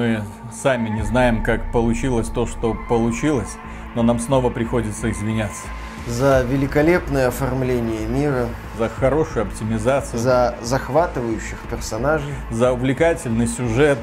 Мы 0.00 0.22
сами 0.50 0.88
не 0.88 1.02
знаем, 1.02 1.42
как 1.42 1.70
получилось 1.72 2.28
то, 2.28 2.46
что 2.46 2.74
получилось, 2.88 3.58
но 3.94 4.02
нам 4.02 4.18
снова 4.18 4.48
приходится 4.48 5.10
извиняться. 5.10 5.66
За 6.06 6.40
великолепное 6.40 7.28
оформление 7.28 8.06
мира. 8.06 8.46
За 8.78 8.88
хорошую 8.88 9.42
оптимизацию. 9.42 10.18
За 10.18 10.54
захватывающих 10.62 11.58
персонажей. 11.70 12.32
За 12.50 12.72
увлекательный 12.72 13.46
сюжет. 13.46 13.98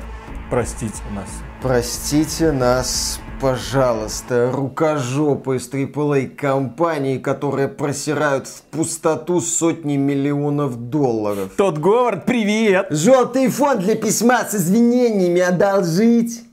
Простите 0.52 1.02
нас. 1.16 1.30
Простите 1.64 2.52
нас, 2.52 3.20
пожалуйста, 3.40 4.52
рукожопы 4.52 5.58
из 5.58 5.70
AAA 5.70 6.30
компании, 6.36 7.18
которые 7.18 7.68
просирают 7.68 8.48
в 8.48 8.62
пустоту 8.64 9.42
сотни 9.42 9.98
миллионов 9.98 10.90
долларов. 10.90 11.52
Тот 11.58 11.78
Говард, 11.78 12.26
привет! 12.26 12.88
Желтый 12.90 13.48
фон 13.50 13.80
для 13.80 13.96
письма 13.96 14.44
с 14.46 14.56
извинениями 14.56 15.42
одолжить. 15.42 16.44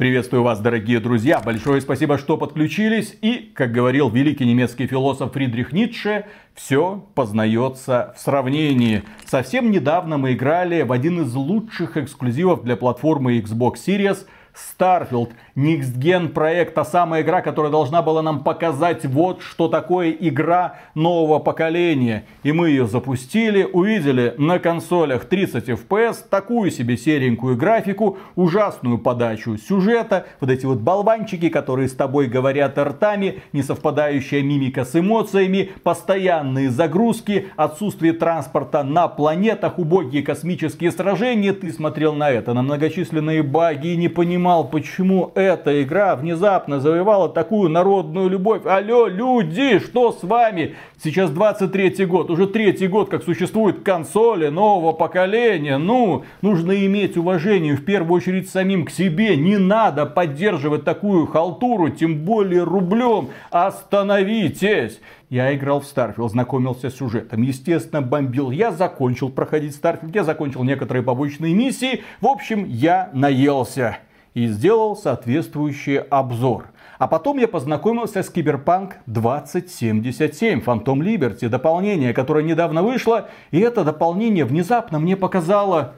Приветствую 0.00 0.42
вас, 0.42 0.58
дорогие 0.60 0.98
друзья. 0.98 1.42
Большое 1.44 1.82
спасибо, 1.82 2.16
что 2.16 2.38
подключились. 2.38 3.18
И, 3.20 3.52
как 3.54 3.70
говорил 3.70 4.08
великий 4.08 4.46
немецкий 4.46 4.86
философ 4.86 5.34
Фридрих 5.34 5.74
Ницше, 5.74 6.24
все 6.54 7.04
познается 7.14 8.14
в 8.16 8.18
сравнении. 8.18 9.02
Совсем 9.26 9.70
недавно 9.70 10.16
мы 10.16 10.32
играли 10.32 10.80
в 10.84 10.92
один 10.92 11.20
из 11.20 11.34
лучших 11.34 11.98
эксклюзивов 11.98 12.64
для 12.64 12.76
платформы 12.76 13.40
Xbox 13.40 13.74
Series– 13.86 14.24
Starfield, 14.54 15.30
Next 15.56 15.98
Gen 15.98 16.28
проект, 16.28 16.74
та 16.74 16.84
самая 16.84 17.22
игра, 17.22 17.42
которая 17.42 17.70
должна 17.70 18.02
была 18.02 18.22
нам 18.22 18.42
показать 18.42 19.04
вот 19.04 19.42
что 19.42 19.68
такое 19.68 20.10
игра 20.10 20.76
нового 20.94 21.38
поколения. 21.38 22.24
И 22.42 22.52
мы 22.52 22.70
ее 22.70 22.86
запустили, 22.86 23.62
увидели 23.62 24.34
на 24.38 24.58
консолях 24.58 25.26
30 25.26 25.68
FPS, 25.68 26.16
такую 26.28 26.70
себе 26.70 26.96
серенькую 26.96 27.56
графику, 27.56 28.18
ужасную 28.36 28.98
подачу 28.98 29.56
сюжета, 29.56 30.26
вот 30.40 30.50
эти 30.50 30.66
вот 30.66 30.78
болванчики, 30.78 31.48
которые 31.48 31.88
с 31.88 31.94
тобой 31.94 32.26
говорят 32.26 32.78
ртами, 32.78 33.42
не 33.52 33.62
совпадающая 33.62 34.42
мимика 34.42 34.84
с 34.84 34.98
эмоциями, 34.98 35.70
постоянные 35.82 36.70
загрузки, 36.70 37.48
отсутствие 37.56 38.12
транспорта 38.12 38.82
на 38.82 39.08
планетах, 39.08 39.78
убогие 39.78 40.22
космические 40.22 40.90
сражения. 40.90 41.52
Ты 41.52 41.72
смотрел 41.72 42.14
на 42.14 42.30
это, 42.30 42.54
на 42.54 42.62
многочисленные 42.62 43.42
баги 43.42 43.88
и 43.88 43.96
не 43.96 44.08
понимал, 44.08 44.39
понимал, 44.40 44.64
почему 44.64 45.32
эта 45.34 45.82
игра 45.82 46.16
внезапно 46.16 46.80
завоевала 46.80 47.28
такую 47.28 47.68
народную 47.68 48.30
любовь. 48.30 48.62
Алло, 48.64 49.06
люди, 49.06 49.78
что 49.80 50.12
с 50.12 50.22
вами? 50.22 50.76
Сейчас 51.02 51.30
23 51.30 52.06
год, 52.06 52.30
уже 52.30 52.46
третий 52.46 52.86
год, 52.86 53.10
как 53.10 53.22
существуют 53.22 53.82
консоли 53.82 54.48
нового 54.48 54.92
поколения. 54.92 55.76
Ну, 55.76 56.24
нужно 56.40 56.72
иметь 56.86 57.18
уважение 57.18 57.74
в 57.76 57.84
первую 57.84 58.16
очередь 58.16 58.48
самим 58.48 58.86
к 58.86 58.90
себе. 58.90 59.36
Не 59.36 59.58
надо 59.58 60.06
поддерживать 60.06 60.84
такую 60.84 61.26
халтуру, 61.26 61.90
тем 61.90 62.24
более 62.24 62.62
рублем. 62.62 63.28
Остановитесь! 63.50 65.00
Я 65.28 65.54
играл 65.54 65.80
в 65.80 65.84
Starfield, 65.84 66.30
знакомился 66.30 66.88
с 66.90 66.96
сюжетом. 66.96 67.42
Естественно, 67.42 68.02
бомбил. 68.02 68.50
Я 68.50 68.72
закончил 68.72 69.28
проходить 69.28 69.78
Starfield, 69.78 70.12
я 70.14 70.24
закончил 70.24 70.64
некоторые 70.64 71.04
побочные 71.04 71.54
миссии. 71.54 72.02
В 72.20 72.26
общем, 72.26 72.64
я 72.66 73.10
наелся 73.12 73.98
и 74.34 74.46
сделал 74.46 74.96
соответствующий 74.96 75.98
обзор. 75.98 76.66
А 76.98 77.08
потом 77.08 77.38
я 77.38 77.48
познакомился 77.48 78.22
с 78.22 78.28
Киберпанк 78.28 78.96
2077, 79.06 80.60
Phantom 80.60 80.98
Liberty, 80.98 81.48
дополнение, 81.48 82.12
которое 82.12 82.44
недавно 82.44 82.82
вышло, 82.82 83.28
и 83.50 83.60
это 83.60 83.84
дополнение 83.84 84.44
внезапно 84.44 84.98
мне 84.98 85.16
показало 85.16 85.94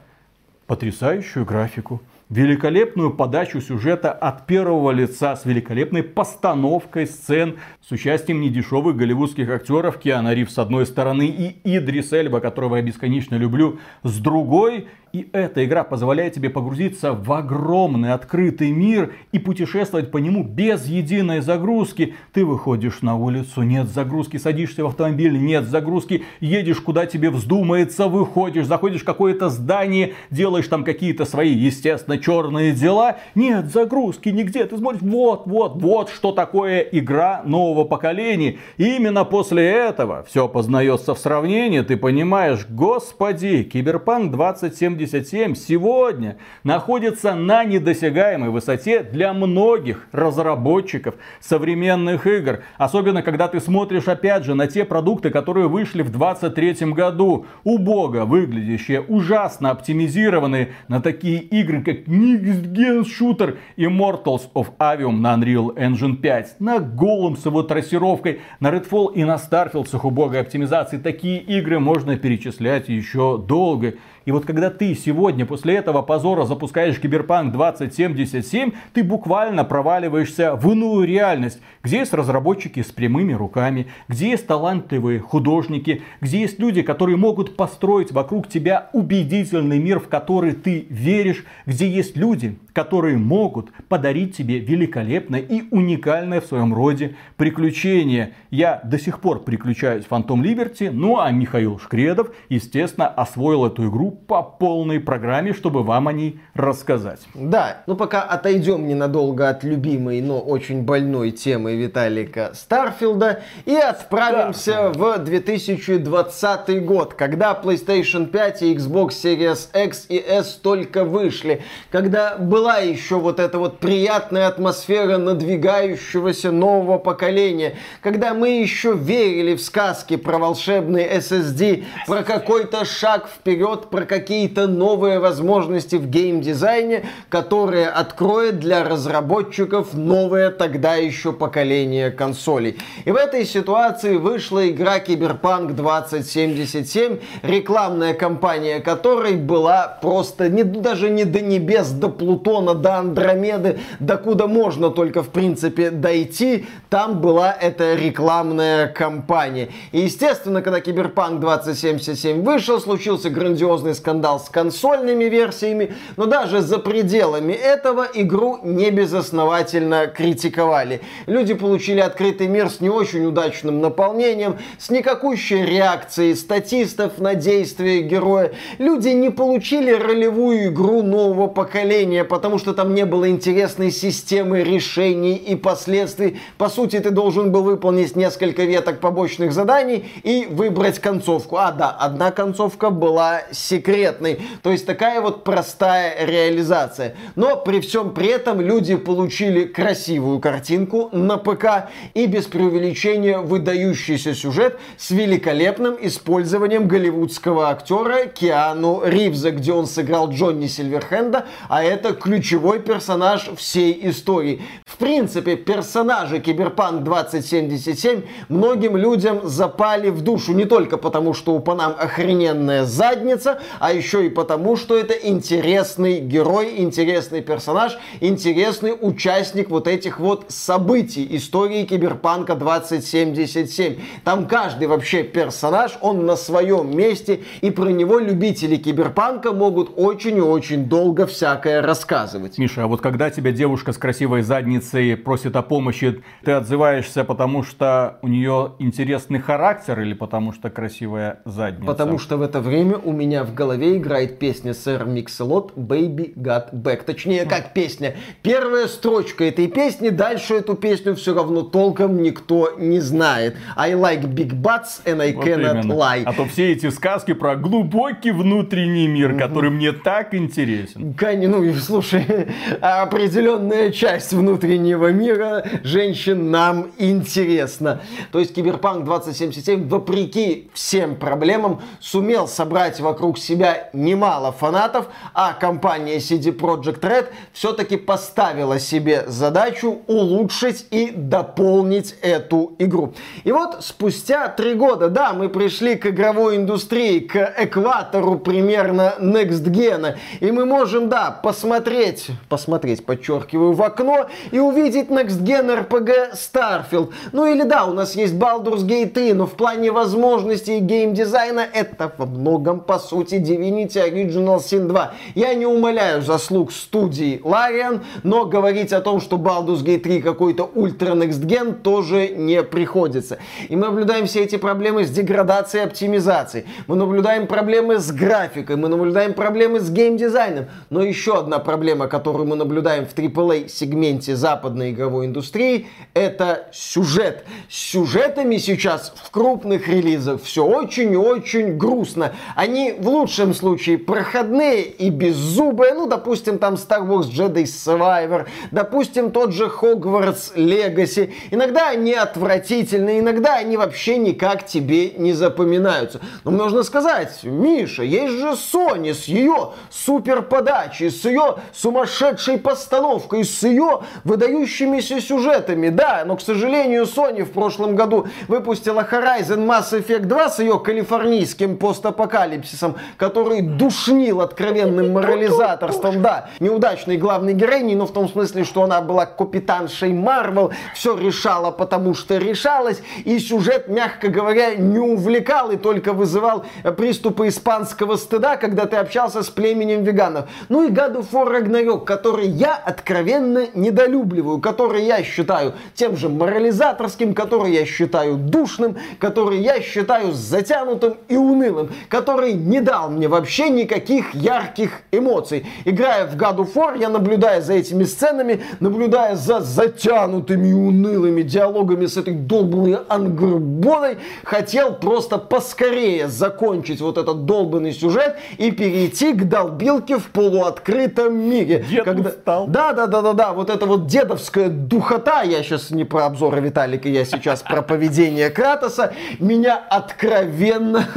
потрясающую 0.65 1.45
графику, 1.45 2.01
великолепную 2.33 3.11
подачу 3.11 3.61
сюжета 3.61 4.11
от 4.11 4.47
первого 4.47 4.89
лица 4.91 5.35
с 5.35 5.45
великолепной 5.45 6.01
постановкой 6.01 7.05
сцен 7.05 7.57
с 7.87 7.91
участием 7.91 8.41
недешевых 8.41 8.95
голливудских 8.95 9.49
актеров 9.49 9.99
Киана 9.99 10.33
Рив 10.33 10.49
с 10.49 10.57
одной 10.57 10.87
стороны 10.87 11.27
и 11.27 11.59
Идрис 11.63 12.11
Эльба, 12.11 12.39
которого 12.39 12.77
я 12.77 12.81
бесконечно 12.81 13.35
люблю, 13.35 13.77
с 14.01 14.17
другой. 14.17 14.87
И 15.13 15.29
эта 15.31 15.63
игра 15.63 15.83
позволяет 15.83 16.33
тебе 16.33 16.49
погрузиться 16.49 17.13
в 17.13 17.31
огромный 17.33 18.13
открытый 18.13 18.71
мир 18.71 19.13
и 19.31 19.37
путешествовать 19.37 20.09
по 20.09 20.17
нему 20.17 20.43
без 20.43 20.87
единой 20.87 21.41
загрузки. 21.41 22.15
Ты 22.31 22.43
выходишь 22.43 23.03
на 23.03 23.15
улицу, 23.15 23.61
нет 23.61 23.89
загрузки, 23.89 24.37
садишься 24.37 24.83
в 24.83 24.87
автомобиль, 24.87 25.37
нет 25.37 25.65
загрузки, 25.65 26.23
едешь 26.39 26.81
куда 26.81 27.05
тебе 27.05 27.29
вздумается, 27.29 28.07
выходишь, 28.07 28.65
заходишь 28.65 29.01
в 29.01 29.05
какое-то 29.05 29.49
здание, 29.49 30.13
делаешь 30.31 30.67
там 30.67 30.83
какие-то 30.83 31.25
свои, 31.25 31.53
естественно, 31.53 32.17
черные 32.23 32.71
дела, 32.71 33.17
нет 33.35 33.71
загрузки 33.71 34.29
нигде. 34.29 34.65
Ты 34.65 34.77
смотришь, 34.77 35.01
вот, 35.01 35.43
вот, 35.45 35.81
вот 35.81 36.09
что 36.09 36.31
такое 36.31 36.79
игра 36.79 37.41
нового 37.45 37.83
поколения. 37.83 38.57
И 38.77 38.95
именно 38.95 39.25
после 39.25 39.69
этого 39.69 40.23
все 40.27 40.47
познается 40.47 41.13
в 41.15 41.19
сравнении, 41.19 41.81
ты 41.81 41.97
понимаешь, 41.97 42.65
господи, 42.69 43.63
Киберпанк 43.63 44.31
2070 44.31 44.83
77 44.93 45.55
сегодня 45.55 46.37
находится 46.63 47.35
на 47.35 47.63
недосягаемой 47.63 48.49
высоте 48.49 49.03
для 49.03 49.33
многих 49.33 50.07
разработчиков 50.11 51.15
современных 51.39 52.27
игр. 52.27 52.59
Особенно, 52.77 53.21
когда 53.21 53.47
ты 53.47 53.59
смотришь, 53.59 54.07
опять 54.07 54.45
же, 54.45 54.55
на 54.55 54.67
те 54.67 54.85
продукты, 54.85 55.29
которые 55.29 55.67
вышли 55.67 56.01
в 56.01 56.11
2023 56.11 56.91
году. 56.93 57.45
Убого 57.63 58.25
выглядящие, 58.25 59.01
ужасно 59.01 59.71
оптимизированные 59.71 60.73
на 60.87 61.01
такие 61.01 61.39
игры, 61.39 61.81
как 61.81 62.07
Next 62.13 62.71
Gen 62.73 63.03
Shooter 63.05 63.57
Immortals 63.75 64.47
of 64.53 64.67
Avium 64.77 65.19
на 65.19 65.33
Unreal 65.33 65.75
Engine 65.75 66.17
5, 66.17 66.59
на 66.59 66.77
Голом 66.77 67.35
с 67.35 67.43
его 67.43 67.63
трассировкой, 67.63 68.41
на 68.59 68.69
Redfall 68.69 69.15
и 69.15 69.23
на 69.23 69.37
Starfield 69.37 69.87
с 69.87 69.95
их 69.95 70.05
убогой 70.05 70.41
оптимизацией. 70.41 71.01
Такие 71.01 71.39
игры 71.39 71.79
можно 71.79 72.15
перечислять 72.15 72.87
еще 72.87 73.39
долго. 73.39 73.95
И 74.25 74.31
вот 74.31 74.45
когда 74.45 74.69
ты 74.69 74.95
сегодня 74.95 75.45
после 75.45 75.75
этого 75.75 76.01
позора 76.01 76.45
запускаешь 76.45 76.99
Киберпанк 76.99 77.51
2077, 77.51 78.71
ты 78.93 79.03
буквально 79.03 79.63
проваливаешься 79.63 80.55
в 80.55 80.71
иную 80.71 81.05
реальность, 81.05 81.59
где 81.83 81.99
есть 81.99 82.13
разработчики 82.13 82.81
с 82.81 82.91
прямыми 82.91 83.33
руками, 83.33 83.87
где 84.07 84.29
есть 84.31 84.47
талантливые 84.47 85.19
художники, 85.19 86.03
где 86.21 86.41
есть 86.41 86.59
люди, 86.59 86.81
которые 86.81 87.17
могут 87.17 87.57
построить 87.57 88.11
вокруг 88.11 88.47
тебя 88.47 88.89
убедительный 88.93 89.79
мир, 89.79 89.99
в 89.99 90.07
который 90.07 90.53
ты 90.53 90.87
веришь, 90.89 91.43
где 91.65 91.89
есть 91.89 92.15
люди, 92.15 92.57
которые 92.71 93.17
могут 93.17 93.71
подарить 93.89 94.35
тебе 94.37 94.59
великолепное 94.59 95.39
и 95.39 95.63
уникальное 95.71 96.39
в 96.39 96.45
своем 96.45 96.73
роде 96.73 97.15
приключение. 97.35 98.33
Я 98.51 98.79
до 98.83 98.97
сих 98.97 99.19
пор 99.19 99.43
приключаюсь 99.43 100.05
в 100.05 100.11
Phantom 100.11 100.41
Liberty, 100.41 100.89
ну 100.91 101.19
а 101.19 101.29
Михаил 101.31 101.79
Шкредов, 101.79 102.31
естественно, 102.49 103.07
освоил 103.07 103.65
эту 103.65 103.89
игру 103.89 104.12
по 104.13 104.43
полной 104.43 104.99
программе, 104.99 105.53
чтобы 105.53 105.83
вам 105.83 106.07
о 106.07 106.13
ней 106.13 106.39
рассказать. 106.53 107.21
Да, 107.33 107.83
ну 107.87 107.95
пока 107.95 108.21
отойдем 108.21 108.87
ненадолго 108.87 109.49
от 109.49 109.63
любимой, 109.63 110.21
но 110.21 110.39
очень 110.39 110.83
больной 110.83 111.31
темы 111.31 111.75
Виталика 111.75 112.51
Старфилда 112.53 113.41
и 113.65 113.75
отправимся 113.75 114.91
да. 114.93 115.17
в 115.17 115.17
2020 115.19 116.85
год, 116.85 117.13
когда 117.13 117.59
PlayStation 117.61 118.27
5 118.27 118.61
и 118.61 118.75
Xbox 118.75 119.09
Series 119.09 119.85
X 119.85 120.05
и 120.09 120.17
S 120.17 120.59
только 120.61 121.03
вышли, 121.03 121.61
когда 121.91 122.37
была 122.37 122.77
еще 122.77 123.19
вот 123.19 123.39
эта 123.39 123.59
вот 123.59 123.79
приятная 123.79 124.47
атмосфера 124.47 125.17
надвигающегося 125.17 126.51
нового 126.51 126.97
поколения, 126.97 127.75
когда 128.01 128.33
мы 128.33 128.61
еще 128.61 128.93
верили 128.93 129.55
в 129.55 129.61
сказки 129.61 130.15
про 130.17 130.37
волшебный 130.37 131.03
SSD, 131.03 131.85
про 132.07 132.23
какой-то 132.23 132.85
шаг 132.85 133.27
вперед, 133.27 133.89
про 133.89 134.02
какие-то 134.05 134.67
новые 134.67 135.19
возможности 135.19 135.95
в 135.95 136.07
геймдизайне, 136.07 137.05
которые 137.29 137.87
откроет 137.87 138.59
для 138.59 138.83
разработчиков 138.83 139.93
новое 139.93 140.51
тогда 140.51 140.95
еще 140.95 141.33
поколение 141.33 142.11
консолей. 142.11 142.77
И 143.05 143.11
в 143.11 143.15
этой 143.15 143.45
ситуации 143.45 144.17
вышла 144.17 144.69
игра 144.69 144.99
Cyberpunk 144.99 145.73
2077, 145.73 147.19
рекламная 147.41 148.13
кампания 148.13 148.79
которой 148.79 149.35
была 149.37 149.97
просто 150.01 150.49
не, 150.49 150.63
даже 150.63 151.09
не 151.09 151.25
до 151.25 151.41
небес, 151.41 151.89
до 151.89 152.09
Плутона, 152.09 152.73
до 152.73 152.97
Андромеды, 152.97 153.79
до 153.99 154.17
куда 154.17 154.47
можно 154.47 154.89
только 154.89 155.23
в 155.23 155.29
принципе 155.29 155.89
дойти, 155.89 156.65
там 156.89 157.21
была 157.21 157.51
эта 157.53 157.95
рекламная 157.95 158.87
кампания. 158.87 159.69
И 159.91 160.01
естественно, 160.01 160.61
когда 160.61 160.79
Cyberpunk 160.79 161.39
2077 161.39 162.43
вышел, 162.43 162.79
случился 162.79 163.29
грандиозный 163.29 163.92
серьезный 163.93 163.95
скандал 163.95 164.39
с 164.39 164.49
консольными 164.49 165.25
версиями, 165.25 165.93
но 166.17 166.25
даже 166.25 166.61
за 166.61 166.79
пределами 166.79 167.53
этого 167.53 168.07
игру 168.13 168.59
не 168.63 168.91
безосновательно 168.91 170.07
критиковали. 170.07 171.01
Люди 171.27 171.53
получили 171.53 171.99
открытый 171.99 172.47
мир 172.47 172.69
с 172.69 172.81
не 172.81 172.89
очень 172.89 173.25
удачным 173.25 173.81
наполнением, 173.81 174.57
с 174.79 174.89
никакущей 174.89 175.65
реакцией 175.65 176.35
статистов 176.35 177.19
на 177.19 177.35
действия 177.35 178.01
героя. 178.01 178.51
Люди 178.79 179.09
не 179.09 179.29
получили 179.29 179.91
ролевую 179.91 180.67
игру 180.67 181.03
нового 181.03 181.47
поколения, 181.47 182.23
потому 182.23 182.59
что 182.59 182.73
там 182.73 182.93
не 182.93 183.05
было 183.05 183.29
интересной 183.29 183.91
системы 183.91 184.63
решений 184.63 185.35
и 185.35 185.55
последствий. 185.55 186.39
По 186.57 186.69
сути, 186.69 186.99
ты 186.99 187.09
должен 187.11 187.51
был 187.51 187.63
выполнить 187.63 188.15
несколько 188.15 188.63
веток 188.63 188.99
побочных 188.99 189.53
заданий 189.53 190.05
и 190.23 190.47
выбрать 190.49 190.99
концовку. 190.99 191.57
А, 191.57 191.71
да, 191.71 191.89
одна 191.89 192.31
концовка 192.31 192.89
была 192.89 193.41
секретной. 193.51 193.82
То 193.83 194.71
есть 194.71 194.85
такая 194.85 195.21
вот 195.21 195.43
простая 195.43 196.25
реализация. 196.25 197.15
Но 197.35 197.57
при 197.57 197.79
всем 197.81 198.13
при 198.13 198.27
этом 198.27 198.61
люди 198.61 198.95
получили 198.95 199.65
красивую 199.65 200.39
картинку 200.39 201.09
на 201.11 201.37
ПК 201.37 201.89
и 202.13 202.25
без 202.25 202.45
преувеличения 202.45 203.39
выдающийся 203.39 204.33
сюжет 204.33 204.79
с 204.97 205.11
великолепным 205.11 205.97
использованием 205.99 206.87
голливудского 206.87 207.69
актера 207.69 208.25
Киану 208.25 209.01
Ривза, 209.05 209.51
где 209.51 209.73
он 209.73 209.87
сыграл 209.87 210.29
Джонни 210.31 210.67
Сильверхенда, 210.67 211.45
а 211.69 211.83
это 211.83 212.13
ключевой 212.13 212.79
персонаж 212.79 213.49
всей 213.57 214.09
истории. 214.09 214.61
В 214.85 214.97
принципе, 214.97 215.55
персонажи 215.55 216.39
Киберпанк 216.39 217.03
2077 217.03 218.23
многим 218.49 218.97
людям 218.97 219.41
запали 219.43 220.09
в 220.09 220.21
душу 220.21 220.53
не 220.53 220.65
только 220.65 220.97
потому, 220.97 221.33
что 221.33 221.53
у 221.53 221.59
Панам 221.59 221.95
охрененная 221.97 222.85
задница, 222.85 223.59
а 223.79 223.93
еще 223.93 224.25
и 224.25 224.29
потому, 224.29 224.75
что 224.75 224.97
это 224.97 225.13
интересный 225.13 226.19
герой, 226.19 226.75
интересный 226.77 227.41
персонаж, 227.41 227.97
интересный 228.21 228.93
участник 228.99 229.69
вот 229.69 229.87
этих 229.87 230.19
вот 230.19 230.45
событий 230.49 231.27
истории 231.31 231.83
Киберпанка 231.83 232.55
2077. 232.55 233.97
Там 234.23 234.47
каждый 234.47 234.87
вообще 234.87 235.23
персонаж, 235.23 235.97
он 236.01 236.25
на 236.25 236.35
своем 236.35 236.95
месте, 236.95 237.41
и 237.61 237.71
про 237.71 237.89
него 237.89 238.19
любители 238.19 238.75
Киберпанка 238.75 239.53
могут 239.53 239.91
очень 239.95 240.37
и 240.37 240.41
очень 240.41 240.85
долго 240.85 241.25
всякое 241.25 241.81
рассказывать. 241.81 242.57
Миша, 242.57 242.83
а 242.83 242.87
вот 242.87 243.01
когда 243.01 243.29
тебя 243.29 243.51
девушка 243.51 243.93
с 243.93 243.97
красивой 243.97 244.41
задницей 244.41 245.15
просит 245.17 245.55
о 245.55 245.61
помощи, 245.61 246.23
ты 246.43 246.51
отзываешься 246.51 247.23
потому, 247.23 247.63
что 247.63 248.19
у 248.21 248.27
нее 248.27 248.73
интересный 248.79 249.39
характер 249.39 249.99
или 250.01 250.13
потому, 250.13 250.51
что 250.51 250.69
красивая 250.69 251.41
задница? 251.45 251.85
Потому 251.85 252.17
что 252.17 252.37
в 252.37 252.41
это 252.41 252.59
время 252.61 252.97
у 252.97 253.11
меня 253.11 253.43
в 253.43 253.52
голове 253.53 253.97
играет 253.97 254.39
песня 254.39 254.73
Сэр 254.73 255.05
Микселот 255.05 255.73
«Baby 255.75 256.33
Got 256.35 256.73
Back». 256.73 257.03
Точнее, 257.05 257.45
как 257.45 257.73
песня. 257.73 258.15
Первая 258.41 258.87
строчка 258.87 259.43
этой 259.43 259.67
песни, 259.67 260.09
дальше 260.09 260.55
эту 260.55 260.75
песню 260.75 261.15
все 261.15 261.33
равно 261.33 261.61
толком 261.61 262.21
никто 262.21 262.71
не 262.77 262.99
знает. 262.99 263.55
I 263.75 263.93
like 263.93 264.23
big 264.23 264.53
butts 264.53 265.01
and 265.05 265.21
I 265.21 265.33
вот 265.33 265.45
cannot 265.45 265.83
именно. 265.83 265.93
lie. 265.93 266.23
А 266.25 266.33
то 266.33 266.45
все 266.45 266.71
эти 266.71 266.89
сказки 266.89 267.33
про 267.33 267.55
глубокий 267.55 268.31
внутренний 268.31 269.07
мир, 269.07 269.37
который 269.37 269.69
мне 269.69 269.91
так 269.91 270.33
интересен. 270.33 271.15
Ну, 271.19 271.73
слушай, 271.75 272.25
определенная 272.81 273.91
часть 273.91 274.33
внутреннего 274.33 275.11
мира 275.11 275.65
женщин 275.83 276.51
нам 276.51 276.87
интересна. 276.97 278.01
То 278.31 278.39
есть 278.39 278.53
Киберпанк 278.53 279.05
2077, 279.05 279.87
вопреки 279.87 280.69
всем 280.73 281.15
проблемам, 281.15 281.81
сумел 281.99 282.47
собрать 282.47 282.99
вокруг 282.99 283.37
себя 283.43 283.89
немало 283.93 284.51
фанатов, 284.51 285.07
а 285.33 285.53
компания 285.53 286.17
CD 286.17 286.55
Projekt 286.55 287.01
Red 287.01 287.27
все-таки 287.51 287.97
поставила 287.97 288.79
себе 288.79 289.25
задачу 289.27 290.01
улучшить 290.07 290.87
и 290.91 291.11
дополнить 291.11 292.15
эту 292.21 292.73
игру. 292.79 293.13
И 293.43 293.51
вот 293.51 293.83
спустя 293.83 294.47
три 294.47 294.73
года, 294.73 295.09
да, 295.09 295.33
мы 295.33 295.49
пришли 295.49 295.95
к 295.95 296.07
игровой 296.07 296.55
индустрии, 296.55 297.19
к 297.19 297.53
экватору 297.57 298.37
примерно 298.39 299.15
Next 299.19 299.65
Gen, 299.65 300.15
и 300.39 300.51
мы 300.51 300.65
можем, 300.65 301.09
да, 301.09 301.31
посмотреть, 301.31 302.27
посмотреть, 302.49 303.05
подчеркиваю, 303.05 303.73
в 303.73 303.81
окно 303.81 304.27
и 304.51 304.59
увидеть 304.59 305.09
Next 305.09 305.43
Gen 305.43 305.87
RPG 305.87 306.33
Starfield. 306.33 307.11
Ну 307.31 307.45
или 307.45 307.63
да, 307.63 307.85
у 307.85 307.93
нас 307.93 308.15
есть 308.15 308.33
Baldur's 308.33 308.85
Gate 308.85 309.11
3, 309.11 309.33
но 309.33 309.45
в 309.45 309.53
плане 309.53 309.91
возможностей 309.91 310.79
геймдизайна 310.79 311.65
это 311.73 312.11
во 312.17 312.25
многом, 312.25 312.79
по 312.79 312.99
сути, 312.99 313.32
Divinity 313.39 313.97
Original 313.97 314.57
Sin 314.57 314.87
2. 314.87 315.13
Я 315.35 315.53
не 315.53 315.65
умоляю 315.65 316.21
заслуг 316.21 316.71
студии 316.71 317.41
Larian, 317.43 318.01
но 318.23 318.45
говорить 318.45 318.93
о 318.93 319.01
том, 319.01 319.19
что 319.19 319.37
Baldur's 319.37 319.83
Gate 319.83 319.99
3 319.99 320.21
какой-то 320.21 320.63
ультра 320.63 321.13
Next 321.13 321.45
Gen 321.45 321.73
тоже 321.73 322.29
не 322.29 322.63
приходится. 322.63 323.39
И 323.69 323.75
мы 323.75 323.87
наблюдаем 323.87 324.27
все 324.27 324.43
эти 324.43 324.57
проблемы 324.57 325.05
с 325.05 325.09
деградацией 325.09 325.83
и 325.83 325.87
оптимизацией. 325.87 326.65
Мы 326.87 326.95
наблюдаем 326.95 327.47
проблемы 327.47 327.99
с 327.99 328.11
графикой, 328.11 328.75
мы 328.75 328.87
наблюдаем 328.87 329.33
проблемы 329.33 329.79
с 329.79 329.89
геймдизайном. 329.89 330.65
Но 330.89 331.01
еще 331.01 331.39
одна 331.39 331.59
проблема, 331.59 332.07
которую 332.07 332.47
мы 332.47 332.55
наблюдаем 332.55 333.05
в 333.05 333.15
AAA 333.15 333.67
сегменте 333.67 334.35
западной 334.35 334.91
игровой 334.91 335.25
индустрии, 335.25 335.87
это 336.13 336.67
сюжет. 336.71 337.45
С 337.69 337.75
сюжетами 337.75 338.57
сейчас 338.57 339.13
в 339.15 339.31
крупных 339.31 339.87
релизах 339.87 340.41
все 340.43 340.65
очень 340.65 341.13
и 341.13 341.17
очень 341.17 341.77
грустно. 341.77 342.33
Они 342.55 342.93
в 342.97 343.07
лучшем 343.07 343.22
случае 343.27 343.97
проходные 343.97 344.83
и 344.83 345.09
беззубые. 345.09 345.93
Ну, 345.93 346.07
допустим, 346.07 346.57
там 346.59 346.75
Star 346.75 347.07
Wars 347.07 347.29
Jedi 347.29 347.63
Survivor, 347.63 348.47
допустим, 348.71 349.31
тот 349.31 349.53
же 349.53 349.65
Hogwarts 349.65 350.55
Legacy. 350.55 351.33
Иногда 351.51 351.89
они 351.89 352.13
отвратительные, 352.13 353.19
иногда 353.19 353.55
они 353.55 353.77
вообще 353.77 354.17
никак 354.17 354.65
тебе 354.65 355.11
не 355.11 355.33
запоминаются. 355.33 356.19
Но 356.43 356.51
можно 356.51 356.83
сказать, 356.83 357.39
Миша, 357.43 358.03
есть 358.03 358.33
же 358.33 358.49
Sony 358.49 359.13
с 359.13 359.25
ее 359.25 359.73
супер 359.89 360.41
подачей, 360.41 361.09
с 361.09 361.25
ее 361.25 361.57
сумасшедшей 361.73 362.57
постановкой, 362.57 363.43
с 363.43 363.63
ее 363.63 364.01
выдающимися 364.23 365.21
сюжетами. 365.21 365.89
Да, 365.89 366.23
но, 366.25 366.35
к 366.35 366.41
сожалению, 366.41 367.03
Sony 367.03 367.43
в 367.43 367.51
прошлом 367.51 367.95
году 367.95 368.27
выпустила 368.47 369.07
Horizon 369.09 369.65
Mass 369.65 369.91
Effect 369.91 370.25
2 370.25 370.49
с 370.49 370.59
ее 370.59 370.79
калифорнийским 370.79 371.77
постапокалипсисом, 371.77 372.95
который 373.17 373.61
душнил 373.61 374.41
откровенным 374.41 375.13
морализаторством. 375.13 376.21
Да, 376.21 376.49
неудачной 376.59 377.17
главной 377.17 377.53
героиней, 377.53 377.95
но 377.95 378.05
в 378.05 378.13
том 378.13 378.29
смысле, 378.29 378.63
что 378.63 378.83
она 378.83 379.01
была 379.01 379.25
капитаншей 379.25 380.13
Марвел, 380.13 380.71
все 380.93 381.17
решала, 381.17 381.71
потому 381.71 382.13
что 382.13 382.37
решалась, 382.37 383.01
и 383.25 383.39
сюжет, 383.39 383.87
мягко 383.87 384.27
говоря, 384.27 384.75
не 384.75 384.99
увлекал 384.99 385.71
и 385.71 385.77
только 385.77 386.13
вызывал 386.13 386.65
приступы 386.97 387.47
испанского 387.47 388.15
стыда, 388.15 388.57
когда 388.57 388.85
ты 388.85 388.97
общался 388.97 389.43
с 389.43 389.49
племенем 389.49 390.03
веганов. 390.03 390.49
Ну 390.69 390.87
и 390.87 390.91
God 390.91 391.17
of 391.17 391.31
War 391.31 391.49
Ragnarok, 391.51 392.05
который 392.05 392.47
я 392.47 392.75
откровенно 392.75 393.67
недолюбливаю, 393.73 394.59
который 394.59 395.05
я 395.05 395.23
считаю 395.23 395.73
тем 395.95 396.17
же 396.17 396.29
морализаторским, 396.29 397.33
который 397.33 397.73
я 397.73 397.85
считаю 397.85 398.35
душным, 398.35 398.97
который 399.19 399.59
я 399.59 399.81
считаю 399.81 400.31
затянутым 400.31 401.17
и 401.27 401.35
унылым, 401.35 401.91
который 402.09 402.53
не 402.53 402.81
дал 402.81 403.02
мне 403.07 403.27
вообще 403.27 403.69
никаких 403.69 404.33
ярких 404.33 405.01
эмоций. 405.11 405.65
Играя 405.85 406.25
в 406.27 406.35
God 406.35 406.57
of 406.57 406.73
War, 406.73 406.99
я 406.99 407.09
наблюдая 407.09 407.61
за 407.61 407.73
этими 407.73 408.03
сценами, 408.03 408.61
наблюдая 408.79 409.35
за 409.35 409.61
затянутыми 409.61 410.67
и 410.67 410.73
унылыми 410.73 411.41
диалогами 411.41 412.05
с 412.05 412.17
этой 412.17 412.33
долбанной 412.33 412.99
ангрбоной, 413.07 414.17
хотел 414.43 414.93
просто 414.95 415.37
поскорее 415.37 416.27
закончить 416.27 417.01
вот 417.01 417.17
этот 417.17 417.45
долбанный 417.45 417.91
сюжет 417.91 418.35
и 418.57 418.71
перейти 418.71 419.33
к 419.33 419.47
долбилке 419.47 420.17
в 420.17 420.27
полуоткрытом 420.27 421.37
мире. 421.37 421.85
Дед 421.89 422.05
когда... 422.05 422.29
устал. 422.29 422.67
Да, 422.67 422.93
да, 422.93 423.07
да, 423.07 423.21
да, 423.21 423.33
да, 423.33 423.53
вот 423.53 423.69
это 423.69 423.85
вот 423.85 424.07
дедовская 424.07 424.69
духота, 424.69 425.41
я 425.43 425.63
сейчас 425.63 425.91
не 425.91 426.03
про 426.03 426.25
обзоры 426.25 426.61
Виталика, 426.61 427.09
я 427.09 427.25
сейчас 427.25 427.61
про 427.61 427.81
поведение 427.81 428.49
Кратоса, 428.49 429.13
меня 429.39 429.77
откровенно... 429.77 431.07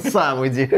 Сам 0.10 0.46
иди. 0.46 0.68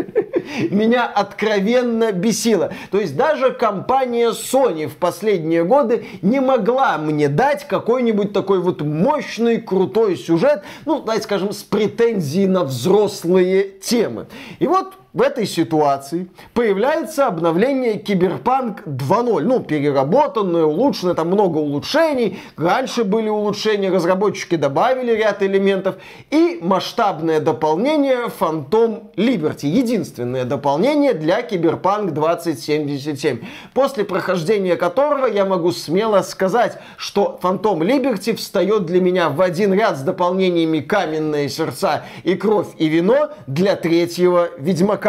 Меня 0.71 1.07
откровенно 1.07 2.13
бесило. 2.13 2.73
То 2.91 2.99
есть 2.99 3.17
даже 3.17 3.53
компания 3.53 4.31
Sony 4.31 4.87
в 4.87 4.97
последние 4.97 5.65
годы 5.65 6.05
не 6.23 6.41
могла 6.41 6.99
мне 6.99 7.29
дать 7.29 7.67
какой-нибудь 7.67 8.33
такой 8.33 8.61
вот 8.61 8.83
мощный, 8.83 9.61
крутой 9.61 10.17
сюжет, 10.17 10.63
ну, 10.85 11.01
давайте 11.01 11.25
скажем, 11.25 11.53
с 11.53 11.63
претензией 11.63 12.47
на 12.47 12.65
взрослые 12.65 13.65
темы. 13.81 14.27
И 14.59 14.67
вот 14.67 14.95
в 15.13 15.21
этой 15.21 15.47
ситуации 15.47 16.29
появляется 16.55 17.27
обновление 17.27 17.99
Киберпанк 17.99 18.87
2.0. 18.87 19.43
Ну, 19.43 19.61
переработанное, 19.61 20.65
улучшенное, 20.65 21.15
там 21.15 21.29
много 21.29 21.59
улучшений. 21.59 22.41
Раньше 22.57 23.05
были 23.05 23.29
улучшения, 23.29 23.91
разработчики 23.91 24.57
добавили 24.57 25.13
ряд 25.13 25.43
элементов. 25.43 25.97
И 26.31 26.59
масштабное 26.63 27.41
дополнение 27.41 28.29
Phantom 28.41 29.15
Liberty. 29.17 29.67
Единственное 29.67 30.45
дополнение 30.45 31.13
для 31.13 31.43
Киберпанк 31.43 32.13
2077. 32.13 33.41
После 33.75 34.05
прохождения 34.05 34.77
которого 34.77 35.27
я 35.27 35.45
могу 35.45 35.73
смело 35.73 36.23
сказать, 36.23 36.79
что 36.97 37.39
Phantom 37.43 37.81
Liberty 37.81 38.35
встает 38.35 38.87
для 38.87 39.03
меня 39.03 39.29
в 39.29 39.43
один 39.43 39.75
ряд 39.75 39.99
с 39.99 40.01
дополнениями 40.01 40.81
Каменные 40.81 41.51
сердца 41.51 42.05
и 42.25 42.35
Кровь 42.35 42.69
и 42.79 42.89
вино 42.89 43.29
для 43.47 43.77
третьего 43.77 44.49
Ведьмака. 44.59 45.02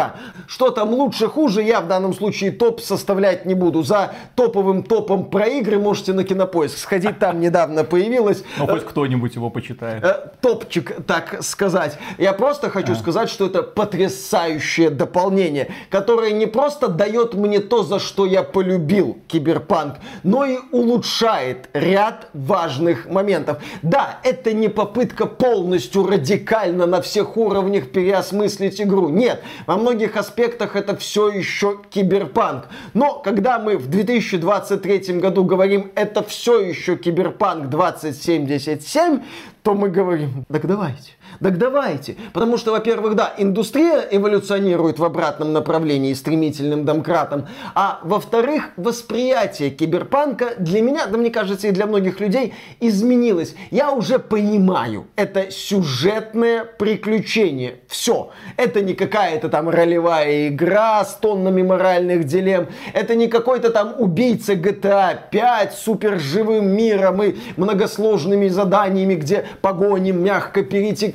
Что 0.48 0.70
там 0.70 0.90
лучше, 0.92 1.28
хуже, 1.28 1.64
я 1.64 1.82
в 1.82 1.88
данном 1.88 2.14
случае 2.14 2.52
топ 2.52 2.82
составлять 2.82 3.46
не 3.46 3.54
буду. 3.54 3.84
За 3.84 4.14
топовым 4.36 4.84
топом 4.84 5.30
про 5.30 5.48
игры 5.48 5.80
можете 5.80 6.14
на 6.14 6.24
Кинопоиск 6.24 6.78
сходить, 6.78 7.20
там 7.20 7.40
недавно 7.40 7.84
появилось. 7.84 8.44
Ну, 8.58 8.68
хоть 8.68 8.86
кто-нибудь 8.86 9.36
его 9.36 9.50
почитает. 9.50 10.04
Э, 10.04 10.32
топчик, 10.42 11.06
так 11.06 11.44
сказать. 11.44 11.98
Я 12.18 12.34
просто 12.34 12.70
хочу 12.70 12.94
а. 12.94 12.96
сказать, 12.96 13.30
что 13.30 13.46
это 13.46 13.64
потрясающее 13.64 14.90
дополнение, 14.90 15.72
которое 15.90 16.32
не 16.32 16.46
просто 16.46 16.88
дает 16.88 17.34
мне 17.34 17.60
то, 17.60 17.84
за 17.84 18.00
что 18.00 18.26
я 18.26 18.44
полюбил 18.44 19.18
Киберпанк, 19.28 19.96
но 20.24 20.46
и 20.46 20.58
улучшает 20.72 21.70
ряд 21.74 22.28
важных 22.34 23.08
моментов. 23.08 23.62
Да, 23.82 24.20
это 24.24 24.54
не 24.54 24.68
попытка 24.68 25.26
полностью 25.26 26.06
радикально 26.06 26.86
на 26.86 27.02
всех 27.02 27.38
уровнях 27.38 27.90
переосмыслить 27.90 28.82
игру. 28.82 29.10
Нет, 29.10 29.42
во 29.68 29.78
многих 29.84 30.18
аспектах 30.18 30.76
это 30.76 30.96
все 30.96 31.30
еще 31.30 31.80
киберпанк. 31.90 32.70
Но 32.94 33.20
когда 33.20 33.60
мы 33.60 33.78
в 33.78 33.88
2023 33.88 35.20
году 35.20 35.44
говорим, 35.44 35.92
это 35.96 36.24
все 36.24 36.60
еще 36.62 36.96
киберпанк 36.96 37.70
2077, 37.70 39.22
то 39.62 39.74
мы 39.76 39.90
говорим, 39.90 40.46
так 40.50 40.66
давайте. 40.66 41.12
Так 41.40 41.58
давайте. 41.58 42.16
Потому 42.34 42.58
что, 42.58 42.72
во-первых, 42.72 43.16
да, 43.16 43.34
индустрия 43.38 44.08
эволюционирует 44.12 45.00
в 45.00 45.04
обратном 45.04 45.54
направлении 45.54 46.14
стремительным 46.14 46.86
домкратом. 46.86 47.48
А 47.76 48.00
во-вторых, 48.04 48.70
восприятие 48.78 49.70
киберпанка 49.70 50.56
для 50.58 50.82
меня, 50.82 51.08
да 51.08 51.18
мне 51.18 51.30
кажется, 51.30 51.68
и 51.68 51.72
для 51.72 51.86
многих 51.86 52.20
людей 52.20 52.54
изменилось. 52.80 53.56
Я 53.72 53.92
уже 53.92 54.20
понимаю, 54.20 55.08
это 55.16 55.52
сюжетное 55.52 56.66
приключение. 56.66 57.80
Все. 57.88 58.32
Это 58.58 58.82
не 58.82 58.94
какая-то 58.94 59.50
там 59.50 59.70
ролевая 59.70 60.50
игра 60.50 61.04
с 61.04 61.16
тоннами 61.16 61.62
моральных 61.62 62.26
дилемм. 62.26 62.68
Это 62.94 63.16
не 63.16 63.28
какой-то 63.28 63.70
там 63.70 63.96
убийца 63.98 64.54
GTA 64.54 65.18
5 65.32 65.74
с 65.74 65.80
суперживым 65.80 66.68
миром 66.76 67.22
и 67.24 67.36
многосложными 67.58 68.48
заданиями, 68.48 69.16
где 69.16 69.46
погони 69.62 70.12
мягко 70.12 70.64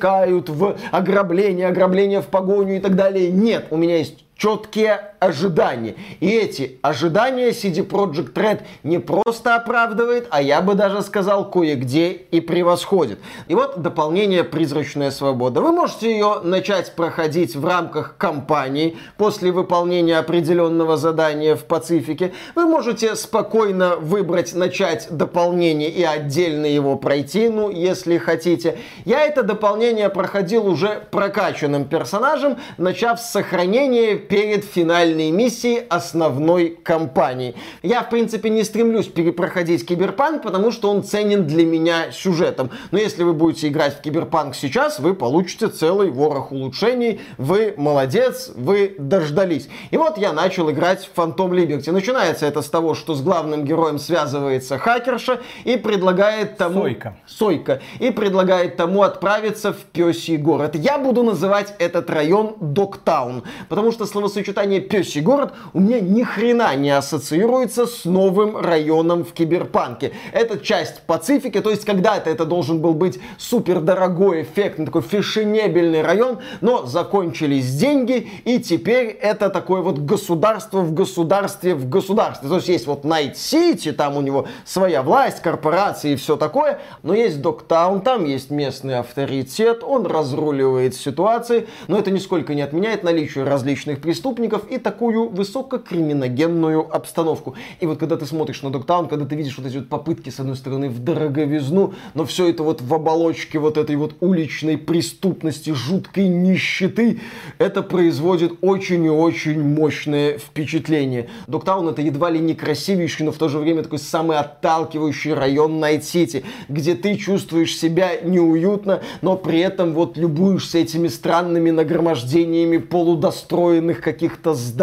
перетекают 0.09 0.49
в 0.49 0.75
ограбление, 0.91 1.67
ограбление 1.67 2.21
в 2.21 2.27
погоню 2.27 2.77
и 2.77 2.79
так 2.79 2.95
далее. 2.95 3.31
Нет, 3.31 3.67
у 3.69 3.77
меня 3.77 3.97
есть 3.97 4.25
четкие 4.35 5.13
ожидания. 5.19 5.95
И 6.19 6.29
эти 6.29 6.79
ожидания 6.81 7.49
CD 7.49 7.85
Projekt 7.85 8.33
Red 8.33 8.61
не 8.83 8.99
просто 8.99 9.55
оправдывает, 9.55 10.27
а 10.31 10.41
я 10.41 10.61
бы 10.61 10.75
даже 10.75 11.01
сказал 11.01 11.49
кое-где 11.49 12.11
и 12.11 12.41
превосходит. 12.41 13.19
И 13.47 13.55
вот 13.55 13.81
дополнение 13.81 14.43
«Призрачная 14.43 15.11
свобода». 15.11 15.61
Вы 15.61 15.71
можете 15.71 16.11
ее 16.11 16.39
начать 16.43 16.95
проходить 16.95 17.55
в 17.55 17.65
рамках 17.65 18.15
кампании 18.17 18.97
после 19.17 19.51
выполнения 19.51 20.17
определенного 20.17 20.97
задания 20.97 21.55
в 21.55 21.65
Пацифике. 21.65 22.33
Вы 22.55 22.65
можете 22.65 23.15
спокойно 23.15 23.97
выбрать 23.97 24.53
начать 24.53 25.07
дополнение 25.09 25.89
и 25.89 26.03
отдельно 26.03 26.65
его 26.65 26.95
пройти, 26.95 27.49
ну, 27.49 27.69
если 27.69 28.17
хотите. 28.17 28.77
Я 29.05 29.25
это 29.25 29.43
дополнение 29.43 30.09
проходил 30.09 30.67
уже 30.67 31.03
прокачанным 31.11 31.85
персонажем, 31.85 32.57
начав 32.77 33.19
с 33.19 33.31
сохранения 33.31 34.15
перед 34.15 34.65
финальной 35.09 35.31
миссией 35.31 35.85
основной 35.89 36.77
кампании. 36.83 37.55
Я, 37.81 38.03
в 38.03 38.09
принципе, 38.09 38.49
не 38.49 38.63
стремлюсь 38.63 39.07
перепроходить 39.07 39.85
Киберпанк, 39.85 40.43
потому 40.43 40.71
что 40.71 40.89
он 40.89 41.03
ценен 41.03 41.47
для 41.47 41.65
меня 41.65 42.11
сюжетом. 42.11 42.69
Но 42.91 42.99
если 42.99 43.23
вы 43.23 43.33
будете 43.33 43.67
играть 43.67 43.97
в 43.97 44.01
Киберпанк 44.01 44.55
сейчас, 44.55 44.99
вы 44.99 45.13
получите 45.13 45.67
целый 45.67 46.11
ворох 46.11 46.51
улучшений. 46.51 47.21
Вы 47.37 47.73
молодец, 47.77 48.51
вы 48.55 48.95
дождались. 48.99 49.69
И 49.91 49.97
вот 49.97 50.17
я 50.17 50.33
начал 50.33 50.69
играть 50.69 51.09
в 51.13 51.17
Phantom 51.17 51.49
Liberty. 51.49 51.91
Начинается 51.91 52.45
это 52.45 52.61
с 52.61 52.69
того, 52.69 52.93
что 52.93 53.15
с 53.15 53.21
главным 53.21 53.65
героем 53.65 53.99
связывается 53.99 54.77
хакерша 54.77 55.39
и 55.63 55.77
предлагает 55.77 56.57
тому... 56.57 56.81
Сойка. 56.81 57.17
Сойка. 57.25 57.81
И 57.99 58.11
предлагает 58.11 58.77
тому 58.77 59.01
отправиться 59.01 59.73
в 59.73 59.77
Пёсий 59.91 60.37
город. 60.37 60.75
Я 60.75 60.97
буду 60.97 61.23
называть 61.23 61.73
этот 61.79 62.09
район 62.09 62.55
Доктаун, 62.59 63.43
потому 63.69 63.91
что 63.91 64.05
словосочетание 64.05 64.81
«пёсий 64.81 64.98
город» 65.21 65.53
у 65.73 65.79
меня 65.79 65.99
ни 65.99 66.23
хрена 66.23 66.75
не 66.75 66.89
ассоциируется 66.89 67.85
с 67.85 68.05
новым 68.05 68.57
районом 68.57 69.23
в 69.23 69.33
Киберпанке. 69.33 70.13
Это 70.33 70.59
часть 70.59 71.01
Пацифики, 71.01 71.59
то 71.61 71.69
есть 71.69 71.85
когда-то 71.85 72.29
это 72.29 72.45
должен 72.45 72.79
был 72.81 72.93
быть 72.93 73.19
супер 73.37 73.81
дорогой, 73.81 74.43
эффектный, 74.43 74.85
такой 74.85 75.01
фешенебельный 75.01 76.01
район, 76.01 76.39
но 76.61 76.85
закончились 76.85 77.73
деньги, 77.75 78.29
и 78.45 78.59
теперь 78.59 79.07
это 79.07 79.49
такое 79.49 79.81
вот 79.81 79.99
государство 79.99 80.81
в 80.81 80.93
государстве 80.93 81.75
в 81.75 81.89
государстве. 81.89 82.49
То 82.49 82.55
есть 82.55 82.67
есть 82.67 82.87
вот 82.87 83.03
Найт 83.03 83.37
Сити, 83.37 83.91
там 83.91 84.17
у 84.17 84.21
него 84.21 84.47
своя 84.65 85.03
власть, 85.03 85.41
корпорации 85.41 86.13
и 86.13 86.15
все 86.15 86.35
такое, 86.35 86.79
но 87.03 87.13
есть 87.13 87.41
Доктаун, 87.41 88.01
там 88.01 88.25
есть 88.25 88.51
местный 88.51 88.99
авторитет, 88.99 89.83
он 89.83 90.05
разруливает 90.05 90.95
ситуации, 90.95 91.67
но 91.87 91.97
это 91.97 92.11
нисколько 92.11 92.53
не 92.53 92.61
отменяет 92.61 93.03
наличие 93.03 93.43
различных 93.43 94.01
преступников 94.01 94.67
и 94.69 94.77
такую 94.89 95.29
высококриминогенную 95.29 96.95
обстановку. 96.95 97.53
И 97.79 97.85
вот 97.85 97.99
когда 97.99 98.17
ты 98.17 98.25
смотришь 98.25 98.63
на 98.63 98.71
Dogtown, 98.71 99.07
когда 99.07 99.23
ты 99.23 99.35
видишь 99.35 99.55
вот 99.55 99.67
эти 99.67 99.77
вот 99.77 99.87
попытки, 99.87 100.31
с 100.31 100.39
одной 100.39 100.55
стороны, 100.55 100.89
в 100.89 100.97
дороговизну, 100.97 101.93
но 102.15 102.25
все 102.25 102.49
это 102.49 102.63
вот 102.63 102.81
в 102.81 102.91
оболочке 102.91 103.59
вот 103.59 103.77
этой 103.77 103.97
вот 103.97 104.15
уличной 104.19 104.79
преступности, 104.79 105.69
жуткой 105.75 106.27
нищеты, 106.27 107.21
это 107.59 107.83
производит 107.83 108.53
очень 108.61 109.05
и 109.05 109.09
очень 109.09 109.61
мощное 109.61 110.39
впечатление. 110.39 111.29
Dogtown 111.45 111.87
это 111.87 112.01
едва 112.01 112.31
ли 112.31 112.39
не 112.39 112.55
красивейший, 112.55 113.27
но 113.27 113.31
в 113.31 113.37
то 113.37 113.47
же 113.47 113.59
время 113.59 113.83
такой 113.83 113.99
самый 113.99 114.39
отталкивающий 114.39 115.33
район 115.33 115.79
Найт-Сити, 115.79 116.43
где 116.67 116.95
ты 116.95 117.15
чувствуешь 117.15 117.77
себя 117.77 118.19
неуютно, 118.23 119.01
но 119.21 119.37
при 119.37 119.59
этом 119.59 119.93
вот 119.93 120.17
любуешься 120.17 120.79
этими 120.79 121.09
странными 121.09 121.69
нагромождениями 121.69 122.77
полудостроенных 122.77 124.01
каких-то 124.01 124.55
зданий, 124.55 124.78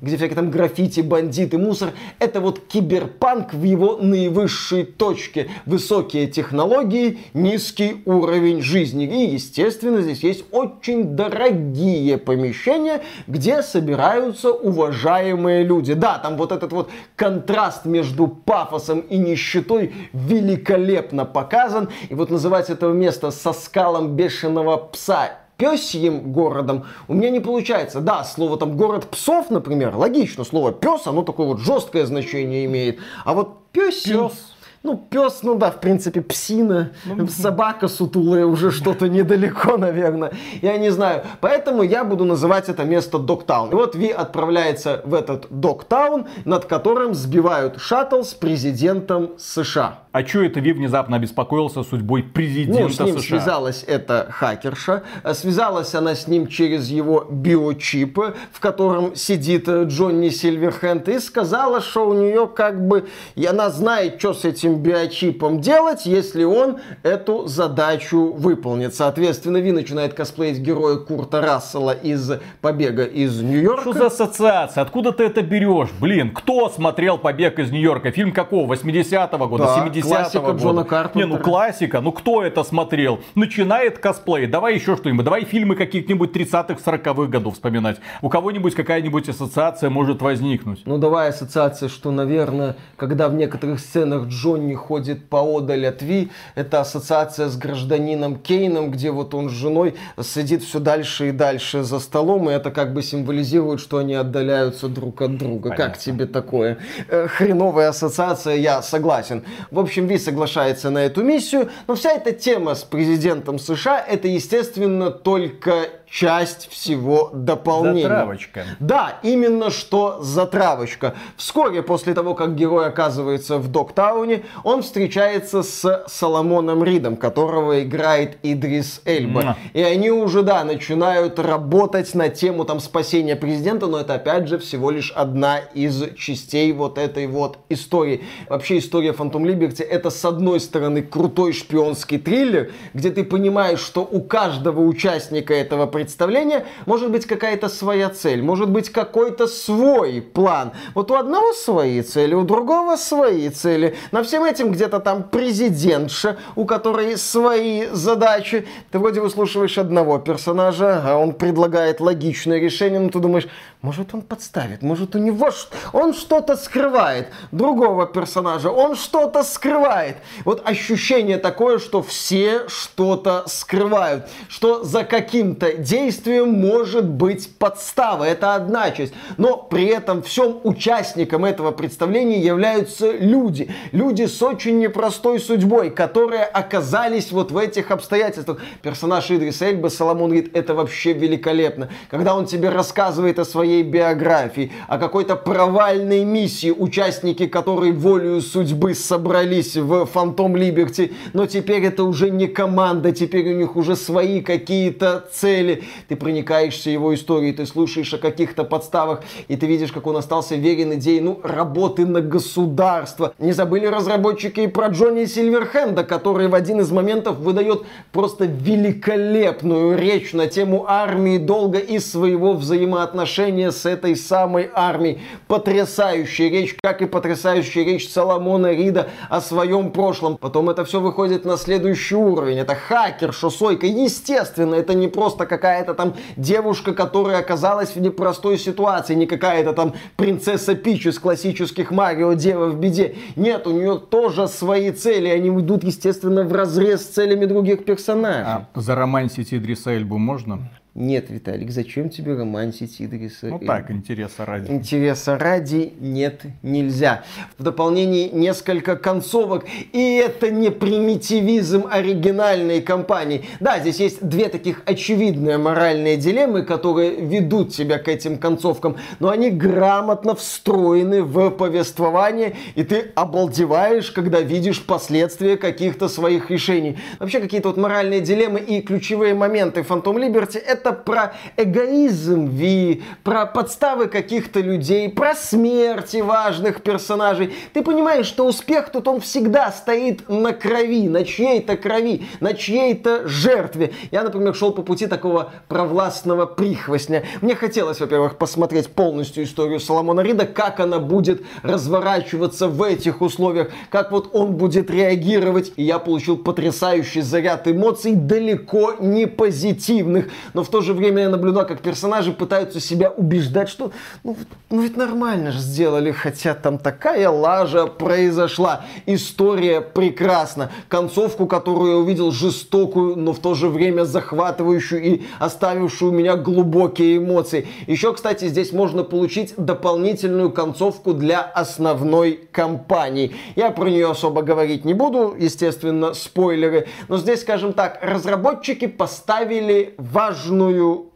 где 0.00 0.16
всякие 0.16 0.36
там 0.36 0.50
граффити, 0.50 1.00
бандиты, 1.00 1.58
мусор. 1.58 1.90
Это 2.18 2.40
вот 2.40 2.60
киберпанк 2.60 3.54
в 3.54 3.62
его 3.62 3.96
наивысшей 3.96 4.84
точке. 4.84 5.48
Высокие 5.66 6.26
технологии, 6.26 7.18
низкий 7.34 8.02
уровень 8.04 8.62
жизни. 8.62 9.04
И, 9.04 9.32
естественно, 9.32 10.02
здесь 10.02 10.22
есть 10.22 10.44
очень 10.50 11.16
дорогие 11.16 12.18
помещения, 12.18 13.02
где 13.26 13.62
собираются 13.62 14.52
уважаемые 14.52 15.64
люди. 15.64 15.94
Да, 15.94 16.18
там 16.18 16.36
вот 16.36 16.52
этот 16.52 16.72
вот 16.72 16.90
контраст 17.16 17.84
между 17.84 18.28
пафосом 18.28 19.00
и 19.00 19.16
нищетой 19.16 19.92
великолепно 20.12 21.24
показан. 21.24 21.88
И 22.08 22.14
вот 22.14 22.30
называть 22.30 22.70
этого 22.70 22.92
места 22.92 23.30
со 23.30 23.52
скалом 23.52 24.14
бешеного 24.14 24.76
пса 24.76 25.41
пёсьим 25.62 26.32
городом 26.32 26.86
у 27.06 27.14
меня 27.14 27.30
не 27.30 27.38
получается. 27.38 28.00
Да, 28.00 28.24
слово 28.24 28.56
там 28.56 28.76
город 28.76 29.06
псов, 29.06 29.48
например, 29.50 29.94
логично, 29.94 30.42
слово 30.42 30.72
пес, 30.72 31.06
оно 31.06 31.22
такое 31.22 31.46
вот 31.46 31.60
жесткое 31.60 32.04
значение 32.04 32.64
имеет. 32.64 32.98
А 33.24 33.32
вот 33.32 33.68
пёсьим... 33.70 34.28
Пес. 34.28 34.48
Ну, 34.82 34.96
пес, 34.96 35.44
ну 35.44 35.54
да, 35.54 35.70
в 35.70 35.78
принципе, 35.80 36.20
псина, 36.22 36.90
ну, 37.04 37.28
собака 37.28 37.86
сутулая 37.86 38.44
уже 38.46 38.72
что-то 38.72 39.08
недалеко, 39.08 39.76
наверное. 39.76 40.32
Я 40.60 40.76
не 40.76 40.90
знаю. 40.90 41.22
Поэтому 41.40 41.84
я 41.84 42.02
буду 42.02 42.24
называть 42.24 42.68
это 42.68 42.82
место 42.82 43.18
Доктаун. 43.18 43.70
И 43.70 43.74
вот 43.74 43.94
Ви 43.94 44.10
отправляется 44.10 45.00
в 45.04 45.14
этот 45.14 45.46
Доктаун, 45.50 46.26
над 46.44 46.64
которым 46.64 47.14
сбивают 47.14 47.80
шаттл 47.80 48.22
с 48.22 48.34
президентом 48.34 49.38
США. 49.38 50.00
А 50.12 50.22
что 50.26 50.42
это 50.42 50.60
Ви 50.60 50.74
внезапно 50.74 51.16
обеспокоился 51.16 51.82
судьбой 51.82 52.22
президента 52.22 52.82
ну, 52.82 52.88
с 52.90 53.00
ним 53.00 53.18
США? 53.18 53.40
связалась 53.40 53.82
эта 53.86 54.28
хакерша. 54.30 55.04
Связалась 55.32 55.94
она 55.94 56.14
с 56.14 56.26
ним 56.28 56.48
через 56.48 56.88
его 56.90 57.26
биочип, 57.30 58.18
в 58.52 58.60
котором 58.60 59.16
сидит 59.16 59.66
Джонни 59.66 60.28
Сильверхенд, 60.28 61.08
и 61.08 61.18
сказала, 61.18 61.80
что 61.80 62.06
у 62.06 62.12
нее 62.12 62.46
как 62.46 62.86
бы... 62.86 63.08
И 63.36 63.46
она 63.46 63.70
знает, 63.70 64.18
что 64.18 64.34
с 64.34 64.44
этим 64.44 64.82
биочипом 64.82 65.62
делать, 65.62 66.04
если 66.04 66.44
он 66.44 66.78
эту 67.02 67.46
задачу 67.46 68.34
выполнит. 68.34 68.94
Соответственно, 68.94 69.58
Ви 69.58 69.72
начинает 69.72 70.12
косплеить 70.12 70.58
героя 70.58 70.96
Курта 70.96 71.40
Рассела 71.40 71.92
из 71.92 72.32
«Побега 72.60 73.04
из 73.04 73.40
Нью-Йорка». 73.40 73.80
Что 73.80 73.92
за 73.94 74.06
ассоциация? 74.08 74.82
Откуда 74.82 75.12
ты 75.12 75.24
это 75.24 75.40
берешь? 75.40 75.88
Блин, 76.00 76.34
кто 76.34 76.68
смотрел 76.68 77.16
«Побег 77.16 77.58
из 77.58 77.70
Нью-Йорка»? 77.70 78.10
Фильм 78.10 78.32
какого? 78.32 78.74
80-го 78.74 79.48
года? 79.48 79.64
Да, 79.64 80.01
70-го 80.02 80.14
классика 80.14 80.40
года? 80.40 80.62
Джона 80.62 80.84
Карпентера. 80.84 81.26
Не, 81.26 81.36
ну 81.36 81.42
классика. 81.42 82.00
Ну 82.00 82.12
кто 82.12 82.42
это 82.42 82.64
смотрел? 82.64 83.20
Начинает 83.34 83.98
косплей. 83.98 84.46
Давай 84.46 84.74
еще 84.74 84.96
что-нибудь. 84.96 85.24
Давай 85.24 85.44
фильмы 85.44 85.76
каких-нибудь 85.76 86.34
30-х, 86.34 86.78
40-х 86.84 87.26
годов 87.26 87.54
вспоминать. 87.54 87.98
У 88.20 88.28
кого-нибудь 88.28 88.74
какая-нибудь 88.74 89.28
ассоциация 89.28 89.90
может 89.90 90.22
возникнуть. 90.22 90.82
Ну 90.84 90.98
давай 90.98 91.28
ассоциация, 91.28 91.88
что, 91.88 92.10
наверное, 92.10 92.76
когда 92.96 93.28
в 93.28 93.34
некоторых 93.34 93.80
сценах 93.80 94.28
Джонни 94.28 94.74
ходит 94.74 95.28
поодаль 95.28 95.86
от 95.86 96.02
Ви, 96.02 96.30
это 96.54 96.80
ассоциация 96.80 97.48
с 97.48 97.56
гражданином 97.56 98.36
Кейном, 98.36 98.90
где 98.90 99.10
вот 99.10 99.34
он 99.34 99.48
с 99.48 99.52
женой 99.52 99.94
сидит 100.20 100.62
все 100.62 100.80
дальше 100.80 101.28
и 101.28 101.32
дальше 101.32 101.82
за 101.82 101.98
столом, 101.98 102.50
и 102.50 102.52
это 102.52 102.70
как 102.70 102.92
бы 102.92 103.02
символизирует, 103.02 103.80
что 103.80 103.98
они 103.98 104.14
отдаляются 104.14 104.88
друг 104.88 105.22
от 105.22 105.36
друга. 105.36 105.70
Понятно. 105.70 105.84
Как 105.84 105.98
тебе 105.98 106.26
такое? 106.26 106.78
Э, 107.08 107.26
хреновая 107.28 107.88
ассоциация, 107.88 108.56
я 108.56 108.82
согласен. 108.82 109.44
В 109.70 109.78
общем, 109.78 109.91
Ви 110.00 110.18
соглашается 110.18 110.90
на 110.90 110.98
эту 110.98 111.22
миссию, 111.22 111.70
но 111.86 111.94
вся 111.94 112.12
эта 112.12 112.32
тема 112.32 112.74
с 112.74 112.84
президентом 112.84 113.58
США, 113.58 114.00
это, 114.00 114.28
естественно, 114.28 115.10
только 115.10 115.88
часть 116.12 116.70
всего 116.70 117.30
дополнения. 117.32 118.02
Затравочка. 118.02 118.64
Да, 118.80 119.18
именно 119.22 119.70
что 119.70 120.18
затравочка. 120.20 121.14
Вскоре 121.38 121.82
после 121.82 122.12
того, 122.12 122.34
как 122.34 122.54
герой 122.54 122.86
оказывается 122.86 123.56
в 123.56 123.68
Доктауне, 123.68 124.44
он 124.62 124.82
встречается 124.82 125.62
с 125.62 126.04
Соломоном 126.06 126.84
Ридом, 126.84 127.16
которого 127.16 127.82
играет 127.82 128.36
Идрис 128.42 129.00
Эльба. 129.06 129.42
Муа. 129.42 129.56
И 129.72 129.80
они 129.80 130.10
уже, 130.10 130.42
да, 130.42 130.64
начинают 130.64 131.38
работать 131.38 132.14
на 132.14 132.28
тему 132.28 132.66
там 132.66 132.78
спасения 132.80 133.34
президента, 133.34 133.86
но 133.86 133.98
это 133.98 134.14
опять 134.14 134.48
же 134.48 134.58
всего 134.58 134.90
лишь 134.90 135.12
одна 135.12 135.60
из 135.60 136.14
частей 136.18 136.72
вот 136.72 136.98
этой 136.98 137.26
вот 137.26 137.56
истории. 137.70 138.22
Вообще 138.50 138.78
история 138.78 139.14
Фантом 139.14 139.46
Либерти 139.46 139.82
это 139.82 140.10
с 140.10 140.22
одной 140.26 140.60
стороны 140.60 141.00
крутой 141.00 141.54
шпионский 141.54 142.18
триллер, 142.18 142.70
где 142.92 143.10
ты 143.10 143.24
понимаешь, 143.24 143.80
что 143.80 144.02
у 144.02 144.20
каждого 144.20 144.80
участника 144.80 145.54
этого 145.54 145.86
представления 146.02 146.66
может 146.84 147.12
быть 147.12 147.26
какая-то 147.26 147.68
своя 147.68 148.10
цель, 148.10 148.42
может 148.42 148.68
быть 148.68 148.90
какой-то 148.90 149.46
свой 149.46 150.20
план. 150.20 150.72
Вот 150.94 151.12
у 151.12 151.14
одного 151.14 151.52
свои 151.52 152.02
цели, 152.02 152.34
у 152.34 152.42
другого 152.42 152.96
свои 152.96 153.48
цели. 153.50 153.94
На 154.10 154.24
всем 154.24 154.42
этим 154.42 154.72
где-то 154.72 154.98
там 154.98 155.22
президентша, 155.22 156.38
у 156.56 156.64
которой 156.64 157.16
свои 157.16 157.86
задачи. 157.92 158.66
Ты 158.90 158.98
вроде 158.98 159.20
выслушиваешь 159.20 159.78
одного 159.78 160.18
персонажа, 160.18 161.02
а 161.04 161.16
он 161.16 161.34
предлагает 161.34 162.00
логичное 162.00 162.58
решение, 162.58 162.98
но 162.98 163.08
ты 163.08 163.20
думаешь, 163.20 163.46
может 163.80 164.12
он 164.14 164.22
подставит, 164.22 164.82
может 164.82 165.14
у 165.14 165.18
него 165.18 165.50
он 165.92 166.14
что-то 166.14 166.56
скрывает. 166.56 167.28
Другого 167.50 168.06
персонажа, 168.06 168.70
он 168.70 168.96
что-то 168.96 169.42
скрывает. 169.42 170.16
Вот 170.44 170.62
ощущение 170.64 171.38
такое, 171.38 171.78
что 171.78 172.02
все 172.02 172.68
что-то 172.68 173.44
скрывают, 173.46 174.28
что 174.48 174.84
за 174.84 175.04
каким-то 175.04 175.72
действием 175.92 176.48
может 176.48 177.06
быть 177.06 177.50
подстава. 177.58 178.24
Это 178.24 178.54
одна 178.54 178.90
часть. 178.92 179.12
Но 179.36 179.58
при 179.58 179.84
этом 179.86 180.22
всем 180.22 180.58
участникам 180.64 181.44
этого 181.44 181.70
представления 181.70 182.40
являются 182.40 183.12
люди. 183.12 183.70
Люди 183.92 184.24
с 184.24 184.42
очень 184.42 184.78
непростой 184.78 185.38
судьбой, 185.38 185.90
которые 185.90 186.44
оказались 186.44 187.30
вот 187.30 187.52
в 187.52 187.58
этих 187.58 187.90
обстоятельствах. 187.90 188.58
Персонаж 188.80 189.30
Идриса 189.30 189.66
Эльба, 189.66 189.88
Соломон 189.88 190.32
Рид, 190.32 190.56
это 190.56 190.74
вообще 190.74 191.12
великолепно. 191.12 191.90
Когда 192.10 192.34
он 192.34 192.46
тебе 192.46 192.70
рассказывает 192.70 193.38
о 193.38 193.44
своей 193.44 193.82
биографии, 193.82 194.72
о 194.88 194.96
какой-то 194.96 195.36
провальной 195.36 196.24
миссии, 196.24 196.70
участники 196.70 197.46
которой 197.46 197.92
волею 197.92 198.40
судьбы 198.40 198.94
собрались 198.94 199.76
в 199.76 200.06
Фантом 200.06 200.56
Либерти, 200.56 201.12
но 201.34 201.46
теперь 201.46 201.84
это 201.84 202.04
уже 202.04 202.30
не 202.30 202.46
команда, 202.46 203.12
теперь 203.12 203.52
у 203.52 203.56
них 203.58 203.76
уже 203.76 203.94
свои 203.94 204.40
какие-то 204.40 205.28
цели. 205.32 205.71
Ты 206.08 206.16
проникаешься 206.16 206.90
его 206.90 207.14
историей, 207.14 207.52
ты 207.52 207.66
слушаешь 207.66 208.12
о 208.14 208.18
каких-то 208.18 208.64
подставах, 208.64 209.22
и 209.48 209.56
ты 209.56 209.66
видишь, 209.66 209.92
как 209.92 210.06
он 210.06 210.16
остался 210.16 210.56
верен 210.56 210.94
идее, 210.94 211.20
ну, 211.20 211.40
работы 211.42 212.06
на 212.06 212.20
государство. 212.20 213.34
Не 213.38 213.52
забыли 213.52 213.86
разработчики 213.86 214.60
и 214.60 214.66
про 214.66 214.88
Джонни 214.88 215.24
Сильверхенда, 215.24 216.04
который 216.04 216.48
в 216.48 216.54
один 216.54 216.80
из 216.80 216.90
моментов 216.90 217.38
выдает 217.38 217.82
просто 218.12 218.44
великолепную 218.44 219.98
речь 219.98 220.32
на 220.32 220.46
тему 220.46 220.84
армии, 220.86 221.38
долга 221.38 221.78
и 221.78 221.98
своего 221.98 222.52
взаимоотношения 222.54 223.70
с 223.70 223.86
этой 223.86 224.16
самой 224.16 224.70
армией. 224.74 225.20
Потрясающая 225.48 226.48
речь, 226.50 226.76
как 226.82 227.02
и 227.02 227.06
потрясающая 227.06 227.84
речь 227.84 228.08
Соломона 228.08 228.72
Рида 228.72 229.08
о 229.28 229.40
своем 229.40 229.90
прошлом. 229.90 230.36
Потом 230.36 230.70
это 230.70 230.84
все 230.84 231.00
выходит 231.00 231.44
на 231.44 231.56
следующий 231.56 232.16
уровень. 232.16 232.58
Это 232.58 232.74
хакер, 232.74 233.32
шосойка. 233.32 233.86
Естественно, 233.86 234.74
это 234.74 234.94
не 234.94 235.08
просто 235.08 235.46
какая-то 235.62 235.94
там 235.94 236.14
девушка, 236.36 236.92
которая 236.92 237.38
оказалась 237.38 237.94
в 237.94 238.00
непростой 238.00 238.58
ситуации, 238.58 239.14
не 239.14 239.26
какая-то 239.26 239.72
там 239.72 239.94
принцесса 240.16 240.74
Пич 240.74 241.06
из 241.06 241.20
классических 241.20 241.92
Марио, 241.92 242.32
дева 242.32 242.66
в 242.66 242.80
беде. 242.80 243.14
Нет, 243.36 243.68
у 243.68 243.70
нее 243.70 243.98
тоже 243.98 244.48
свои 244.48 244.90
цели. 244.90 245.28
Они 245.28 245.50
идут, 245.50 245.84
естественно, 245.84 246.42
в 246.42 246.52
разрез 246.52 247.02
с 247.02 247.10
целями 247.10 247.46
других 247.46 247.84
персонажей. 247.84 248.42
А 248.44 248.66
заромансить 248.74 249.54
Идриса 249.54 249.94
Эльбу 249.94 250.18
можно? 250.18 250.68
Нет, 250.94 251.30
Виталик, 251.30 251.70
зачем 251.70 252.10
тебе 252.10 252.34
романсить 252.34 253.00
Идриса? 253.00 253.46
Ну 253.46 253.58
так, 253.58 253.90
интереса 253.90 254.44
ради. 254.44 254.70
Интереса 254.70 255.38
ради 255.38 255.94
нет, 255.98 256.42
нельзя. 256.62 257.24
В 257.56 257.62
дополнении 257.62 258.28
несколько 258.28 258.96
концовок, 258.96 259.64
и 259.92 260.22
это 260.22 260.50
не 260.50 260.70
примитивизм 260.70 261.86
оригинальной 261.90 262.82
компании. 262.82 263.46
Да, 263.58 263.80
здесь 263.80 264.00
есть 264.00 264.22
две 264.22 264.50
таких 264.50 264.82
очевидные 264.84 265.56
моральные 265.56 266.18
дилеммы, 266.18 266.62
которые 266.62 267.14
ведут 267.22 267.72
тебя 267.72 267.96
к 267.98 268.08
этим 268.08 268.36
концовкам, 268.36 268.96
но 269.18 269.30
они 269.30 269.50
грамотно 269.50 270.34
встроены 270.34 271.22
в 271.22 271.48
повествование, 271.52 272.54
и 272.74 272.84
ты 272.84 273.12
обалдеваешь, 273.14 274.10
когда 274.10 274.42
видишь 274.42 274.84
последствия 274.84 275.56
каких-то 275.56 276.08
своих 276.08 276.50
решений. 276.50 276.98
Вообще 277.18 277.40
какие-то 277.40 277.68
вот 277.68 277.78
моральные 277.78 278.20
дилеммы 278.20 278.60
и 278.60 278.82
ключевые 278.82 279.32
моменты 279.32 279.82
Фантом 279.82 280.18
Либерти 280.18 280.58
это 280.58 280.81
про 280.90 281.34
эгоизм 281.56 282.46
Ви, 282.46 283.02
про 283.22 283.46
подставы 283.46 284.08
каких-то 284.08 284.58
людей, 284.58 285.08
про 285.08 285.36
смерти 285.36 286.16
важных 286.16 286.82
персонажей. 286.82 287.54
Ты 287.72 287.82
понимаешь, 287.82 288.26
что 288.26 288.46
успех 288.46 288.90
тут 288.90 289.06
он 289.06 289.20
всегда 289.20 289.70
стоит 289.70 290.28
на 290.28 290.52
крови, 290.52 291.08
на 291.08 291.24
чьей-то 291.24 291.76
крови, 291.76 292.26
на 292.40 292.54
чьей-то 292.54 293.28
жертве. 293.28 293.92
Я, 294.10 294.24
например, 294.24 294.54
шел 294.54 294.72
по 294.72 294.82
пути 294.82 295.06
такого 295.06 295.52
провластного 295.68 296.46
прихвостня. 296.46 297.22
Мне 297.40 297.54
хотелось, 297.54 298.00
во-первых, 298.00 298.38
посмотреть 298.38 298.88
полностью 298.88 299.44
историю 299.44 299.78
Соломона 299.78 300.20
Рида, 300.22 300.46
как 300.46 300.80
она 300.80 300.98
будет 300.98 301.42
разворачиваться 301.62 302.68
в 302.68 302.82
этих 302.82 303.20
условиях, 303.20 303.70
как 303.90 304.10
вот 304.10 304.30
он 304.32 304.56
будет 304.56 304.90
реагировать. 304.90 305.72
И 305.76 305.82
я 305.84 305.98
получил 305.98 306.36
потрясающий 306.36 307.20
заряд 307.20 307.68
эмоций, 307.68 308.14
далеко 308.14 308.94
не 308.98 309.26
позитивных. 309.26 310.30
Но 310.54 310.64
в 310.64 310.68
то 310.72 310.80
же 310.80 310.94
время 310.94 311.24
я 311.24 311.28
наблюдал, 311.28 311.66
как 311.66 311.82
персонажи 311.82 312.32
пытаются 312.32 312.80
себя 312.80 313.10
убеждать, 313.10 313.68
что 313.68 313.92
ну, 314.24 314.36
ну 314.70 314.80
ведь 314.80 314.96
нормально 314.96 315.52
же 315.52 315.58
сделали, 315.58 316.12
хотя 316.12 316.54
там 316.54 316.78
такая 316.78 317.28
лажа 317.28 317.86
произошла. 317.86 318.86
История 319.04 319.82
прекрасна. 319.82 320.72
Концовку, 320.88 321.46
которую 321.46 321.92
я 321.92 321.98
увидел, 321.98 322.32
жестокую, 322.32 323.16
но 323.16 323.34
в 323.34 323.38
то 323.38 323.54
же 323.54 323.68
время 323.68 324.04
захватывающую 324.04 325.02
и 325.02 325.22
оставившую 325.38 326.10
у 326.10 326.14
меня 326.14 326.36
глубокие 326.36 327.18
эмоции. 327.18 327.68
Еще, 327.86 328.14
кстати, 328.14 328.48
здесь 328.48 328.72
можно 328.72 329.04
получить 329.04 329.52
дополнительную 329.58 330.50
концовку 330.50 331.12
для 331.12 331.42
основной 331.42 332.40
кампании. 332.50 333.36
Я 333.56 333.72
про 333.72 333.90
нее 333.90 334.10
особо 334.10 334.40
говорить 334.40 334.86
не 334.86 334.94
буду, 334.94 335.36
естественно, 335.38 336.14
спойлеры. 336.14 336.86
Но 337.08 337.18
здесь, 337.18 337.42
скажем 337.42 337.74
так, 337.74 337.98
разработчики 338.00 338.86
поставили 338.86 339.94
важную 339.98 340.61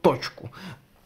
точку. 0.01 0.51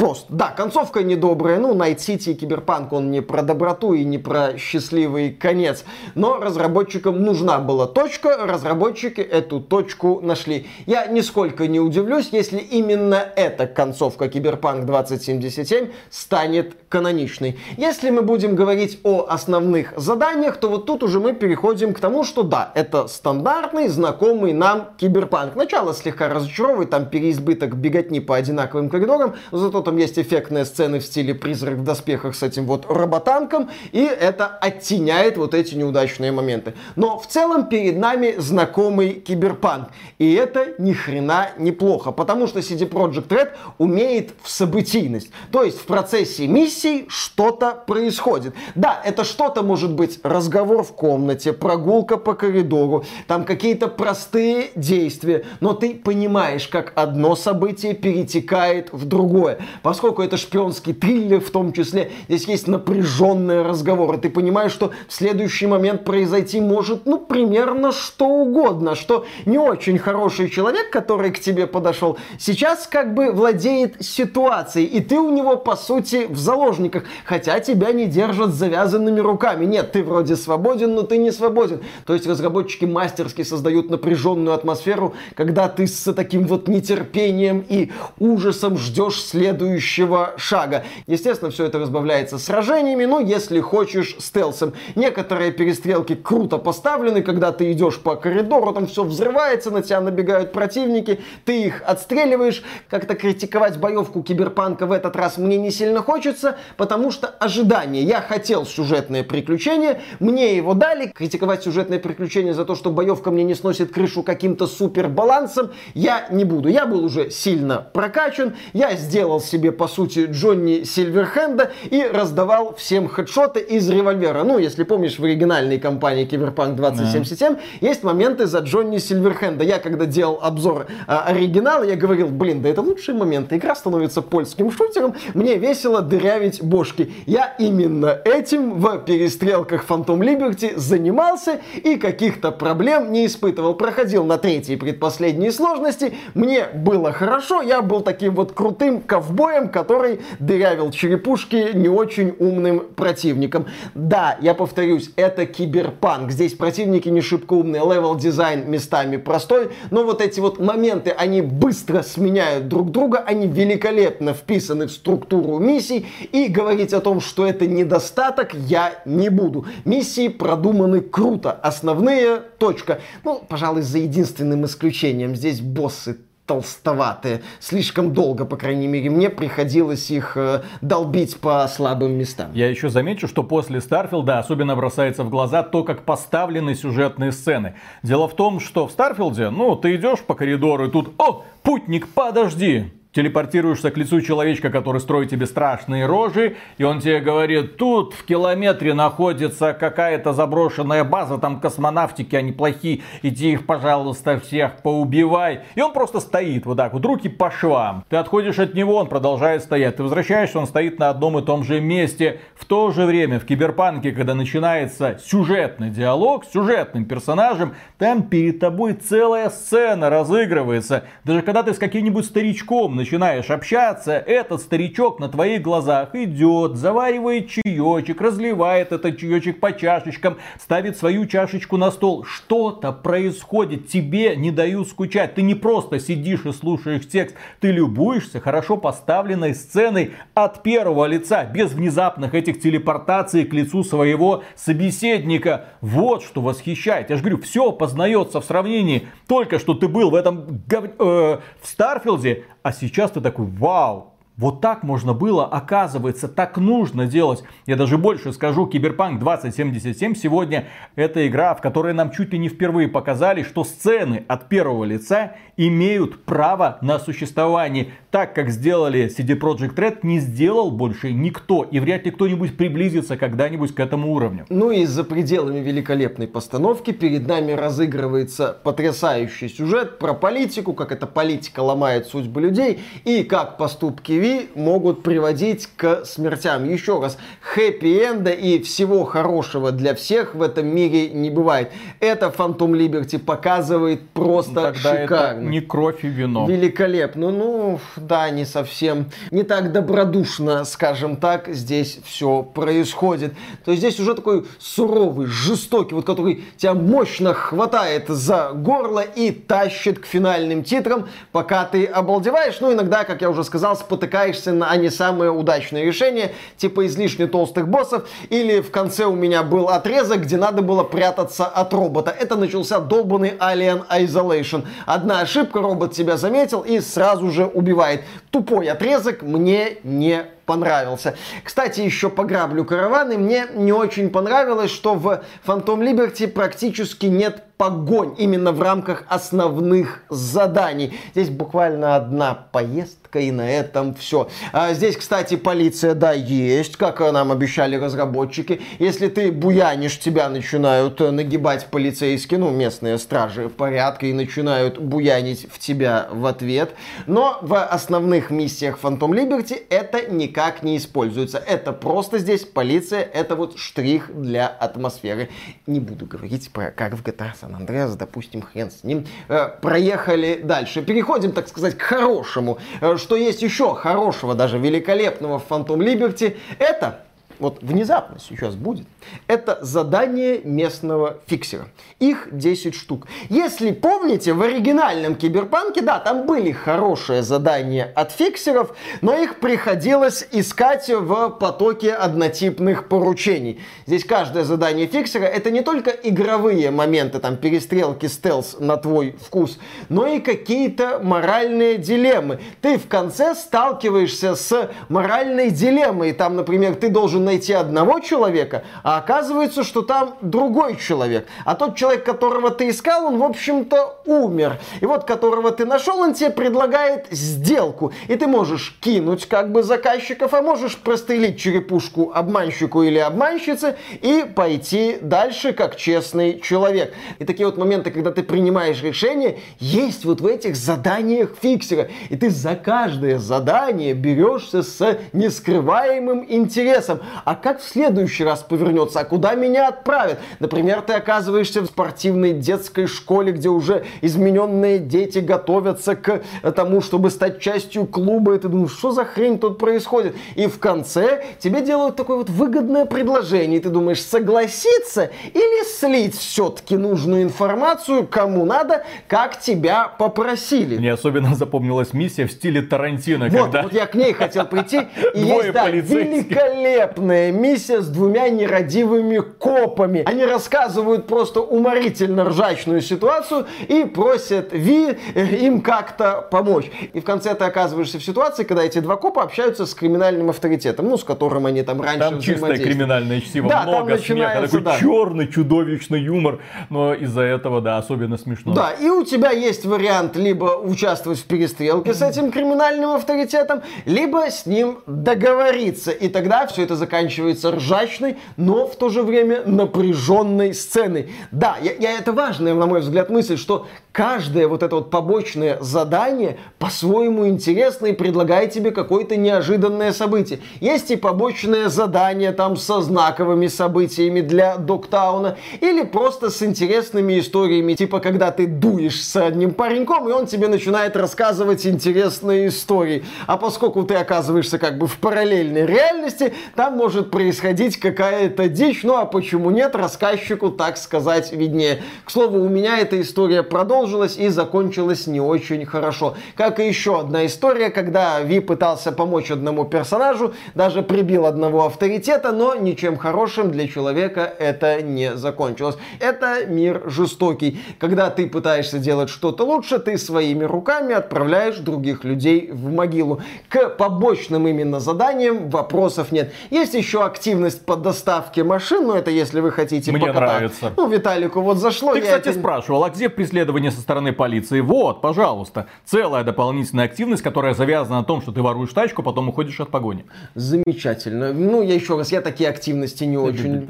Просто, 0.00 0.24
да, 0.30 0.48
концовка 0.48 1.02
недобрая, 1.02 1.58
ну, 1.58 1.74
Night 1.74 1.98
City 1.98 2.30
и 2.30 2.34
Киберпанк, 2.34 2.94
он 2.94 3.10
не 3.10 3.20
про 3.20 3.42
доброту 3.42 3.92
и 3.92 4.02
не 4.02 4.16
про 4.16 4.56
счастливый 4.56 5.30
конец, 5.30 5.84
но 6.14 6.40
разработчикам 6.40 7.22
нужна 7.22 7.58
была 7.58 7.86
точка, 7.86 8.46
разработчики 8.46 9.20
эту 9.20 9.60
точку 9.60 10.22
нашли. 10.22 10.66
Я 10.86 11.06
нисколько 11.06 11.66
не 11.66 11.80
удивлюсь, 11.80 12.30
если 12.32 12.56
именно 12.56 13.22
эта 13.36 13.66
концовка 13.66 14.30
Киберпанк 14.30 14.86
2077 14.86 15.90
станет 16.08 16.76
каноничной. 16.88 17.58
Если 17.76 18.08
мы 18.08 18.22
будем 18.22 18.56
говорить 18.56 19.00
о 19.04 19.26
основных 19.28 19.92
заданиях, 19.98 20.56
то 20.56 20.70
вот 20.70 20.86
тут 20.86 21.02
уже 21.02 21.20
мы 21.20 21.34
переходим 21.34 21.92
к 21.92 22.00
тому, 22.00 22.24
что 22.24 22.42
да, 22.42 22.72
это 22.74 23.06
стандартный, 23.06 23.88
знакомый 23.88 24.54
нам 24.54 24.94
Киберпанк. 24.96 25.56
Начало 25.56 25.92
слегка 25.92 26.30
разочаровывает, 26.30 26.88
там 26.88 27.04
переизбыток 27.04 27.76
беготни 27.76 28.20
по 28.20 28.36
одинаковым 28.36 28.88
коридорам, 28.88 29.34
зато 29.52 29.89
там 29.90 29.96
есть 29.96 30.20
эффектные 30.20 30.64
сцены 30.66 31.00
в 31.00 31.04
стиле 31.04 31.34
призрак 31.34 31.74
в 31.74 31.82
доспехах 31.82 32.36
с 32.36 32.44
этим 32.44 32.64
вот 32.64 32.86
роботанком, 32.88 33.70
и 33.90 34.04
это 34.04 34.46
оттеняет 34.46 35.36
вот 35.36 35.52
эти 35.52 35.74
неудачные 35.74 36.30
моменты. 36.30 36.74
Но 36.94 37.18
в 37.18 37.26
целом 37.26 37.68
перед 37.68 37.98
нами 37.98 38.36
знакомый 38.38 39.14
киберпанк. 39.14 39.88
И 40.18 40.32
это 40.34 40.74
ни 40.78 40.92
хрена 40.92 41.48
неплохо, 41.58 42.12
потому 42.12 42.46
что 42.46 42.60
CD 42.60 42.88
Projekt 42.88 43.26
Red 43.30 43.48
умеет 43.78 44.30
в 44.44 44.48
событийность. 44.48 45.32
То 45.50 45.64
есть 45.64 45.80
в 45.80 45.86
процессе 45.86 46.46
миссий 46.46 47.06
что-то 47.08 47.72
происходит. 47.84 48.54
Да, 48.76 49.02
это 49.04 49.24
что-то 49.24 49.64
может 49.64 49.92
быть 49.92 50.20
разговор 50.22 50.84
в 50.84 50.92
комнате, 50.92 51.52
прогулка 51.52 52.16
по 52.16 52.34
коридору, 52.34 53.04
там 53.26 53.44
какие-то 53.44 53.88
простые 53.88 54.70
действия, 54.76 55.44
но 55.58 55.72
ты 55.72 55.96
понимаешь, 55.96 56.68
как 56.68 56.92
одно 56.94 57.34
событие 57.34 57.94
перетекает 57.94 58.92
в 58.92 59.04
другое 59.04 59.58
поскольку 59.82 60.22
это 60.22 60.36
шпионский 60.36 60.92
триллер 60.92 61.40
в 61.40 61.50
том 61.50 61.72
числе, 61.72 62.10
здесь 62.28 62.46
есть 62.46 62.66
напряженные 62.68 63.62
разговоры. 63.62 64.18
Ты 64.18 64.30
понимаешь, 64.30 64.72
что 64.72 64.92
в 65.08 65.12
следующий 65.12 65.66
момент 65.66 66.04
произойти 66.04 66.60
может, 66.60 67.06
ну, 67.06 67.18
примерно 67.18 67.92
что 67.92 68.26
угодно, 68.26 68.94
что 68.94 69.24
не 69.46 69.58
очень 69.58 69.98
хороший 69.98 70.50
человек, 70.50 70.90
который 70.90 71.30
к 71.30 71.40
тебе 71.40 71.66
подошел, 71.66 72.18
сейчас 72.38 72.86
как 72.86 73.14
бы 73.14 73.32
владеет 73.32 73.96
ситуацией, 74.00 74.86
и 74.86 75.00
ты 75.00 75.18
у 75.18 75.30
него, 75.30 75.56
по 75.56 75.76
сути, 75.76 76.26
в 76.28 76.38
заложниках, 76.38 77.04
хотя 77.24 77.60
тебя 77.60 77.92
не 77.92 78.06
держат 78.06 78.54
завязанными 78.54 79.20
руками. 79.20 79.64
Нет, 79.64 79.92
ты 79.92 80.02
вроде 80.02 80.36
свободен, 80.36 80.94
но 80.94 81.02
ты 81.02 81.18
не 81.18 81.30
свободен. 81.30 81.80
То 82.04 82.14
есть 82.14 82.26
разработчики 82.26 82.84
мастерски 82.84 83.42
создают 83.42 83.90
напряженную 83.90 84.54
атмосферу, 84.54 85.14
когда 85.34 85.68
ты 85.68 85.86
с 85.86 86.12
таким 86.12 86.46
вот 86.46 86.68
нетерпением 86.68 87.64
и 87.68 87.90
ужасом 88.18 88.76
ждешь 88.76 89.22
следующего 89.22 89.69
следующего 89.70 90.34
шага. 90.36 90.84
Естественно, 91.06 91.50
все 91.50 91.66
это 91.66 91.78
разбавляется 91.78 92.38
сражениями, 92.38 93.04
но 93.04 93.20
если 93.20 93.60
хочешь, 93.60 94.16
стелсом. 94.18 94.72
Некоторые 94.96 95.52
перестрелки 95.52 96.14
круто 96.14 96.58
поставлены, 96.58 97.22
когда 97.22 97.52
ты 97.52 97.70
идешь 97.72 97.98
по 98.00 98.16
коридору, 98.16 98.72
там 98.72 98.86
все 98.86 99.04
взрывается, 99.04 99.70
на 99.70 99.82
тебя 99.82 100.00
набегают 100.00 100.52
противники, 100.52 101.20
ты 101.44 101.62
их 101.62 101.82
отстреливаешь. 101.86 102.62
Как-то 102.88 103.14
критиковать 103.14 103.78
боевку 103.78 104.22
киберпанка 104.22 104.86
в 104.86 104.92
этот 104.92 105.14
раз 105.14 105.38
мне 105.38 105.56
не 105.56 105.70
сильно 105.70 106.02
хочется, 106.02 106.56
потому 106.76 107.10
что 107.10 107.28
ожидание. 107.28 108.02
Я 108.02 108.20
хотел 108.20 108.66
сюжетное 108.66 109.22
приключение, 109.22 110.00
мне 110.18 110.56
его 110.56 110.74
дали. 110.74 111.06
Критиковать 111.06 111.62
сюжетное 111.62 111.98
приключение 111.98 112.54
за 112.54 112.64
то, 112.64 112.74
что 112.74 112.90
боевка 112.90 113.30
мне 113.30 113.44
не 113.44 113.54
сносит 113.54 113.92
крышу 113.92 114.22
каким-то 114.22 114.66
супер 114.66 115.08
балансом, 115.08 115.70
я 115.94 116.26
не 116.30 116.44
буду. 116.44 116.68
Я 116.68 116.86
был 116.86 117.04
уже 117.04 117.30
сильно 117.30 117.88
прокачан, 117.92 118.54
я 118.72 118.96
сделал 118.96 119.40
себе, 119.50 119.72
по 119.72 119.88
сути, 119.88 120.28
Джонни 120.30 120.84
Сильверхенда 120.84 121.72
и 121.90 122.04
раздавал 122.04 122.74
всем 122.76 123.08
хедшоты 123.08 123.60
из 123.60 123.88
револьвера. 123.90 124.44
Ну, 124.44 124.58
если 124.58 124.84
помнишь, 124.84 125.18
в 125.18 125.24
оригинальной 125.24 125.78
кампании 125.78 126.24
Киберпанк 126.24 126.76
2077 126.76 127.54
да. 127.54 127.60
есть 127.80 128.02
моменты 128.02 128.46
за 128.46 128.60
Джонни 128.60 128.98
Сильверхенда. 128.98 129.64
Я, 129.64 129.78
когда 129.78 130.06
делал 130.06 130.38
обзор 130.40 130.86
а, 131.06 131.24
оригинала, 131.24 131.82
я 131.82 131.96
говорил, 131.96 132.28
блин, 132.28 132.62
да 132.62 132.68
это 132.68 132.80
лучшие 132.80 133.16
моменты. 133.16 133.56
Игра 133.56 133.74
становится 133.74 134.22
польским 134.22 134.70
шутером, 134.70 135.14
мне 135.34 135.56
весело 135.56 136.00
дырявить 136.00 136.62
бошки. 136.62 137.12
Я 137.26 137.54
именно 137.58 138.18
этим 138.24 138.74
в 138.74 138.98
перестрелках 138.98 139.84
Phantom 139.88 140.18
Liberty 140.18 140.78
занимался 140.78 141.60
и 141.74 141.96
каких-то 141.96 142.52
проблем 142.52 143.12
не 143.12 143.26
испытывал. 143.26 143.74
Проходил 143.74 144.24
на 144.24 144.38
третьей 144.38 144.76
предпоследней 144.76 145.50
сложности, 145.50 146.14
мне 146.34 146.66
было 146.74 147.12
хорошо, 147.12 147.62
я 147.62 147.82
был 147.82 148.00
таким 148.00 148.34
вот 148.34 148.52
крутым 148.52 149.00
ковбоем 149.00 149.39
боем, 149.40 149.70
который 149.70 150.20
дырявил 150.38 150.90
черепушки 150.90 151.70
не 151.72 151.88
очень 151.88 152.34
умным 152.38 152.80
противникам. 152.94 153.68
Да, 153.94 154.36
я 154.42 154.52
повторюсь, 154.52 155.12
это 155.16 155.46
киберпанк. 155.46 156.30
Здесь 156.30 156.52
противники 156.52 157.08
не 157.08 157.22
шибко 157.22 157.54
умные, 157.54 157.80
level 157.80 158.16
design 158.16 158.70
местами 158.70 159.16
простой, 159.16 159.70
но 159.90 160.04
вот 160.04 160.20
эти 160.20 160.40
вот 160.40 160.58
моменты, 160.58 161.08
они 161.10 161.40
быстро 161.40 162.02
сменяют 162.02 162.68
друг 162.68 162.90
друга, 162.90 163.24
они 163.26 163.46
великолепно 163.46 164.34
вписаны 164.34 164.86
в 164.88 164.92
структуру 164.92 165.58
миссий, 165.58 166.06
и 166.32 166.48
говорить 166.48 166.92
о 166.92 167.00
том, 167.00 167.22
что 167.22 167.46
это 167.46 167.66
недостаток, 167.66 168.52
я 168.52 168.92
не 169.06 169.30
буду. 169.30 169.64
Миссии 169.86 170.28
продуманы 170.28 171.00
круто, 171.00 171.50
основные 171.52 172.42
точка. 172.58 173.00
Ну, 173.24 173.42
пожалуй, 173.48 173.80
за 173.80 173.98
единственным 173.98 174.66
исключением, 174.66 175.34
здесь 175.34 175.62
боссы 175.62 176.18
толстоватые. 176.50 177.42
Слишком 177.60 178.12
долго, 178.12 178.44
по 178.44 178.56
крайней 178.56 178.88
мере, 178.88 179.08
мне 179.08 179.30
приходилось 179.30 180.10
их 180.10 180.36
э, 180.36 180.62
долбить 180.80 181.36
по 181.36 181.64
слабым 181.68 182.14
местам. 182.14 182.50
Я 182.54 182.68
еще 182.68 182.88
замечу, 182.88 183.28
что 183.28 183.44
после 183.44 183.80
Starfield 183.80 184.34
а 184.34 184.40
особенно 184.40 184.74
бросается 184.74 185.22
в 185.22 185.30
глаза 185.30 185.62
то, 185.62 185.84
как 185.84 186.04
поставлены 186.04 186.74
сюжетные 186.74 187.30
сцены. 187.30 187.76
Дело 188.02 188.26
в 188.26 188.34
том, 188.34 188.58
что 188.58 188.88
в 188.88 188.90
Starfield 188.90 189.39
е, 189.39 189.50
ну, 189.50 189.76
ты 189.76 189.94
идешь 189.94 190.18
по 190.26 190.34
коридору 190.34 190.88
и 190.88 190.90
тут, 190.90 191.12
о, 191.18 191.44
путник, 191.62 192.08
подожди, 192.08 192.92
телепортируешься 193.12 193.90
к 193.90 193.96
лицу 193.96 194.20
человечка, 194.20 194.70
который 194.70 195.00
строит 195.00 195.30
тебе 195.30 195.46
страшные 195.46 196.06
рожи, 196.06 196.56
и 196.78 196.84
он 196.84 197.00
тебе 197.00 197.20
говорит, 197.20 197.76
тут 197.76 198.14
в 198.14 198.24
километре 198.24 198.94
находится 198.94 199.72
какая-то 199.72 200.32
заброшенная 200.32 201.04
база, 201.04 201.38
там 201.38 201.60
космонавтики, 201.60 202.36
они 202.36 202.52
плохие, 202.52 203.02
иди 203.22 203.52
их, 203.52 203.66
пожалуйста, 203.66 204.38
всех 204.38 204.82
поубивай. 204.82 205.60
И 205.74 205.80
он 205.80 205.92
просто 205.92 206.20
стоит 206.20 206.66
вот 206.66 206.76
так 206.76 206.92
вот, 206.92 207.04
руки 207.04 207.28
по 207.28 207.50
швам. 207.50 208.04
Ты 208.08 208.16
отходишь 208.16 208.58
от 208.58 208.74
него, 208.74 208.96
он 208.96 209.08
продолжает 209.08 209.62
стоять. 209.62 209.96
Ты 209.96 210.02
возвращаешься, 210.02 210.58
он 210.58 210.66
стоит 210.66 210.98
на 210.98 211.10
одном 211.10 211.38
и 211.38 211.42
том 211.42 211.64
же 211.64 211.80
месте. 211.80 212.40
В 212.54 212.64
то 212.64 212.90
же 212.90 213.06
время 213.06 213.40
в 213.40 213.44
Киберпанке, 213.44 214.12
когда 214.12 214.34
начинается 214.34 215.18
сюжетный 215.24 215.90
диалог 215.90 216.44
с 216.44 216.52
сюжетным 216.52 217.04
персонажем, 217.04 217.74
там 217.98 218.22
перед 218.22 218.60
тобой 218.60 218.94
целая 218.94 219.50
сцена 219.50 220.10
разыгрывается. 220.10 221.04
Даже 221.24 221.42
когда 221.42 221.62
ты 221.62 221.74
с 221.74 221.78
каким-нибудь 221.78 222.24
старичком 222.24 222.99
начинаешь 223.00 223.50
общаться, 223.50 224.12
этот 224.12 224.60
старичок 224.60 225.20
на 225.20 225.28
твоих 225.28 225.62
глазах 225.62 226.14
идет, 226.14 226.76
заваривает 226.76 227.48
чаечек, 227.48 228.20
разливает 228.20 228.92
этот 228.92 229.18
чаечек 229.18 229.58
по 229.58 229.72
чашечкам, 229.72 230.36
ставит 230.60 230.98
свою 230.98 231.24
чашечку 231.26 231.78
на 231.78 231.90
стол. 231.90 232.24
Что-то 232.24 232.92
происходит, 232.92 233.88
тебе 233.88 234.36
не 234.36 234.50
дают 234.50 234.88
скучать. 234.88 235.34
Ты 235.34 235.42
не 235.42 235.54
просто 235.54 235.98
сидишь 235.98 236.44
и 236.44 236.52
слушаешь 236.52 237.08
текст, 237.08 237.36
ты 237.60 237.70
любуешься 237.70 238.38
хорошо 238.38 238.76
поставленной 238.76 239.54
сценой 239.54 240.12
от 240.34 240.62
первого 240.62 241.06
лица, 241.06 241.44
без 241.44 241.72
внезапных 241.72 242.34
этих 242.34 242.60
телепортаций 242.60 243.44
к 243.44 243.54
лицу 243.54 243.82
своего 243.82 244.42
собеседника. 244.56 245.70
Вот 245.80 246.22
что 246.22 246.42
восхищает. 246.42 247.08
Я 247.08 247.16
же 247.16 247.22
говорю, 247.22 247.40
все 247.40 247.72
познается 247.72 248.42
в 248.42 248.44
сравнении. 248.44 249.08
Только 249.26 249.58
что 249.58 249.72
ты 249.72 249.88
был 249.88 250.10
в 250.10 250.14
этом 250.14 250.62
э, 250.70 250.82
в 250.98 251.66
Старфилде, 251.66 252.44
а 252.62 252.72
сейчас 252.90 253.12
ты 253.12 253.20
такой, 253.20 253.46
вау, 253.46 254.10
вот 254.36 254.62
так 254.62 254.82
можно 254.82 255.12
было, 255.12 255.44
оказывается, 255.44 256.26
так 256.26 256.56
нужно 256.56 257.06
делать. 257.06 257.44
Я 257.66 257.76
даже 257.76 257.98
больше 257.98 258.32
скажу, 258.32 258.66
Киберпанк 258.66 259.20
2077 259.20 260.14
сегодня 260.14 260.68
это 260.96 261.28
игра, 261.28 261.54
в 261.54 261.60
которой 261.60 261.92
нам 261.92 262.10
чуть 262.10 262.32
ли 262.32 262.38
не 262.38 262.48
впервые 262.48 262.88
показали, 262.88 263.42
что 263.42 263.64
сцены 263.64 264.24
от 264.28 264.48
первого 264.48 264.84
лица 264.84 265.36
имеют 265.58 266.24
право 266.24 266.78
на 266.80 266.98
существование. 266.98 267.92
Так, 268.10 268.34
как 268.34 268.50
сделали 268.50 269.08
CD 269.08 269.38
Projekt 269.38 269.76
Red, 269.76 269.98
не 270.02 270.18
сделал 270.18 270.72
больше 270.72 271.12
никто. 271.12 271.62
И 271.70 271.78
вряд 271.78 272.04
ли 272.04 272.10
кто-нибудь 272.10 272.56
приблизится 272.56 273.16
когда-нибудь 273.16 273.72
к 273.72 273.78
этому 273.78 274.12
уровню. 274.12 274.46
Ну 274.48 274.72
и 274.72 274.84
за 274.84 275.04
пределами 275.04 275.60
великолепной 275.60 276.26
постановки 276.26 276.90
перед 276.90 277.28
нами 277.28 277.52
разыгрывается 277.52 278.58
потрясающий 278.64 279.48
сюжет 279.48 280.00
про 280.00 280.12
политику, 280.14 280.72
как 280.72 280.90
эта 280.90 281.06
политика 281.06 281.60
ломает 281.60 282.08
судьбы 282.08 282.40
людей 282.40 282.80
и 283.04 283.22
как 283.22 283.58
поступки 283.58 284.10
и 284.10 284.48
могут 284.58 285.04
приводить 285.04 285.68
к 285.76 286.04
смертям. 286.04 286.68
Еще 286.68 287.00
раз, 287.00 287.16
хэппи-энда 287.54 288.32
и 288.32 288.60
всего 288.60 289.04
хорошего 289.04 289.70
для 289.70 289.94
всех 289.94 290.34
в 290.34 290.42
этом 290.42 290.66
мире 290.66 291.10
не 291.10 291.30
бывает. 291.30 291.70
Это 292.00 292.32
Фантом 292.32 292.74
Либерти 292.74 293.18
показывает 293.18 294.08
просто 294.10 294.54
ну, 294.54 294.62
Тогда 294.62 295.02
шикарно. 295.02 295.40
Это 295.42 295.48
не 295.48 295.60
кровь 295.60 296.04
и 296.04 296.08
вино. 296.08 296.48
Великолепно. 296.48 297.30
Ну, 297.30 297.78
да, 298.06 298.30
не 298.30 298.44
совсем. 298.44 299.10
Не 299.30 299.42
так 299.42 299.72
добродушно, 299.72 300.64
скажем 300.64 301.16
так, 301.16 301.48
здесь 301.48 301.98
все 302.04 302.42
происходит. 302.42 303.34
То 303.64 303.72
есть 303.72 303.82
здесь 303.82 304.00
уже 304.00 304.14
такой 304.14 304.46
суровый, 304.58 305.26
жестокий, 305.26 305.94
вот 305.94 306.06
который 306.06 306.44
тебя 306.56 306.74
мощно 306.74 307.34
хватает 307.34 308.08
за 308.08 308.50
горло 308.54 309.00
и 309.00 309.30
тащит 309.30 309.98
к 309.98 310.06
финальным 310.06 310.64
титрам, 310.64 311.08
пока 311.32 311.64
ты 311.64 311.84
обалдеваешь. 311.84 312.60
Ну, 312.60 312.72
иногда, 312.72 313.04
как 313.04 313.22
я 313.22 313.30
уже 313.30 313.44
сказал, 313.44 313.76
спотыкаешься 313.76 314.52
на 314.52 314.74
не 314.76 314.90
самые 314.90 315.30
удачные 315.30 315.84
решения, 315.84 316.32
типа 316.56 316.86
излишне 316.86 317.26
толстых 317.26 317.68
боссов, 317.68 318.08
или 318.28 318.60
в 318.60 318.70
конце 318.70 319.04
у 319.04 319.14
меня 319.14 319.42
был 319.42 319.68
отрезок, 319.68 320.22
где 320.22 320.36
надо 320.36 320.62
было 320.62 320.84
прятаться 320.84 321.46
от 321.46 321.72
робота. 321.74 322.10
Это 322.10 322.36
начался 322.36 322.80
долбанный 322.80 323.30
Alien 323.38 323.86
Isolation. 323.88 324.64
Одна 324.86 325.20
ошибка, 325.20 325.60
робот 325.60 325.92
тебя 325.92 326.16
заметил 326.16 326.60
и 326.60 326.80
сразу 326.80 327.30
же 327.30 327.44
убивает. 327.46 327.89
Тупой 328.30 328.68
отрезок 328.68 329.22
мне 329.22 329.78
не 329.84 330.24
понравился. 330.46 331.16
Кстати, 331.44 331.80
еще 331.80 332.10
пограблю 332.10 332.64
караваны. 332.64 333.18
Мне 333.18 333.46
не 333.54 333.72
очень 333.72 334.10
понравилось, 334.10 334.70
что 334.70 334.94
в 334.94 335.22
Phantom 335.46 335.78
Liberty 335.78 336.26
практически 336.26 337.06
нет 337.06 337.44
погонь 337.60 338.14
именно 338.16 338.52
в 338.52 338.62
рамках 338.62 339.04
основных 339.10 340.02
заданий. 340.08 340.98
Здесь 341.12 341.28
буквально 341.28 341.94
одна 341.94 342.32
поездка 342.32 343.18
и 343.18 343.30
на 343.30 343.50
этом 343.50 343.94
все. 343.94 344.30
А 344.54 344.72
здесь, 344.72 344.96
кстати, 344.96 345.36
полиция, 345.36 345.92
да, 345.92 346.12
есть, 346.12 346.78
как 346.78 347.00
нам 347.00 347.30
обещали 347.30 347.76
разработчики. 347.76 348.62
Если 348.78 349.08
ты 349.08 349.30
буянишь, 349.30 349.98
тебя 349.98 350.30
начинают 350.30 351.00
нагибать 351.00 351.66
полицейские, 351.66 352.40
ну, 352.40 352.48
местные 352.48 352.96
стражи 352.96 353.50
порядка 353.50 354.06
и 354.06 354.14
начинают 354.14 354.78
буянить 354.78 355.46
в 355.52 355.58
тебя 355.58 356.08
в 356.10 356.24
ответ. 356.24 356.70
Но 357.06 357.40
в 357.42 357.62
основных 357.62 358.30
миссиях 358.30 358.78
Phantom 358.82 359.10
Liberty 359.10 359.60
это 359.68 360.10
никак 360.10 360.62
не 360.62 360.78
используется. 360.78 361.36
Это 361.36 361.74
просто 361.74 362.16
здесь 362.16 362.46
полиция, 362.46 363.02
это 363.02 363.36
вот 363.36 363.58
штрих 363.58 364.10
для 364.14 364.46
атмосферы. 364.46 365.28
Не 365.66 365.80
буду 365.80 366.06
говорить 366.06 366.50
про 366.50 366.70
как 366.70 366.94
в 366.94 367.02
GTA 367.02 367.32
San 367.38 367.49
Сан-Андреас, 367.50 367.96
допустим, 367.96 368.42
хрен 368.42 368.70
с 368.70 368.84
ним. 368.84 369.06
Э, 369.28 369.48
проехали 369.60 370.40
дальше. 370.42 370.82
Переходим, 370.82 371.32
так 371.32 371.48
сказать, 371.48 371.76
к 371.76 371.82
хорошему. 371.82 372.58
Э, 372.80 372.96
что 372.96 373.16
есть 373.16 373.42
еще 373.42 373.74
хорошего, 373.74 374.34
даже 374.34 374.58
великолепного 374.58 375.38
в 375.38 375.48
Phantom 375.48 375.78
Liberty, 375.78 376.36
это 376.58 377.00
вот 377.40 377.62
внезапно 377.62 378.18
сейчас 378.20 378.54
будет, 378.54 378.86
это 379.26 379.58
задание 379.62 380.40
местного 380.44 381.18
фиксера. 381.26 381.68
Их 381.98 382.28
10 382.30 382.74
штук. 382.74 383.06
Если 383.28 383.72
помните, 383.72 384.32
в 384.32 384.42
оригинальном 384.42 385.14
Киберпанке, 385.14 385.80
да, 385.80 385.98
там 385.98 386.26
были 386.26 386.52
хорошие 386.52 387.22
задания 387.22 387.90
от 387.94 388.12
фиксеров, 388.12 388.76
но 389.00 389.14
их 389.14 389.40
приходилось 389.40 390.26
искать 390.32 390.88
в 390.88 391.30
потоке 391.30 391.94
однотипных 391.94 392.88
поручений. 392.88 393.60
Здесь 393.86 394.04
каждое 394.04 394.44
задание 394.44 394.86
фиксера 394.86 395.24
это 395.24 395.50
не 395.50 395.62
только 395.62 395.90
игровые 395.90 396.70
моменты, 396.70 397.18
там 397.18 397.36
перестрелки, 397.36 398.06
стелс 398.06 398.56
на 398.60 398.76
твой 398.76 399.16
вкус, 399.20 399.58
но 399.88 400.06
и 400.06 400.20
какие-то 400.20 401.00
моральные 401.02 401.78
дилеммы. 401.78 402.40
Ты 402.60 402.78
в 402.78 402.86
конце 402.86 403.34
сталкиваешься 403.34 404.34
с 404.34 404.70
моральной 404.88 405.50
дилеммой. 405.50 406.12
Там, 406.12 406.36
например, 406.36 406.74
ты 406.74 406.90
должен 406.90 407.29
найти 407.30 407.52
одного 407.52 408.00
человека, 408.00 408.64
а 408.82 408.98
оказывается, 408.98 409.62
что 409.62 409.82
там 409.82 410.16
другой 410.20 410.76
человек. 410.76 411.28
А 411.44 411.54
тот 411.54 411.76
человек, 411.76 412.04
которого 412.04 412.50
ты 412.50 412.70
искал, 412.70 413.06
он, 413.06 413.18
в 413.18 413.22
общем-то, 413.22 414.00
умер. 414.04 414.58
И 414.80 414.86
вот, 414.86 415.04
которого 415.04 415.52
ты 415.52 415.64
нашел, 415.64 416.00
он 416.00 416.14
тебе 416.14 416.30
предлагает 416.30 417.06
сделку. 417.12 417.92
И 418.08 418.16
ты 418.16 418.26
можешь 418.26 418.76
кинуть 418.80 419.26
как 419.26 419.52
бы 419.52 419.62
заказчиков, 419.62 420.34
а 420.34 420.42
можешь 420.42 420.76
прострелить 420.76 421.38
черепушку 421.38 422.10
обманщику 422.12 422.82
или 422.82 422.98
обманщице 422.98 423.76
и 424.02 424.24
пойти 424.34 424.98
дальше 425.00 425.52
как 425.52 425.76
честный 425.76 426.40
человек. 426.40 426.92
И 427.20 427.24
такие 427.24 427.46
вот 427.46 427.56
моменты, 427.56 427.92
когда 427.92 428.10
ты 428.10 428.24
принимаешь 428.24 428.82
решение, 428.82 429.38
есть 429.60 430.04
вот 430.04 430.20
в 430.20 430.26
этих 430.26 430.56
заданиях 430.56 431.30
фиксера. 431.40 431.88
И 432.08 432.16
ты 432.16 432.30
за 432.30 432.56
каждое 432.56 433.18
задание 433.18 433.94
берешься 433.94 434.64
с 434.64 434.98
нескрываемым 435.12 436.26
интересом. 436.28 437.00
А 437.24 437.34
как 437.34 437.60
в 437.60 437.64
следующий 437.68 438.24
раз 438.24 438.42
повернется? 438.42 439.00
А 439.00 439.04
куда 439.04 439.34
меня 439.34 439.68
отправят? 439.68 440.18
Например, 440.38 440.80
ты 440.80 440.94
оказываешься 440.94 441.60
в 441.62 441.66
спортивной 441.66 442.32
детской 442.32 442.86
школе, 442.86 443.32
где 443.32 443.48
уже 443.48 443.84
измененные 444.00 444.78
дети 444.78 445.18
готовятся 445.18 445.96
к 445.96 446.22
тому, 446.54 446.80
чтобы 446.80 447.10
стать 447.10 447.40
частью 447.40 447.86
клуба. 447.86 448.34
И 448.34 448.38
ты 448.38 448.48
думаешь, 448.48 448.72
что 448.72 448.92
за 448.92 449.04
хрень 449.04 449.38
тут 449.38 449.58
происходит? 449.58 450.16
И 450.34 450.46
в 450.46 450.58
конце 450.58 451.24
тебе 451.38 451.62
делают 451.62 451.96
такое 451.96 452.18
вот 452.18 452.30
выгодное 452.30 452.86
предложение. 452.86 453.58
И 453.58 453.62
ты 453.62 453.68
думаешь, 453.68 454.02
согласиться 454.02 455.10
или 455.32 455.64
слить 455.64 456.16
все-таки 456.16 456.76
нужную 456.76 457.22
информацию, 457.22 458.06
кому 458.06 458.44
надо, 458.44 458.84
как 459.06 459.40
тебя 459.40 459.88
попросили. 459.88 460.76
Мне 460.78 460.92
особенно 460.92 461.34
запомнилась 461.34 461.92
миссия 461.92 462.26
в 462.26 462.32
стиле 462.32 462.62
Тарантино. 462.62 463.28
Вот, 463.28 463.42
когда... 463.42 463.62
вот 463.62 463.72
я 463.72 463.86
к 463.86 463.94
ней 463.94 464.12
хотел 464.12 464.46
прийти. 464.46 464.80
И 465.14 465.20
есть, 465.20 465.52
да, 465.52 465.68
великолепная 465.68 467.09
Сложная 467.10 467.32
миссия 467.32 467.80
с 467.80 467.88
двумя 467.88 468.28
нерадивыми 468.28 469.18
копами. 469.18 470.04
Они 470.06 470.24
рассказывают 470.24 471.08
просто 471.08 471.40
уморительно 471.40 472.24
ржачную 472.24 472.82
ситуацию 472.82 473.46
и 473.66 473.84
просят 473.84 474.52
Ви 474.52 474.96
э, 475.14 475.36
им 475.38 475.60
как-то 475.60 476.24
помочь. 476.30 476.70
И 476.92 477.00
в 477.00 477.04
конце 477.04 477.34
ты 477.34 477.44
оказываешься 477.44 477.98
в 477.98 478.04
ситуации, 478.04 478.44
когда 478.44 478.62
эти 478.62 478.78
два 478.78 478.96
копа 478.96 479.24
общаются 479.24 479.66
с 479.66 479.74
криминальным 479.74 480.30
авторитетом, 480.30 480.88
ну, 480.88 480.96
с 480.96 481.02
которым 481.02 481.46
они 481.46 481.64
там 481.64 481.80
раньше 481.80 481.98
Там 481.98 482.20
чистая 482.20 482.56
криминальная 482.56 483.20
чтиво, 483.20 483.48
да, 483.48 483.62
много 483.62 483.98
смеха, 483.98 484.42
такой 484.42 484.60
да. 484.60 484.78
черный 484.78 485.26
чудовищный 485.26 486.00
юмор, 486.00 486.38
но 486.68 486.94
из-за 486.94 487.22
этого, 487.22 487.60
да, 487.60 487.78
особенно 487.78 488.18
смешно. 488.18 488.54
Да, 488.54 488.70
и 488.70 488.88
у 488.88 489.04
тебя 489.04 489.30
есть 489.30 489.66
вариант 489.66 490.14
либо 490.14 490.60
участвовать 490.62 491.18
в 491.18 491.24
перестрелке 491.24 491.92
с 491.92 492.02
этим 492.02 492.30
криминальным 492.30 492.90
авторитетом, 492.90 493.62
либо 493.84 494.30
с 494.30 494.46
ним 494.46 494.78
договориться, 494.86 495.90
и 495.90 496.08
тогда 496.08 496.46
все 496.46 496.62
это 496.62 496.76
заканчивается 496.76 496.99
заканчивается 497.00 497.52
ржачной, 497.52 498.16
но 498.36 498.66
в 498.66 498.76
то 498.76 498.90
же 498.90 499.02
время 499.02 499.42
напряженной 499.46 500.52
сценой. 500.52 501.10
Да, 501.30 501.56
я, 501.62 501.72
я, 501.72 501.98
это 501.98 502.12
важная, 502.12 502.54
на 502.54 502.66
мой 502.66 502.80
взгляд, 502.80 503.10
мысль, 503.10 503.38
что 503.38 503.66
каждое 503.92 504.46
вот 504.46 504.62
это 504.62 504.76
вот 504.76 504.90
побочное 504.90 505.58
задание 505.60 506.36
по-своему 506.58 507.26
интересно 507.26 507.86
и 507.86 507.92
предлагает 507.92 508.52
тебе 508.52 508.70
какое-то 508.70 509.16
неожиданное 509.16 509.92
событие. 509.92 510.40
Есть 510.60 510.90
и 510.90 510.96
побочное 510.96 511.68
задание 511.68 512.32
там 512.32 512.56
со 512.56 512.82
знаковыми 512.82 513.46
событиями 513.46 514.20
для 514.20 514.56
Доктауна, 514.56 515.36
или 515.60 515.82
просто 515.82 516.30
с 516.30 516.42
интересными 516.42 517.18
историями, 517.18 517.74
типа 517.74 518.00
когда 518.00 518.30
ты 518.30 518.46
дуешь 518.46 519.02
с 519.02 519.16
одним 519.16 519.52
пареньком, 519.54 520.08
и 520.08 520.12
он 520.12 520.26
тебе 520.26 520.48
начинает 520.48 520.96
рассказывать 520.96 521.66
интересные 521.66 522.48
истории. 522.48 523.04
А 523.26 523.36
поскольку 523.36 523.84
ты 523.84 523.94
оказываешься 523.94 524.58
как 524.58 524.78
бы 524.78 524.86
в 524.86 524.98
параллельной 524.98 525.64
реальности, 525.64 526.34
там 526.54 526.76
может 526.80 527.10
происходить 527.10 527.78
какая-то 527.78 528.48
дичь, 528.48 528.84
ну 528.84 528.96
а 528.96 529.04
почему 529.04 529.50
нет, 529.50 529.76
рассказчику, 529.76 530.48
так 530.48 530.78
сказать, 530.78 531.30
виднее. 531.30 531.82
К 532.06 532.10
слову, 532.10 532.40
у 532.40 532.48
меня 532.48 532.78
эта 532.78 532.98
история 533.02 533.42
продолжилась 533.42 534.16
и 534.16 534.28
закончилась 534.28 535.06
не 535.06 535.20
очень 535.20 535.66
хорошо. 535.66 536.14
Как 536.36 536.58
и 536.58 536.66
еще 536.66 536.98
одна 536.98 537.26
история, 537.26 537.68
когда 537.68 538.22
Ви 538.22 538.40
пытался 538.40 538.92
помочь 538.92 539.30
одному 539.30 539.66
персонажу, 539.66 540.32
даже 540.54 540.80
прибил 540.80 541.26
одного 541.26 541.66
авторитета, 541.66 542.32
но 542.32 542.54
ничем 542.54 542.96
хорошим 542.96 543.50
для 543.50 543.68
человека 543.68 544.22
это 544.38 544.80
не 544.80 545.16
закончилось. 545.16 545.76
Это 545.98 546.46
мир 546.46 546.84
жестокий. 546.86 547.60
Когда 547.78 548.08
ты 548.08 548.26
пытаешься 548.26 548.78
делать 548.78 549.10
что-то 549.10 549.44
лучше, 549.44 549.80
ты 549.80 549.98
своими 549.98 550.44
руками 550.44 550.94
отправляешь 550.94 551.58
других 551.58 552.04
людей 552.04 552.48
в 552.50 552.72
могилу. 552.72 553.20
К 553.50 553.68
побочным 553.68 554.48
именно 554.48 554.80
заданиям 554.80 555.50
вопросов 555.50 556.10
нет. 556.10 556.32
Есть 556.48 556.69
Есть 556.70 556.86
еще 556.86 557.04
активность 557.04 557.66
по 557.66 557.74
доставке 557.74 558.44
машин, 558.44 558.86
ну 558.86 558.94
это 558.94 559.10
если 559.10 559.40
вы 559.40 559.50
хотите 559.50 559.90
Мне 559.90 560.06
покатать. 560.06 560.20
нравится. 560.20 560.72
Ну, 560.76 560.88
Виталику 560.88 561.40
вот 561.40 561.58
зашло. 561.58 561.94
Ты, 561.94 562.02
кстати, 562.02 562.28
это... 562.28 562.38
спрашивал, 562.38 562.84
а 562.84 562.90
где 562.90 563.08
преследование 563.08 563.72
со 563.72 563.80
стороны 563.80 564.12
полиции? 564.12 564.60
Вот, 564.60 565.00
пожалуйста. 565.00 565.66
Целая 565.84 566.22
дополнительная 566.22 566.84
активность, 566.84 567.22
которая 567.22 567.54
завязана 567.54 567.98
на 567.98 568.04
том, 568.04 568.22
что 568.22 568.30
ты 568.30 568.40
воруешь 568.40 568.72
тачку, 568.72 569.02
потом 569.02 569.30
уходишь 569.30 569.58
от 569.58 569.70
погони. 569.70 570.04
Замечательно. 570.36 571.32
Ну, 571.32 571.60
я 571.62 571.74
еще 571.74 571.98
раз, 571.98 572.12
я 572.12 572.20
такие 572.20 572.48
активности 572.48 573.02
не 573.02 573.18
очень... 573.18 573.66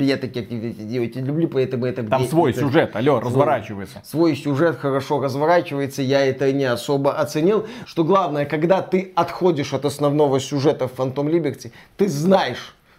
Я 0.00 0.16
такие 0.16 0.44
активности 0.46 1.18
люблю, 1.18 1.46
поэтому 1.46 1.84
это... 1.84 2.04
Там 2.04 2.24
свой 2.26 2.54
сюжет, 2.54 2.96
алло, 2.96 3.20
разворачивается. 3.20 4.00
Свой 4.02 4.34
сюжет 4.34 4.78
хорошо 4.78 5.20
разворачивается, 5.20 6.00
я 6.00 6.24
это 6.24 6.50
не 6.52 6.64
особо 6.64 7.18
оценил. 7.18 7.66
Что 7.84 8.02
главное, 8.02 8.46
когда 8.46 8.80
ты 8.80 9.12
отходишь 9.14 9.74
от 9.74 9.84
основного 9.84 10.40
сюжета 10.40 10.88
в 10.88 10.98
Phantom 10.98 11.30
Liberty, 11.30 11.70
ты 11.98 12.08
знаешь, 12.08 12.29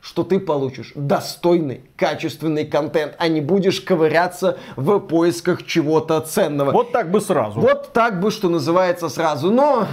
что 0.02 0.24
ты 0.24 0.40
получишь 0.40 0.94
достойный, 0.96 1.82
качественный 1.96 2.66
контент, 2.66 3.14
а 3.20 3.28
не 3.28 3.40
будешь 3.40 3.82
ковыряться 3.82 4.58
в 4.76 5.00
поисках 5.00 5.64
чего-то 5.64 6.20
ценного. 6.22 6.72
Вот 6.72 6.92
так 6.92 7.12
бы 7.12 7.22
сразу. 7.22 7.60
Вот 7.60 7.94
так 7.94 8.20
бы, 8.20 8.32
что 8.32 8.50
называется, 8.50 9.10
сразу. 9.10 9.52
Но 9.52 9.88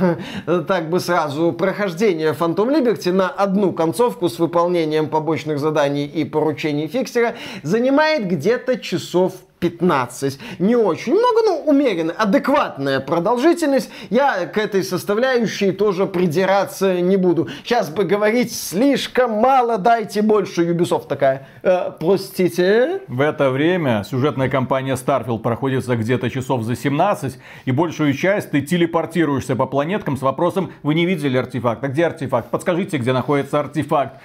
так 0.67 0.89
бы 0.89 0.99
сразу 0.99 1.53
прохождение 1.53 2.33
Phantom 2.33 2.75
Liberty 2.75 3.13
на 3.13 3.29
одну 3.29 3.73
концовку 3.73 4.31
с 4.31 4.39
выполнением 4.39 5.11
побочных 5.11 5.59
заданий 5.59 6.07
и 6.07 6.25
поручений 6.25 6.89
фиксера 6.89 7.35
занимает 7.63 8.27
где-то 8.27 8.79
часов 8.79 9.35
15. 9.59 10.39
Не 10.59 10.77
очень 10.77 11.13
много, 11.15 11.43
но 11.45 11.59
умеренная, 11.71 12.15
адекватная 12.15 13.01
продолжительность. 13.01 13.91
Я 14.11 14.47
к 14.47 14.59
этой 14.59 14.83
составляющей 14.83 15.73
тоже 15.73 16.07
придираться 16.07 17.01
не 17.01 17.17
буду. 17.17 17.49
Сейчас 17.65 17.91
бы 17.91 18.05
говорить 18.05 18.55
слишком 18.55 19.33
мало, 19.33 19.79
дайте 19.79 20.23
больше. 20.23 20.71
Ubisoft 20.71 21.09
такая, 21.09 21.47
э, 21.63 21.93
простите. 21.99 23.01
В 23.09 23.21
это 23.21 23.51
время 23.51 24.05
сюжетная 24.09 24.49
кампания 24.49 24.95
Starfield 24.95 25.41
проходится 25.41 25.97
где-то 25.97 26.31
часов 26.31 26.63
за 26.63 26.77
17, 26.77 27.39
и 27.65 27.73
большую 27.73 28.13
часть 28.15 28.51
ты 28.51 28.61
телепортируешься 28.61 29.57
по 29.57 29.67
планеткам 29.67 30.17
с 30.17 30.23
вопросом, 30.23 30.73
вы 30.83 30.95
не 30.95 31.07
видели 31.07 31.37
артефакт, 31.37 31.83
а 31.85 31.89
где 31.89 32.07
артефакт? 32.07 32.51
Подскажите, 32.51 32.99
где 32.99 33.13
находится 33.13 33.61
артефакт. 33.61 34.21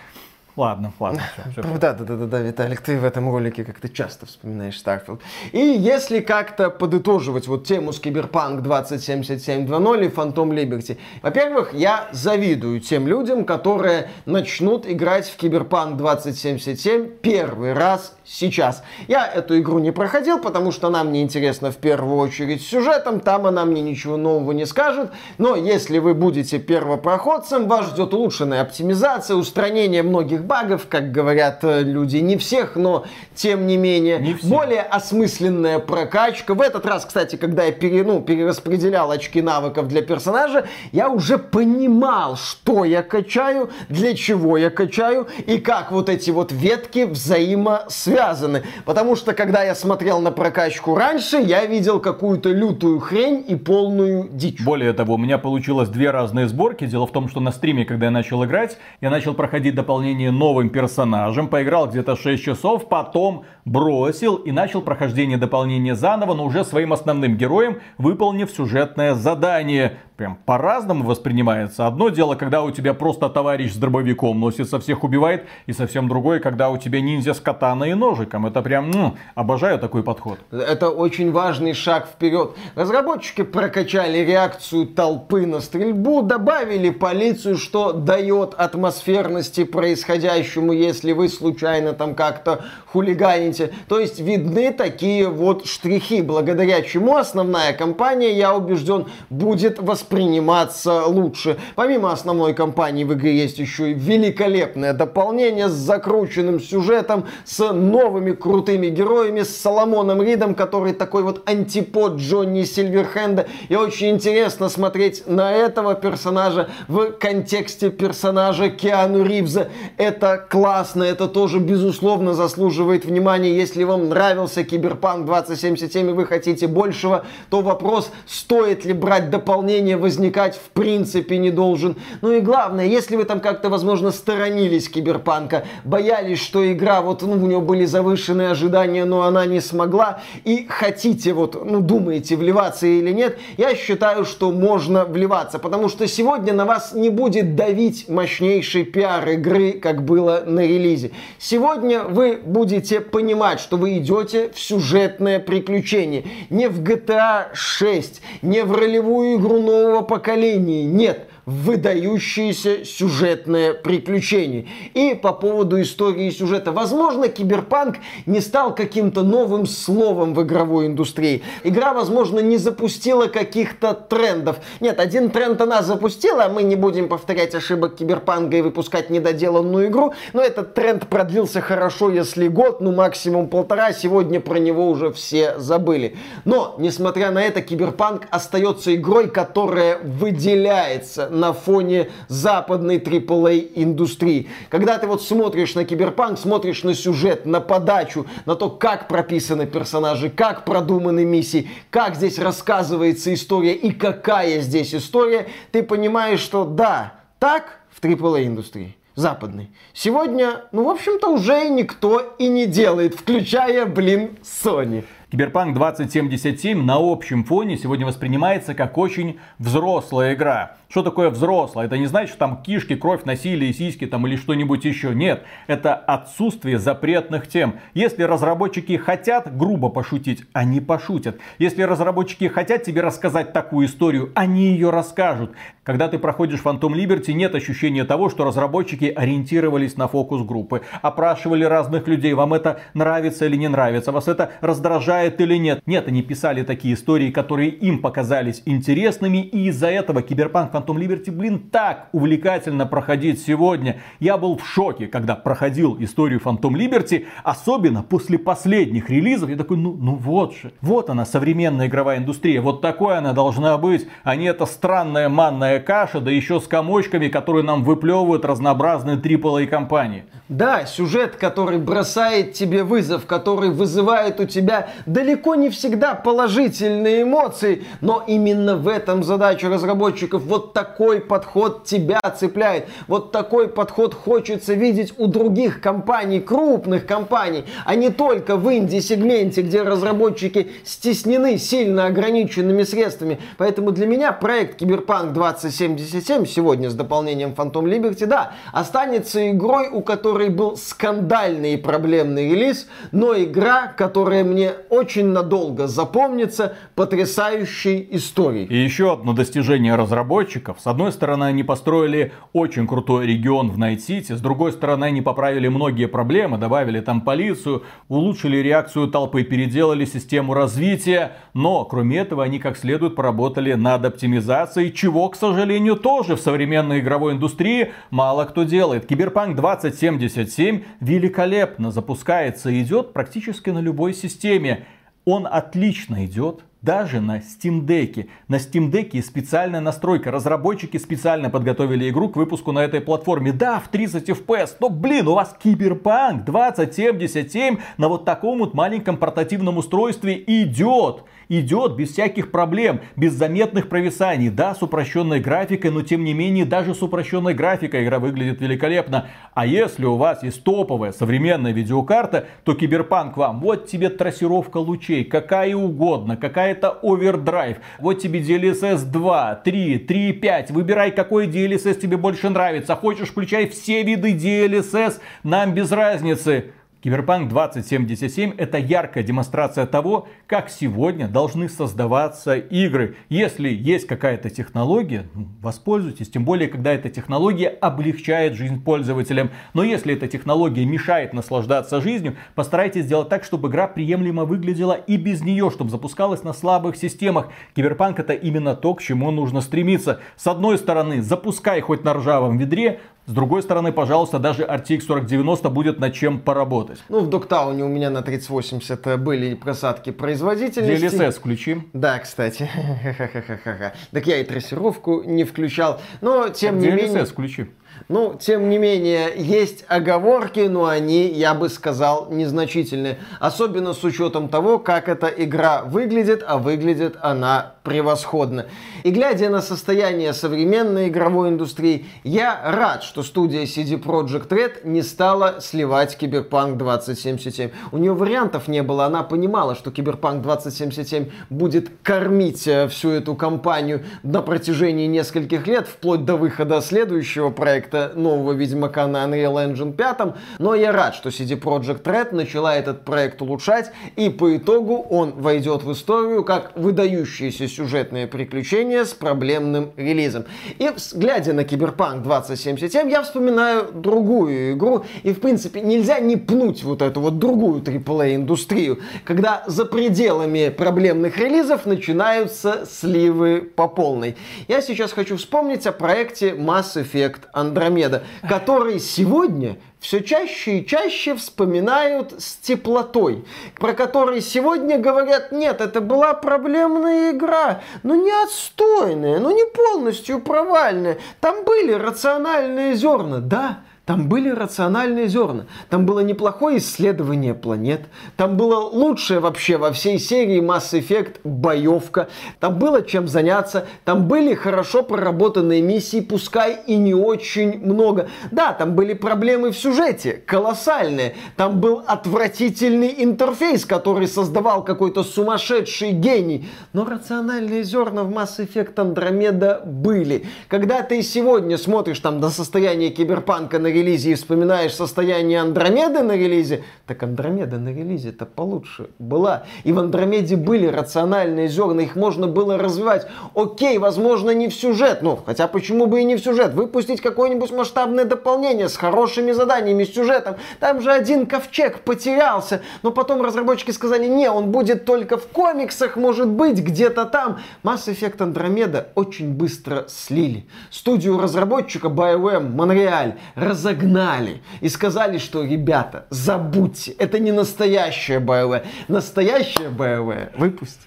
Ладно, 0.56 0.94
ладно. 1.00 1.22
Все, 1.34 1.62
все. 1.62 1.78
Да, 1.80 1.94
да, 1.94 2.04
да, 2.04 2.16
да, 2.16 2.26
да, 2.26 2.40
Виталик, 2.42 2.82
ты 2.82 3.00
в 3.00 3.04
этом 3.04 3.30
ролике 3.32 3.64
как-то 3.64 3.90
часто 3.90 4.28
вспоминаешь 4.28 4.80
Starfield. 4.80 5.20
И 5.52 5.60
если 5.60 6.20
как-то 6.20 6.70
подытоживать 6.70 7.48
вот 7.48 7.66
тему 7.66 7.92
с 7.92 8.00
Киберпанк 8.00 8.62
2077 8.62 9.66
2.0 9.66 10.06
и 10.06 10.10
Phantom 10.10 10.50
Liberty, 10.50 10.98
во-первых, 11.24 11.74
я 11.74 12.08
завидую 12.12 12.82
тем 12.82 13.08
людям, 13.08 13.46
которые 13.46 14.10
начнут 14.26 14.88
играть 14.88 15.28
в 15.28 15.38
Киберпанк 15.38 15.98
2077 15.98 17.10
первый 17.22 17.74
раз 17.74 18.16
сейчас. 18.24 18.84
Я 19.08 19.28
эту 19.28 19.60
игру 19.60 19.80
не 19.80 19.92
проходил, 19.92 20.40
потому 20.40 20.72
что 20.72 20.88
она 20.88 21.04
мне 21.04 21.24
интересна 21.24 21.72
в 21.72 21.78
первую 21.78 22.18
очередь 22.18 22.62
сюжетом, 22.62 23.20
там 23.20 23.48
она 23.48 23.66
мне 23.66 23.82
ничего 23.82 24.18
нового 24.18 24.52
не 24.52 24.66
скажет, 24.66 25.12
но 25.40 25.56
если 25.56 25.98
вы 25.98 26.14
будете 26.14 26.60
первопроходцем, 26.60 27.68
вас 27.68 27.88
ждет 27.88 28.14
улучшенная 28.14 28.62
оптимизация, 28.62 29.36
устранение 29.36 30.04
многих 30.04 30.43
багов, 30.46 30.88
как 30.88 31.12
говорят 31.12 31.64
э, 31.64 31.82
люди, 31.82 32.18
не 32.18 32.38
всех, 32.38 32.76
но 32.76 33.06
тем 33.36 33.68
не 33.68 33.78
менее, 33.78 34.20
не 34.20 34.36
более 34.44 34.82
осмысленная 34.82 35.80
прокачка. 35.80 36.54
В 36.54 36.62
этот 36.62 36.86
раз, 36.86 37.06
кстати, 37.06 37.36
когда 37.36 37.64
я 37.64 37.72
пере, 37.72 38.04
ну, 38.04 38.22
перераспределял 38.22 39.12
очки 39.12 39.42
навыков 39.42 39.88
для 39.88 40.02
персонажа, 40.02 40.66
я 40.92 41.10
уже 41.10 41.38
понимал, 41.38 42.36
что 42.36 42.86
я 42.86 43.04
качаю, 43.04 43.70
для 43.90 44.16
чего 44.16 44.58
я 44.58 44.70
качаю 44.70 45.28
и 45.46 45.58
как 45.58 45.92
вот 45.92 46.10
эти 46.10 46.32
вот 46.32 46.52
ветки 46.52 47.06
взаимосвязаны 47.06 48.24
связаны. 48.24 48.64
Потому 48.86 49.16
что, 49.16 49.34
когда 49.34 49.64
я 49.64 49.76
смотрел 49.76 50.20
на 50.20 50.32
прокачку 50.32 50.96
раньше, 50.96 51.38
я 51.38 51.66
видел 51.66 52.00
какую-то 52.00 52.50
лютую 52.50 53.00
хрень 53.00 53.44
и 53.48 53.56
полную 53.56 54.30
дичь. 54.32 54.64
Более 54.64 54.94
того, 54.94 55.16
у 55.16 55.18
меня 55.18 55.38
получилось 55.38 55.90
две 55.90 56.12
разные 56.12 56.48
сборки. 56.48 56.86
Дело 56.86 57.08
в 57.08 57.12
том, 57.12 57.30
что 57.30 57.40
на 57.40 57.52
стриме, 57.52 57.86
когда 57.86 58.06
я 58.06 58.12
начал 58.12 58.44
играть, 58.46 58.78
я 59.02 59.10
начал 59.10 59.34
проходить 59.34 59.76
дополнение 59.76 60.32
новым 60.38 60.70
персонажем, 60.70 61.48
поиграл 61.48 61.88
где-то 61.88 62.16
6 62.16 62.44
часов, 62.44 62.90
потом 62.90 63.46
бросил 63.66 64.36
и 64.36 64.52
начал 64.52 64.82
прохождение 64.82 65.38
дополнения 65.38 65.96
заново, 65.96 66.34
но 66.34 66.46
уже 66.46 66.66
своим 66.66 66.94
основным 66.94 67.38
героем, 67.38 67.80
выполнив 67.98 68.50
сюжетное 68.52 69.14
задание 69.14 69.98
прям 70.18 70.38
по-разному 70.46 71.04
воспринимается. 71.04 71.88
Одно 71.88 72.10
дело, 72.10 72.36
когда 72.36 72.64
у 72.64 72.72
тебя 72.72 72.94
просто 72.94 73.30
товарищ 73.30 73.74
с 73.74 73.76
дробовиком 73.76 74.40
носится, 74.40 74.80
всех 74.80 75.04
убивает, 75.04 75.46
и 75.66 75.74
совсем 75.74 76.08
другое, 76.08 76.40
когда 76.40 76.70
у 76.70 76.78
тебя 76.78 77.02
ниндзя 77.02 77.34
с 77.34 77.40
катаной 77.40 77.92
и 77.92 77.94
ножиком. 77.94 78.46
Это 78.46 78.62
прям, 78.62 78.92
ну, 78.92 79.16
обожаю 79.36 79.80
такой 79.80 80.04
подход. 80.04 80.40
Это 80.52 80.90
очень 80.90 81.32
важный 81.32 81.74
шаг 81.74 82.08
вперед. 82.08 82.52
Разработчики 82.76 83.44
прокачали 83.44 84.20
реакцию 84.20 84.88
толпы 84.88 85.46
на 85.46 85.60
стрельбу, 85.60 86.22
добавили 86.22 86.90
полицию, 86.90 87.58
что 87.58 87.94
дает 87.94 88.54
атмосферности 88.54 89.64
происходящему, 89.64 90.74
если 90.74 91.12
вы 91.14 91.30
случайно 91.30 91.94
там 91.94 92.16
как-то 92.16 92.66
хулиганите. 92.86 93.72
То 93.88 94.00
есть 94.00 94.20
видны 94.20 94.72
такие 94.72 95.28
вот 95.28 95.66
штрихи, 95.66 96.22
благодаря 96.22 96.82
чему 96.82 97.18
основная 97.18 97.74
компания, 97.74 98.38
я 98.38 98.56
убежден, 98.56 99.08
будет 99.30 99.80
восприниматься 99.80 100.03
восприниматься 100.04 101.06
лучше. 101.06 101.58
Помимо 101.76 102.12
основной 102.12 102.54
кампании 102.54 103.04
в 103.04 103.14
игре 103.14 103.38
есть 103.38 103.60
еще 103.60 103.92
и 103.92 103.94
великолепное 103.94 104.94
дополнение 104.94 105.70
с 105.70 105.72
закрученным 105.72 106.60
сюжетом, 106.60 107.26
с 107.46 107.72
новыми 107.72 108.34
крутыми 108.34 108.88
героями, 108.88 109.42
с 109.44 109.56
Соломоном 109.56 110.22
Ридом, 110.22 110.56
который 110.56 110.94
такой 110.94 111.24
вот 111.24 111.48
антипод 111.50 112.16
Джонни 112.16 112.64
Сильверхенда. 112.64 113.48
И 113.70 113.76
очень 113.76 114.10
интересно 114.10 114.70
смотреть 114.70 115.24
на 115.26 115.52
этого 115.54 115.96
персонажа 115.96 116.70
в 116.88 117.12
контексте 117.12 117.90
персонажа 117.90 118.70
Киану 118.70 119.24
Ривза. 119.24 119.70
Это 119.98 120.46
классно, 120.50 121.04
это 121.04 121.28
тоже 121.28 121.60
безусловно 121.60 122.34
заслуживает 122.34 123.06
внимания. 123.06 123.56
Если 123.56 123.84
вам 123.84 124.10
нравился 124.10 124.64
Киберпанк 124.64 125.26
2077 125.26 126.10
и 126.10 126.14
вы 126.14 126.26
хотите 126.26 126.68
большего, 126.68 127.26
то 127.50 127.62
вопрос, 127.62 128.12
стоит 128.26 128.86
ли 128.86 128.94
брать 128.94 129.30
дополнение 129.30 129.93
сомнения 129.94 129.98
возникать 129.98 130.56
в 130.56 130.70
принципе 130.72 131.38
не 131.38 131.52
должен. 131.52 131.96
Ну 132.22 132.32
и 132.32 132.42
главное, 132.42 132.86
если 132.86 133.16
вы 133.16 133.24
там 133.24 133.40
как-то, 133.40 133.70
возможно, 133.70 134.12
сторонились 134.12 134.90
киберпанка, 134.90 135.64
боялись, 135.84 136.40
что 136.40 136.64
игра, 136.64 137.02
вот, 137.02 137.22
ну, 137.22 137.34
у 137.34 137.48
него 137.48 137.62
были 137.62 137.86
завышенные 137.86 138.52
ожидания, 138.52 139.06
но 139.06 139.22
она 139.22 139.46
не 139.46 139.62
смогла, 139.62 140.22
и 140.46 140.66
хотите, 140.70 141.34
вот, 141.34 141.66
ну, 141.66 141.82
думаете, 141.82 142.36
вливаться 142.36 142.88
или 142.88 143.14
нет, 143.14 143.38
я 143.58 143.76
считаю, 143.76 144.26
что 144.26 144.52
можно 144.52 145.06
вливаться, 145.06 145.60
потому 145.60 145.90
что 145.90 146.08
сегодня 146.08 146.54
на 146.54 146.66
вас 146.66 146.94
не 146.94 147.10
будет 147.10 147.56
давить 147.56 148.10
мощнейший 148.10 148.84
пиар 148.84 149.30
игры, 149.30 149.74
как 149.74 150.04
было 150.04 150.44
на 150.46 150.62
релизе. 150.62 151.12
Сегодня 151.40 152.04
вы 152.04 152.40
будете 152.44 153.00
понимать, 153.00 153.60
что 153.60 153.78
вы 153.78 153.98
идете 153.98 154.50
в 154.54 154.60
сюжетное 154.60 155.40
приключение. 155.40 156.24
Не 156.50 156.70
в 156.70 156.82
GTA 156.82 157.48
6, 157.54 158.22
не 158.42 158.64
в 158.64 158.72
ролевую 158.76 159.38
игру 159.38 159.62
нового 159.84 160.02
поколения. 160.02 160.84
Нет, 160.86 161.28
выдающееся 161.46 162.86
сюжетное 162.86 163.74
приключение. 163.74 164.68
И 164.94 165.14
по 165.14 165.34
поводу 165.34 165.82
истории 165.82 166.30
сюжета. 166.30 166.72
Возможно, 166.72 167.28
киберпанк 167.28 167.98
не 168.26 168.40
стал 168.40 168.74
каким-то 168.76 169.24
новым 169.24 169.66
словом 169.66 170.34
в 170.34 170.44
игровой 170.44 170.88
индустрии. 170.88 171.44
Игра, 171.64 171.94
возможно, 171.94 172.40
не 172.40 172.58
запустила 172.58 173.28
каких-то 173.28 173.94
трендов. 173.94 174.58
Нет, 174.80 175.00
один 175.00 175.30
тренд 175.30 175.60
она 175.62 175.82
запустила, 175.82 176.46
а 176.46 176.50
мы 176.50 176.64
не 176.64 176.76
будем 176.76 177.10
повторять 177.10 177.56
ошибок 177.56 177.96
киберпанка 177.96 178.58
и 178.58 178.62
выпускать 178.62 179.10
недоделанную 179.10 179.88
игру, 179.88 180.14
но 180.34 180.42
этот 180.42 180.74
тренд 180.74 181.08
продлился 181.08 181.62
хорошо, 181.62 182.10
если 182.12 182.48
год, 182.48 182.82
ну 182.82 182.92
максимум 182.92 183.48
полтора, 183.48 183.94
сегодня 183.94 184.40
про 184.40 184.58
него 184.58 184.90
уже 184.90 185.12
все 185.12 185.58
забыли. 185.58 186.16
Но, 186.46 186.76
несмотря 186.78 187.32
на 187.32 187.42
это, 187.42 187.62
киберпанк 187.62 188.28
остается 188.30 188.96
игрой, 188.96 189.30
которая 189.30 190.00
выделяется 190.00 191.30
на 191.34 191.54
фоне 191.54 192.10
западной 192.28 193.00
AAA 193.00 193.72
индустрии. 193.76 194.48
Когда 194.70 194.98
ты 194.98 195.08
вот 195.08 195.22
смотришь 195.22 195.76
на 195.76 195.86
Киберпанк, 195.86 196.40
смотришь 196.40 196.84
на 196.84 196.94
сюжет, 196.94 197.46
на 197.46 197.60
подачу, 197.60 198.26
на 198.46 198.56
то, 198.56 198.70
как 198.70 199.08
прописаны 199.08 199.66
персонажи, 199.66 200.30
как 200.30 200.66
продуманы 200.66 201.26
миссии, 201.26 201.70
как 201.90 202.16
здесь 202.16 202.40
рассказывается 202.40 203.34
история 203.34 203.74
и 203.74 203.92
какая 203.92 204.62
здесь 204.62 204.94
история, 204.94 205.48
ты 205.72 205.84
понимаешь, 205.84 206.40
что 206.40 206.66
да, 206.66 207.14
так 207.40 207.80
в 207.90 208.04
AAA 208.04 208.48
индустрии 208.48 208.96
западный. 209.16 209.70
Сегодня, 209.94 210.64
ну, 210.72 210.86
в 210.86 210.90
общем-то, 210.90 211.30
уже 211.30 211.70
никто 211.70 212.20
и 212.38 212.48
не 212.48 212.66
делает, 212.66 213.16
включая, 213.16 213.86
блин, 213.86 214.38
Sony. 214.42 215.04
Киберпанк 215.32 215.76
2077 215.76 216.84
на 216.84 216.98
общем 217.00 217.44
фоне 217.44 217.78
сегодня 217.78 218.06
воспринимается 218.06 218.76
как 218.76 219.00
очень 219.00 219.40
взрослая 219.58 220.36
игра. 220.36 220.78
Что 220.94 221.02
такое 221.02 221.32
взрослое? 221.32 221.88
Это 221.88 221.98
не 221.98 222.06
значит, 222.06 222.30
что 222.30 222.38
там 222.38 222.62
кишки, 222.62 222.96
кровь, 222.96 223.24
насилие, 223.24 223.74
сиськи 223.74 224.06
там 224.06 224.28
или 224.28 224.36
что-нибудь 224.36 224.86
еще. 224.86 225.16
Нет, 225.16 225.42
это 225.66 225.96
отсутствие 225.96 226.78
запретных 226.78 227.48
тем. 227.48 227.80
Если 227.96 228.22
разработчики 228.22 228.96
хотят 228.98 229.58
грубо 229.58 229.90
пошутить, 229.90 230.44
они 230.54 230.82
пошутят. 230.82 231.40
Если 231.58 231.82
разработчики 231.82 232.48
хотят 232.48 232.84
тебе 232.84 233.02
рассказать 233.02 233.54
такую 233.54 233.88
историю, 233.88 234.32
они 234.36 234.68
ее 234.68 234.92
расскажут. 234.92 235.54
Когда 235.84 236.08
ты 236.10 236.20
проходишь 236.20 236.62
Phantom 236.64 236.94
Liberty, 236.94 237.34
нет 237.34 237.56
ощущения 237.56 238.06
того, 238.06 238.30
что 238.30 238.46
разработчики 238.46 239.06
ориентировались 239.06 239.98
на 239.98 240.08
фокус 240.08 240.44
группы, 240.44 240.84
опрашивали 241.02 241.64
разных 241.64 242.08
людей, 242.08 242.34
вам 242.36 242.54
это 242.54 242.82
нравится 242.94 243.48
или 243.48 243.56
не 243.56 243.68
нравится, 243.68 244.12
вас 244.12 244.28
это 244.28 244.52
раздражает 244.62 245.42
или 245.42 245.56
нет. 245.56 245.82
Нет, 245.88 246.08
они 246.08 246.22
писали 246.22 246.62
такие 246.62 246.94
истории, 246.94 247.32
которые 247.32 247.72
им 247.72 248.00
показались 248.00 248.62
интересными, 248.66 249.40
и 249.40 249.70
из-за 249.70 249.88
этого 249.88 250.22
Киберпанк 250.22 250.83
Phantom 250.84 250.98
Liberty, 250.98 251.32
блин, 251.32 251.70
так 251.72 252.10
увлекательно 252.12 252.86
проходить 252.86 253.42
сегодня. 253.42 254.02
Я 254.20 254.38
был 254.38 254.58
в 254.58 254.68
шоке, 254.68 255.08
когда 255.08 255.36
проходил 255.36 255.98
историю 256.00 256.42
Phantom 256.44 256.72
Liberty, 256.72 257.26
особенно 257.44 258.04
после 258.04 258.38
последних 258.38 259.10
релизов. 259.10 259.50
Я 259.50 259.56
такой, 259.56 259.78
ну, 259.78 259.94
ну 259.94 260.16
вот 260.16 260.56
же, 260.56 260.74
вот 260.82 261.10
она, 261.10 261.26
современная 261.26 261.88
игровая 261.88 262.18
индустрия, 262.18 262.62
вот 262.62 262.82
такой 262.82 263.18
она 263.18 263.34
должна 263.34 263.78
быть, 263.78 264.08
а 264.24 264.36
не 264.36 264.46
эта 264.46 264.66
странная 264.66 265.30
манная 265.30 265.80
каша, 265.80 266.20
да 266.20 266.32
еще 266.32 266.60
с 266.60 266.68
комочками, 266.68 267.28
которые 267.28 267.64
нам 267.64 267.84
выплевывают 267.84 268.46
разнообразные 268.46 269.18
AAA 269.18 269.68
компании. 269.68 270.26
Да, 270.50 270.86
сюжет, 270.86 271.38
который 271.38 271.80
бросает 271.80 272.54
тебе 272.54 272.84
вызов, 272.84 273.26
который 273.26 273.70
вызывает 273.70 274.40
у 274.40 274.46
тебя 274.46 274.90
далеко 275.06 275.56
не 275.56 275.70
всегда 275.70 276.14
положительные 276.14 277.24
эмоции, 277.24 277.86
но 278.02 278.24
именно 278.28 278.76
в 278.76 278.88
этом 278.88 279.24
задача 279.24 279.70
разработчиков. 279.70 280.44
Вот 280.44 280.73
такой 280.74 281.22
подход 281.22 281.86
тебя 281.86 282.20
цепляет, 282.38 282.88
вот 283.08 283.32
такой 283.32 283.68
подход 283.68 284.14
хочется 284.14 284.74
видеть 284.74 285.14
у 285.18 285.28
других 285.28 285.82
компаний, 285.82 286.40
крупных 286.40 287.06
компаний, 287.06 287.66
а 287.86 287.96
не 287.96 288.10
только 288.10 288.58
в 288.58 288.72
инди-сегменте, 288.74 289.62
где 289.62 289.84
разработчики 289.84 290.72
стеснены 290.84 291.58
сильно 291.58 292.08
ограниченными 292.08 292.84
средствами. 292.84 293.40
Поэтому 293.58 293.92
для 293.92 294.08
меня 294.08 294.32
проект 294.32 294.78
Киберпанк 294.78 295.34
2077 295.34 296.46
сегодня 296.46 296.90
с 296.90 296.96
дополнением 296.96 297.54
Phantom 297.56 297.84
Liberty, 297.84 298.26
да, 298.26 298.54
останется 298.72 299.52
игрой, 299.52 299.90
у 299.90 300.02
которой 300.02 300.50
был 300.50 300.78
скандальный 300.78 301.74
и 301.74 301.78
проблемный 301.78 302.50
релиз, 302.50 302.88
но 303.12 303.38
игра, 303.38 303.88
которая 303.88 304.44
мне 304.44 304.74
очень 304.90 305.28
надолго 305.28 305.88
запомнится, 305.88 306.76
потрясающей 306.96 308.08
историей. 308.12 308.66
И 308.66 308.78
еще 308.78 309.14
одно 309.14 309.34
достижение 309.34 309.96
разработчиков. 309.96 310.53
С 310.80 310.88
одной 310.88 311.12
стороны, 311.12 311.46
они 311.46 311.64
построили 311.64 312.34
очень 312.54 312.88
крутой 312.88 313.28
регион 313.28 313.70
в 313.72 313.78
Найт-Сити, 313.78 314.34
с 314.34 314.42
другой 314.42 314.72
стороны, 314.72 315.06
они 315.06 315.22
поправили 315.22 315.68
многие 315.68 316.08
проблемы, 316.08 316.58
добавили 316.58 317.00
там 317.00 317.22
полицию, 317.22 317.84
улучшили 318.08 318.58
реакцию 318.58 319.08
толпы, 319.08 319.44
переделали 319.44 320.06
систему 320.06 320.54
развития, 320.54 321.34
но 321.54 321.86
кроме 321.86 322.18
этого 322.18 322.44
они 322.44 322.60
как 322.60 322.78
следует 322.78 323.16
поработали 323.16 323.74
над 323.74 324.06
оптимизацией, 324.06 324.92
чего, 324.92 325.30
к 325.30 325.36
сожалению, 325.36 325.96
тоже 325.96 326.36
в 326.36 326.42
современной 326.42 327.00
игровой 327.00 327.34
индустрии 327.34 327.92
мало 328.12 328.46
кто 328.46 328.64
делает. 328.64 329.06
Киберпанк 329.06 329.56
2077 329.56 330.54
77 330.54 330.84
великолепно 331.00 331.92
запускается 331.92 332.70
и 332.70 332.82
идет 332.82 333.14
практически 333.14 333.70
на 333.70 333.80
любой 333.80 334.14
системе. 334.14 334.86
Он 335.26 335.48
отлично 335.50 336.26
идет 336.26 336.64
даже 336.84 337.22
на 337.22 337.38
Steam 337.38 337.86
Deck. 337.86 338.28
На 338.50 338.58
Steam 338.58 338.92
Deck 338.92 339.20
специальная 339.24 339.80
настройка. 339.80 340.32
Разработчики 340.32 340.98
специально 340.98 341.50
подготовили 341.50 342.10
игру 342.10 342.30
к 342.30 342.36
выпуску 342.36 342.74
на 342.74 342.80
этой 342.80 343.00
платформе. 343.00 343.54
Да, 343.54 343.80
в 343.80 343.88
30 343.88 344.30
FPS, 344.30 344.76
но 344.82 344.90
блин, 344.90 345.30
у 345.30 345.34
вас 345.34 345.56
Киберпанк 345.64 346.44
2077 346.44 347.78
на 347.98 348.10
вот 348.10 348.26
таком 348.26 348.60
вот 348.60 348.74
маленьком 348.74 349.18
портативном 349.18 349.78
устройстве 349.78 350.44
идет 350.46 351.24
идет 351.50 351.96
без 351.96 352.12
всяких 352.12 352.52
проблем, 352.52 353.02
без 353.16 353.34
заметных 353.34 353.90
провисаний. 353.90 354.50
Да, 354.50 354.76
с 354.76 354.82
упрощенной 354.82 355.40
графикой, 355.40 355.92
но 355.92 356.02
тем 356.02 356.24
не 356.24 356.34
менее 356.34 356.66
даже 356.66 356.96
с 356.96 357.02
упрощенной 357.02 357.54
графикой 357.54 358.04
игра 358.04 358.20
выглядит 358.20 358.62
великолепно. 358.62 359.28
А 359.54 359.66
если 359.66 360.06
у 360.06 360.16
вас 360.16 360.44
есть 360.44 360.64
топовая 360.64 361.12
современная 361.12 361.72
видеокарта, 361.72 362.48
то 362.64 362.74
Киберпанк 362.74 363.38
вам, 363.38 363.60
вот 363.60 363.88
тебе 363.88 364.10
трассировка 364.10 364.78
лучей, 364.78 365.24
какая 365.24 365.76
угодно, 365.76 366.38
какая-то 366.74 367.00
овердрайв, 367.02 367.78
вот 368.00 368.20
тебе 368.20 368.42
DLSS 368.42 369.06
2, 369.06 369.56
3, 369.64 370.00
3, 370.00 370.34
5, 370.34 370.72
выбирай 370.72 371.12
какой 371.12 371.48
DLSS 371.48 371.96
тебе 372.00 372.18
больше 372.18 372.50
нравится, 372.50 372.96
хочешь 372.96 373.30
включай 373.30 373.68
все 373.68 374.04
виды 374.04 374.34
DLSS, 374.34 375.20
нам 375.44 375.74
без 375.74 375.92
разницы. 375.92 376.72
Киберпанк 377.04 377.50
2077 377.50 378.54
это 378.58 378.78
яркая 378.78 379.26
демонстрация 379.26 379.86
того, 379.86 380.30
как 380.48 380.70
сегодня 380.70 381.28
должны 381.28 381.68
создаваться 381.68 382.56
игры. 382.56 383.18
Если 383.28 383.68
есть 383.68 384.08
какая-то 384.08 384.50
технология, 384.50 385.28
ну, 385.34 385.50
воспользуйтесь, 385.62 386.30
тем 386.30 386.46
более, 386.46 386.70
когда 386.70 386.94
эта 386.94 387.10
технология 387.10 387.68
облегчает 387.68 388.54
жизнь 388.54 388.82
пользователям. 388.82 389.50
Но 389.74 389.84
если 389.84 390.14
эта 390.14 390.30
технология 390.30 390.86
мешает 390.86 391.34
наслаждаться 391.34 392.00
жизнью, 392.00 392.38
постарайтесь 392.56 393.04
сделать 393.04 393.28
так, 393.28 393.44
чтобы 393.44 393.68
игра 393.68 393.88
приемлемо 393.88 394.46
выглядела 394.46 394.94
и 394.94 395.18
без 395.18 395.42
нее, 395.42 395.72
чтобы 395.72 395.92
запускалась 395.92 396.44
на 396.44 396.54
слабых 396.54 396.96
системах. 396.96 397.50
Киберпанк 397.76 398.18
это 398.20 398.32
именно 398.32 398.78
то, 398.78 398.94
к 398.94 399.02
чему 399.02 399.30
нужно 399.32 399.60
стремиться. 399.60 400.22
С 400.38 400.48
одной 400.48 400.78
стороны, 400.78 401.22
запускай 401.22 401.82
хоть 401.82 402.06
на 402.06 402.14
ржавом 402.14 402.58
ведре, 402.58 403.02
с 403.26 403.32
другой 403.32 403.64
стороны, 403.64 403.94
пожалуйста, 403.94 404.38
даже 404.38 404.64
RTX 404.64 405.02
4090 405.02 405.70
будет 405.70 406.00
над 406.00 406.14
чем 406.14 406.40
поработать. 406.40 407.02
Ну, 407.08 407.22
в 407.22 407.30
Доктауне 407.30 407.84
у 407.86 407.88
меня 407.88 408.10
на 408.10 408.22
3080 408.22 409.20
были 409.20 409.54
просадки 409.54 410.12
производительности. 410.12 411.06
DLSS 411.06 411.32
включим. 411.32 411.90
Да, 411.94 412.20
кстати. 412.20 412.70
Так 414.12 414.28
я 414.28 414.38
и 414.40 414.44
трассировку 414.44 415.24
не 415.24 415.44
включал. 415.44 416.02
Но, 416.22 416.50
тем 416.50 416.76
так 416.76 416.84
не 416.84 416.90
DLSS 416.90 417.08
менее... 417.08 417.26
включи. 417.26 417.68
Ну, 418.10 418.38
тем 418.40 418.70
не 418.70 418.78
менее, 418.78 419.32
есть 419.38 419.86
оговорки, 419.88 420.60
но 420.62 420.86
они, 420.86 421.28
я 421.28 421.54
бы 421.54 421.70
сказал, 421.70 422.28
незначительные. 422.30 423.18
Особенно 423.40 423.94
с 423.94 424.04
учетом 424.04 424.50
того, 424.50 424.78
как 424.78 425.08
эта 425.08 425.28
игра 425.28 425.84
выглядит, 425.84 426.44
а 426.46 426.58
выглядит 426.58 427.16
она 427.22 427.76
превосходно. 427.84 428.66
И 429.04 429.12
глядя 429.12 429.50
на 429.50 429.62
состояние 429.62 430.34
современной 430.34 431.08
игровой 431.08 431.50
индустрии, 431.50 432.06
я 432.24 432.60
рад, 432.64 433.04
что 433.04 433.24
студия 433.24 433.64
CD 433.64 434.02
Projekt 434.02 434.50
Red 434.50 434.86
не 434.88 435.02
стала 435.02 435.62
сливать 435.62 436.18
Киберпанк 436.18 436.78
2077. 436.78 437.72
У 437.92 437.98
нее 437.98 438.14
вариантов 438.14 438.68
не 438.68 438.84
было, 438.84 439.06
она 439.06 439.24
понимала, 439.24 439.76
что 439.76 439.92
Киберпанк 439.92 440.42
2077 440.44 441.30
будет 441.50 441.90
кормить 442.04 442.68
э, 442.68 442.88
всю 442.88 443.12
эту 443.12 443.36
компанию 443.36 444.04
на 444.24 444.42
протяжении 444.42 445.08
нескольких 445.08 445.68
лет, 445.68 445.88
вплоть 445.88 446.26
до 446.26 446.36
выхода 446.36 446.82
следующего 446.82 447.50
проекта 447.50 447.83
нового 448.16 448.54
Ведьмака 448.54 449.08
на 449.08 449.26
Unreal 449.26 449.74
Engine 449.74 449.94
5. 449.94 450.36
Но 450.60 450.76
я 450.76 450.92
рад, 450.92 451.16
что 451.16 451.30
CD 451.30 451.60
Projekt 451.60 452.04
Red 452.04 452.34
начала 452.36 452.76
этот 452.76 453.04
проект 453.06 453.42
улучшать, 453.42 453.92
и 454.16 454.30
по 454.30 454.56
итогу 454.56 455.06
он 455.10 455.32
войдет 455.34 455.84
в 455.84 455.92
историю 455.92 456.44
как 456.44 456.72
выдающийся 456.76 457.68
сюжетное 457.68 458.28
приключение 458.28 459.06
с 459.06 459.14
проблемным 459.14 459.92
релизом. 459.98 460.46
И 460.80 460.90
глядя 461.14 461.54
на 461.54 461.64
Киберпанк 461.64 462.24
2077, 462.24 463.10
я 463.10 463.24
вспоминаю 463.24 463.92
другую 463.94 464.74
игру, 464.74 465.06
и 465.24 465.34
в 465.34 465.40
принципе 465.40 465.82
нельзя 465.82 466.20
не 466.20 466.38
пнуть 466.38 466.84
вот 466.84 467.02
эту 467.02 467.22
вот 467.22 467.40
другую 467.40 467.82
AAA 467.82 468.36
индустрию, 468.36 469.00
когда 469.26 469.64
за 469.68 469.86
пределами 469.86 470.70
проблемных 470.70 471.38
релизов 471.38 471.86
начинаются 471.86 472.86
сливы 472.86 473.62
по 473.62 473.88
полной. 473.88 474.36
Я 474.68 474.82
сейчас 474.82 475.14
хочу 475.14 475.38
вспомнить 475.38 475.88
о 475.88 475.92
проекте 475.92 476.52
Mass 476.52 476.96
Effect 476.96 477.42
Andromeda, 477.74 478.24
который 478.48 479.00
сегодня 479.00 479.78
все 480.00 480.22
чаще 480.22 480.80
и 480.80 480.86
чаще 480.86 481.36
вспоминают 481.36 482.34
с 482.42 482.56
теплотой, 482.58 483.46
про 483.76 483.94
который 483.94 484.42
сегодня 484.42 485.00
говорят, 485.00 485.52
нет, 485.52 485.82
это 485.82 486.02
была 486.02 486.34
проблемная 486.34 487.32
игра, 487.32 487.82
но 488.04 488.16
не 488.16 488.32
отстойная, 488.44 489.40
но 489.40 489.52
не 489.52 489.66
полностью 489.66 490.42
провальная. 490.42 491.20
Там 491.40 491.64
были 491.64 491.94
рациональные 491.94 492.96
зерна, 492.96 493.38
да, 493.40 493.80
Там 494.06 494.28
были 494.28 494.50
рациональные 494.50 495.30
зерна. 495.30 495.66
Там 495.90 496.06
было 496.06 496.20
неплохое 496.20 496.80
исследование 496.80 497.54
планет. 497.54 498.02
Там 498.36 498.58
было 498.58 498.76
лучшее 498.76 499.40
вообще 499.40 499.78
во 499.78 499.94
всей 499.94 500.20
серии 500.20 500.62
Mass 500.62 500.92
Effect 500.92 501.38
боевка. 501.46 502.28
Там 502.60 502.80
было 502.80 503.02
чем 503.02 503.30
заняться. 503.30 503.88
Там 504.04 504.28
были 504.28 504.56
хорошо 504.56 505.04
проработанные 505.04 505.82
миссии, 505.82 506.20
пускай 506.20 506.80
и 506.86 506.98
не 506.98 507.14
очень 507.14 507.80
много. 507.80 508.28
Да, 508.52 508.74
там 508.74 508.94
были 508.94 509.14
проблемы 509.14 509.72
в 509.72 509.78
сюжете, 509.78 510.34
колоссальные. 510.46 511.36
Там 511.56 511.80
был 511.80 512.04
отвратительный 512.06 513.16
интерфейс, 513.20 513.86
который 513.86 514.28
создавал 514.28 514.84
какой-то 514.84 515.24
сумасшедший 515.24 516.12
гений. 516.12 516.68
Но 516.92 517.06
рациональные 517.06 517.84
зерна 517.84 518.24
в 518.24 518.32
Mass 518.32 518.58
Effect 518.58 518.96
Andromeda 518.96 519.86
были. 519.86 520.46
Когда 520.68 521.04
ты 521.04 521.24
сегодня 521.24 521.78
смотришь 521.78 522.20
там 522.20 522.42
на 522.42 522.50
состояние 522.50 523.10
киберпанка 523.10 523.80
на 523.80 523.93
релизе 523.94 524.32
и 524.32 524.36
вспоминаешь 524.36 524.94
состояние 524.94 525.62
Андромеды 525.62 526.22
на 526.24 526.36
релизе, 526.36 526.84
так 527.08 527.24
Андромеда 527.24 527.78
на 527.78 527.90
релизе-то 527.90 528.46
получше 528.46 529.10
была. 529.20 529.64
И 529.84 529.94
в 529.94 530.00
Андромеде 530.00 530.58
были 530.58 530.88
рациональные 530.88 531.68
зерна, 531.68 532.02
их 532.02 532.16
можно 532.16 532.48
было 532.48 532.78
развивать. 532.78 533.28
Окей, 533.56 533.98
возможно, 533.98 534.52
не 534.52 534.68
в 534.68 534.74
сюжет, 534.74 535.20
ну, 535.22 535.40
хотя 535.46 535.68
почему 535.68 536.08
бы 536.08 536.22
и 536.22 536.24
не 536.24 536.36
в 536.36 536.40
сюжет. 536.40 536.74
Выпустить 536.74 537.22
какое-нибудь 537.22 537.72
масштабное 537.72 538.26
дополнение 538.26 538.90
с 538.90 538.98
хорошими 538.98 539.52
заданиями, 539.52 540.04
с 540.04 540.14
сюжетом. 540.14 540.56
Там 540.80 541.02
же 541.02 541.12
один 541.12 541.46
ковчег 541.46 542.02
потерялся, 542.02 542.82
но 543.04 543.12
потом 543.12 543.42
разработчики 543.42 543.92
сказали, 543.92 544.28
не, 544.28 544.50
он 544.50 544.72
будет 544.72 545.06
только 545.06 545.38
в 545.38 545.48
комиксах, 545.48 546.16
может 546.16 546.48
быть, 546.48 546.80
где-то 546.80 547.26
там. 547.26 547.60
Mass 547.84 548.08
Effect 548.08 548.38
Andromeda 548.38 549.08
очень 549.16 549.54
быстро 549.54 550.06
слили. 550.08 550.66
Студию 550.90 551.40
разработчика 551.40 552.08
BioWare 552.08 552.60
Монреаль 552.60 553.36
раз 553.56 553.83
разогнали 553.84 554.62
и 554.82 554.90
сказали, 554.90 555.38
что, 555.38 555.64
ребята, 555.64 556.26
забудьте, 556.30 557.12
это 557.12 557.40
не 557.40 557.52
настоящая 557.52 558.40
BioWare. 558.40 558.86
Настоящая 559.08 559.90
BioWare 559.90 560.58
выпустит. 560.58 561.00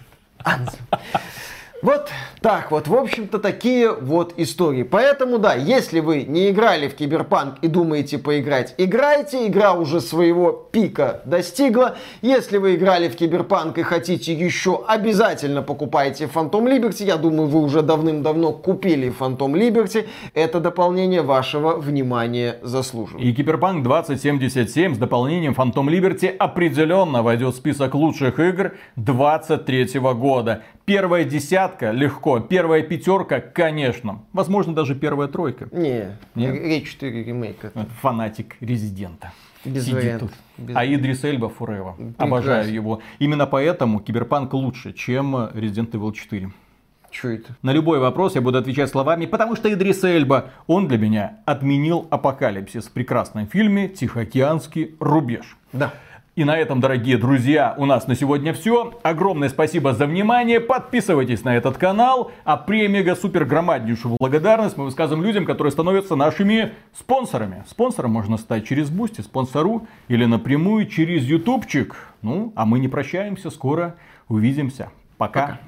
Вот 1.82 2.08
так 2.40 2.70
вот, 2.70 2.88
в 2.88 2.94
общем-то, 2.94 3.38
такие 3.38 3.92
вот 3.92 4.34
истории. 4.38 4.82
Поэтому, 4.82 5.38
да, 5.38 5.54
если 5.54 6.00
вы 6.00 6.22
не 6.22 6.50
играли 6.50 6.88
в 6.88 6.94
Киберпанк 6.94 7.56
и 7.60 7.68
думаете 7.68 8.18
поиграть, 8.18 8.74
играйте. 8.78 9.46
Игра 9.46 9.74
уже 9.74 10.00
своего 10.00 10.52
пика 10.52 11.20
достигла. 11.26 11.96
Если 12.22 12.58
вы 12.58 12.76
играли 12.76 13.08
в 13.08 13.16
Киберпанк 13.16 13.78
и 13.78 13.82
хотите 13.82 14.32
еще, 14.32 14.84
обязательно 14.86 15.62
покупайте 15.62 16.24
Phantom 16.32 16.64
Liberty. 16.64 17.04
Я 17.04 17.16
думаю, 17.16 17.48
вы 17.48 17.60
уже 17.60 17.82
давным-давно 17.82 18.52
купили 18.52 19.12
Phantom 19.18 19.52
Liberty. 19.52 20.06
Это 20.34 20.60
дополнение 20.60 21.22
вашего 21.22 21.76
внимания 21.76 22.58
заслуживает. 22.62 23.24
И 23.24 23.34
Киберпанк 23.34 23.82
2077 23.82 24.94
с 24.94 24.98
дополнением 24.98 25.52
Phantom 25.52 25.86
Liberty 25.86 26.28
определенно 26.28 27.22
войдет 27.22 27.54
в 27.54 27.56
список 27.58 27.94
лучших 27.94 28.38
игр 28.38 28.72
2023 28.96 30.00
года. 30.00 30.62
Первая 30.86 31.24
десятка 31.24 31.90
легко, 31.90 32.38
первая 32.38 32.80
пятерка, 32.80 33.40
конечно. 33.40 34.22
Возможно, 34.32 34.72
даже 34.72 34.94
первая 34.94 35.26
тройка. 35.26 35.68
Не, 35.72 36.16
не? 36.36 36.48
речь 36.48 36.92
4 36.92 37.24
ремейка. 37.24 37.72
Фанатик 38.00 38.54
Резидента. 38.60 39.32
Без 39.64 39.82
Сидит 39.82 39.94
вариантов. 39.96 40.30
тут. 40.30 40.64
Без... 40.68 40.76
А 40.76 40.86
Идрис 40.86 41.24
Эльба 41.24 41.48
forever. 41.48 41.96
Обожаю 42.18 42.72
его. 42.72 43.00
Именно 43.18 43.48
поэтому 43.48 43.98
Киберпанк 43.98 44.54
лучше, 44.54 44.92
чем 44.92 45.34
Resident 45.34 45.90
Evil 45.90 46.12
4. 46.12 46.52
Что 47.10 47.28
это? 47.30 47.56
На 47.62 47.72
любой 47.72 47.98
вопрос 47.98 48.36
я 48.36 48.40
буду 48.40 48.58
отвечать 48.58 48.88
словами, 48.88 49.26
потому 49.26 49.56
что 49.56 49.72
Идрис 49.72 50.04
Эльба, 50.04 50.50
он 50.68 50.86
для 50.86 50.98
меня 50.98 51.38
отменил 51.46 52.06
апокалипсис 52.10 52.86
в 52.86 52.92
прекрасном 52.92 53.48
фильме 53.48 53.88
«Тихоокеанский 53.88 54.94
рубеж». 55.00 55.56
Да. 55.72 55.92
И 56.36 56.44
на 56.44 56.58
этом, 56.58 56.80
дорогие 56.80 57.16
друзья, 57.16 57.74
у 57.78 57.86
нас 57.86 58.06
на 58.08 58.14
сегодня 58.14 58.52
все. 58.52 58.92
Огромное 59.02 59.48
спасибо 59.48 59.94
за 59.94 60.04
внимание. 60.04 60.60
Подписывайтесь 60.60 61.44
на 61.44 61.56
этот 61.56 61.78
канал. 61.78 62.30
А 62.44 62.58
премега 62.58 63.16
супер 63.16 63.46
громаднейшую 63.46 64.18
благодарность 64.20 64.76
мы 64.76 64.84
высказываем 64.84 65.24
людям, 65.24 65.46
которые 65.46 65.70
становятся 65.70 66.14
нашими 66.14 66.74
спонсорами. 66.92 67.64
Спонсором 67.66 68.10
можно 68.10 68.36
стать 68.36 68.66
через 68.66 68.90
Boosty, 68.90 69.22
спонсору 69.22 69.86
или 70.08 70.26
напрямую 70.26 70.86
через 70.88 71.24
ютубчик. 71.24 71.96
Ну, 72.20 72.52
а 72.54 72.66
мы 72.66 72.80
не 72.80 72.88
прощаемся. 72.88 73.48
Скоро 73.48 73.94
увидимся. 74.28 74.90
Пока. 75.16 75.40
Пока. 75.40 75.60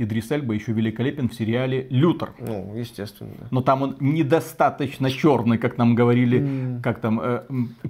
Идрис 0.00 0.30
Эльба 0.30 0.54
еще 0.54 0.70
великолепен 0.70 1.28
в 1.28 1.34
сериале 1.34 1.88
«Лютер». 1.90 2.30
Ну, 2.38 2.72
естественно. 2.76 3.48
Но 3.50 3.62
там 3.62 3.82
он 3.82 3.96
недостаточно 3.98 5.10
черный, 5.10 5.58
как 5.58 5.76
нам 5.76 5.96
говорили, 5.96 6.38
mm. 6.38 6.82
как 6.82 7.00
там, 7.00 7.20
э, 7.20 7.42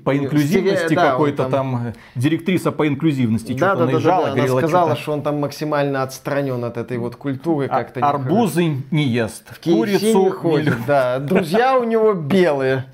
по 0.02 0.16
инклюзивности 0.16 0.86
Стере... 0.86 1.00
какой-то 1.02 1.44
да, 1.44 1.50
там... 1.50 1.72
там, 1.72 1.86
э, 1.88 1.92
директриса 2.14 2.72
по 2.72 2.88
инклюзивности 2.88 3.52
да, 3.52 3.74
что-то 3.74 3.86
да, 3.86 3.92
наезжала, 3.92 4.22
да, 4.22 4.28
да, 4.30 4.36
говорила. 4.36 4.58
Она 4.58 4.68
сказала, 4.68 4.96
что 4.96 5.12
он 5.12 5.22
там 5.22 5.40
максимально 5.40 6.02
отстранен 6.02 6.64
от 6.64 6.78
этой 6.78 6.96
вот 6.96 7.16
культуры 7.16 7.66
а, 7.66 7.78
как-то. 7.78 8.00
Арбузы 8.00 8.76
не 8.90 9.04
ест, 9.04 9.44
в 9.50 9.60
курицу 9.62 10.24
не 10.24 10.30
ходит, 10.30 10.78
не 10.78 10.86
да. 10.86 11.18
Друзья 11.18 11.78
у 11.78 11.84
него 11.84 12.14
белые. 12.14 12.86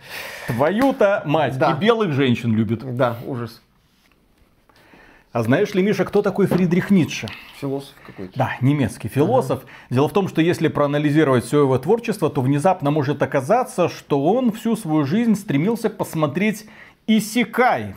Твою-то 0.49 1.23
мать, 1.25 1.57
да. 1.57 1.71
и 1.71 1.81
белых 1.81 2.13
женщин 2.13 2.53
любит. 2.55 2.97
Да, 2.97 3.17
ужас. 3.27 3.61
А 5.35 5.43
знаешь 5.43 5.75
ли, 5.75 5.83
Миша, 5.83 6.05
кто 6.05 6.23
такой 6.23 6.47
Фридрих 6.47 6.91
Ницше? 6.91 7.27
Философ 7.61 7.93
какой-то. 8.07 8.39
Да, 8.39 8.53
немецкий 8.61 9.09
философ. 9.09 9.63
Ага. 9.65 9.69
Дело 9.91 10.09
в 10.09 10.13
том, 10.13 10.29
что 10.29 10.41
если 10.41 10.69
проанализировать 10.69 11.45
все 11.45 11.63
его 11.63 11.77
творчество, 11.77 12.31
то 12.31 12.41
внезапно 12.41 12.93
может 12.93 13.21
оказаться, 13.21 13.89
что 13.89 14.25
он 14.25 14.53
всю 14.53 14.77
свою 14.77 15.05
жизнь 15.05 15.35
стремился 15.35 15.91
посмотреть 15.91 16.67
Исикай. 17.09 17.97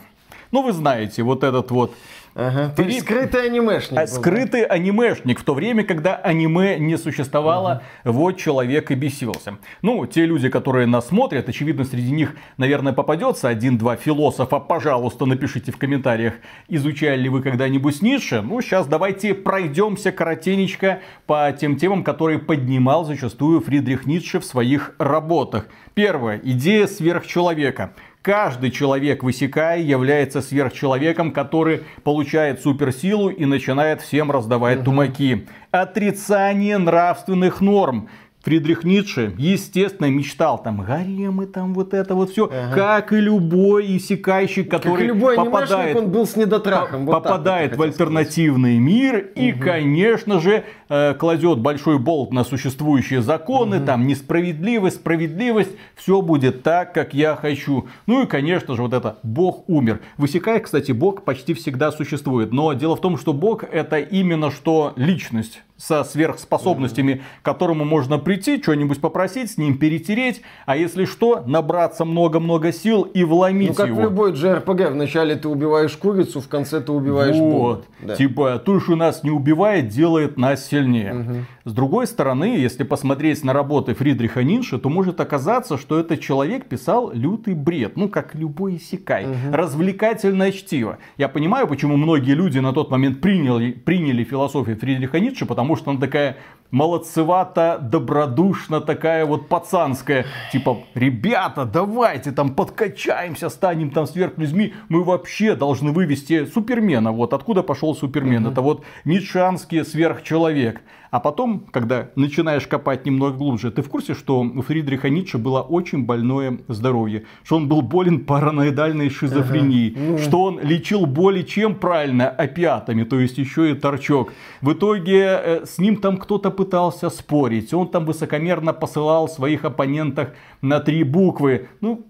Ну, 0.50 0.62
вы 0.62 0.72
знаете, 0.72 1.22
вот 1.22 1.44
этот 1.44 1.70
вот 1.70 1.94
Ага, 2.34 2.72
то 2.74 2.82
есть 2.82 3.00
скрытый 3.00 3.46
анимешник. 3.46 3.98
А, 3.98 4.02
был, 4.02 4.06
скрытый 4.06 4.62
да? 4.62 4.74
анимешник 4.74 5.40
в 5.40 5.44
то 5.44 5.54
время, 5.54 5.84
когда 5.84 6.16
аниме 6.16 6.78
не 6.78 6.96
существовало, 6.96 7.82
угу. 8.04 8.12
вот 8.12 8.36
человек 8.36 8.90
и 8.90 8.94
бесился. 8.94 9.58
Ну, 9.82 10.06
те 10.06 10.26
люди, 10.26 10.48
которые 10.48 10.86
нас 10.86 11.08
смотрят, 11.08 11.48
очевидно, 11.48 11.84
среди 11.84 12.12
них, 12.12 12.36
наверное, 12.56 12.92
попадется 12.92 13.48
один-два 13.48 13.96
философа. 13.96 14.58
Пожалуйста, 14.58 15.26
напишите 15.26 15.72
в 15.72 15.78
комментариях, 15.78 16.34
изучали 16.68 17.20
ли 17.22 17.28
вы 17.28 17.42
когда-нибудь 17.42 18.02
Ницше. 18.02 18.42
Ну, 18.42 18.60
сейчас 18.60 18.86
давайте 18.86 19.34
пройдемся 19.34 20.12
коротенечко 20.12 21.00
по 21.26 21.52
тем 21.58 21.76
темам, 21.76 22.04
которые 22.04 22.38
поднимал 22.38 23.04
зачастую 23.04 23.60
Фридрих 23.60 24.06
Ницше 24.06 24.40
в 24.40 24.44
своих 24.44 24.94
работах. 24.98 25.68
Первое. 25.94 26.40
Идея 26.42 26.86
сверхчеловека. 26.86 27.92
Каждый 28.22 28.72
человек 28.72 29.22
в 29.22 29.30
Исекае 29.30 29.86
является 29.88 30.42
сверхчеловеком, 30.42 31.32
который 31.32 31.84
получает 32.02 32.60
суперсилу 32.60 33.28
и 33.28 33.44
начинает 33.44 34.02
всем 34.02 34.32
раздавать 34.32 34.82
тумаки. 34.82 35.46
Отрицание 35.70 36.78
нравственных 36.78 37.60
норм. 37.60 38.08
Фридрих 38.42 38.84
Ницше, 38.84 39.34
естественно, 39.36 40.06
мечтал 40.06 40.62
там 40.62 40.82
гаремы, 40.82 41.46
там 41.46 41.74
вот 41.74 41.92
это 41.92 42.14
вот 42.14 42.30
все, 42.30 42.46
ага. 42.46 42.74
как 42.74 43.12
и 43.12 43.16
любой 43.16 43.96
иссякающий, 43.96 44.62
который 44.62 44.92
как 44.92 45.02
и 45.02 45.06
любой 45.06 45.36
попадает, 45.36 45.96
он 45.96 46.10
был 46.10 46.24
с 46.24 46.36
недотрахом, 46.36 47.04
вот 47.04 47.12
попадает 47.12 47.76
в 47.76 47.82
альтернативный 47.82 48.76
сказать. 48.76 48.94
мир 48.94 49.18
и, 49.34 49.52
угу. 49.52 49.60
конечно 49.60 50.40
же, 50.40 50.64
э, 50.88 51.14
кладет 51.14 51.58
большой 51.58 51.98
болт 51.98 52.32
на 52.32 52.44
существующие 52.44 53.22
законы, 53.22 53.78
угу. 53.78 53.86
там 53.86 54.06
несправедливость, 54.06 54.96
справедливость, 54.96 55.72
все 55.96 56.22
будет 56.22 56.62
так, 56.62 56.94
как 56.94 57.14
я 57.14 57.34
хочу. 57.34 57.88
Ну 58.06 58.22
и, 58.22 58.26
конечно 58.26 58.76
же, 58.76 58.82
вот 58.82 58.92
это 58.92 59.18
Бог 59.24 59.68
умер. 59.68 60.00
В 60.16 60.26
Исекае, 60.26 60.60
кстати, 60.60 60.92
Бог 60.92 61.24
почти 61.24 61.54
всегда 61.54 61.90
существует, 61.90 62.52
но 62.52 62.72
дело 62.72 62.94
в 62.94 63.00
том, 63.00 63.18
что 63.18 63.32
Бог 63.32 63.64
это 63.64 63.98
именно 63.98 64.52
что 64.52 64.92
личность 64.94 65.62
со 65.78 66.04
сверхспособностями, 66.04 67.12
mm-hmm. 67.12 67.40
к 67.40 67.44
которому 67.44 67.84
можно 67.84 68.18
прийти, 68.18 68.60
что-нибудь 68.60 69.00
попросить, 69.00 69.52
с 69.52 69.56
ним 69.56 69.78
перетереть, 69.78 70.42
а 70.66 70.76
если 70.76 71.04
что, 71.04 71.42
набраться 71.46 72.04
много-много 72.04 72.72
сил 72.72 73.02
и 73.02 73.24
вломить 73.24 73.70
ну, 73.70 73.74
как 73.74 73.86
его. 73.86 74.00
в 74.00 74.02
любой 74.02 74.32
JRPG, 74.32 74.90
вначале 74.90 75.36
ты 75.36 75.48
убиваешь 75.48 75.96
курицу, 75.96 76.40
в 76.40 76.48
конце 76.48 76.80
ты 76.80 76.92
убиваешь 76.92 77.36
вот. 77.36 77.86
Да. 78.00 78.16
Типа, 78.16 78.58
то, 78.58 78.80
что 78.80 78.96
нас 78.96 79.22
не 79.22 79.30
убивает, 79.30 79.88
делает 79.88 80.36
нас 80.36 80.66
сильнее. 80.66 81.12
Mm-hmm. 81.12 81.42
С 81.68 81.72
другой 81.72 82.06
стороны, 82.06 82.56
если 82.56 82.82
посмотреть 82.82 83.44
на 83.44 83.52
работы 83.52 83.94
Фридриха 83.94 84.42
Ницше, 84.42 84.78
то 84.78 84.88
может 84.88 85.20
оказаться, 85.20 85.78
что 85.78 86.00
этот 86.00 86.20
человек 86.20 86.66
писал 86.66 87.12
лютый 87.12 87.54
бред, 87.54 87.96
ну, 87.96 88.08
как 88.08 88.34
любой 88.34 88.76
Исекай, 88.78 89.26
mm-hmm. 89.26 89.52
развлекательное 89.52 90.50
чтиво. 90.50 90.98
Я 91.16 91.28
понимаю, 91.28 91.68
почему 91.68 91.96
многие 91.96 92.32
люди 92.32 92.58
на 92.58 92.72
тот 92.72 92.90
момент 92.90 93.20
приняли, 93.20 93.72
приняли 93.72 94.24
философию 94.24 94.76
Фридриха 94.76 95.20
Ницше, 95.20 95.46
потому 95.46 95.67
потому 95.68 95.76
что 95.76 95.90
она 95.90 96.00
такая 96.00 96.36
молодцевато, 96.70 97.78
добродушно, 97.80 98.80
такая 98.80 99.26
вот 99.26 99.48
пацанская. 99.48 100.24
Типа, 100.52 100.78
ребята, 100.94 101.64
давайте 101.66 102.32
там 102.32 102.54
подкачаемся, 102.54 103.50
станем 103.50 103.90
там 103.90 104.06
сверхлюдьми. 104.06 104.72
Мы 104.88 105.04
вообще 105.04 105.54
должны 105.54 105.92
вывести 105.92 106.46
Супермена. 106.46 107.12
Вот 107.12 107.34
откуда 107.34 107.62
пошел 107.62 107.94
Супермен. 107.94 108.46
Mm-hmm. 108.46 108.52
Это 108.52 108.60
вот 108.62 108.84
ницшанский 109.04 109.84
сверхчеловек. 109.84 110.80
А 111.10 111.20
потом, 111.20 111.60
когда 111.70 112.10
начинаешь 112.16 112.66
копать 112.66 113.06
немного 113.06 113.36
глубже, 113.36 113.70
ты 113.70 113.82
в 113.82 113.88
курсе, 113.88 114.14
что 114.14 114.40
у 114.40 114.62
Фридриха 114.62 115.08
Ницше 115.08 115.38
было 115.38 115.60
очень 115.60 116.04
больное 116.04 116.58
здоровье, 116.68 117.24
что 117.44 117.56
он 117.56 117.68
был 117.68 117.82
болен 117.82 118.24
параноидальной 118.24 119.08
шизофренией, 119.10 119.94
ага. 119.96 120.00
Ну. 120.00 120.18
что 120.18 120.42
он 120.42 120.60
лечил 120.60 121.06
боли 121.06 121.42
чем 121.42 121.74
правильно? 121.74 122.28
Опиатами, 122.28 123.04
то 123.04 123.18
есть 123.18 123.38
еще 123.38 123.70
и 123.70 123.74
торчок. 123.74 124.32
В 124.60 124.72
итоге 124.72 125.40
э, 125.42 125.64
с 125.66 125.78
ним 125.78 125.96
там 125.96 126.18
кто-то 126.18 126.50
пытался 126.50 127.10
спорить, 127.10 127.72
он 127.72 127.88
там 127.88 128.04
высокомерно 128.04 128.72
посылал 128.72 129.28
своих 129.28 129.64
оппонентах 129.64 130.34
на 130.62 130.80
три 130.80 131.04
буквы. 131.04 131.68
Ну, 131.80 132.06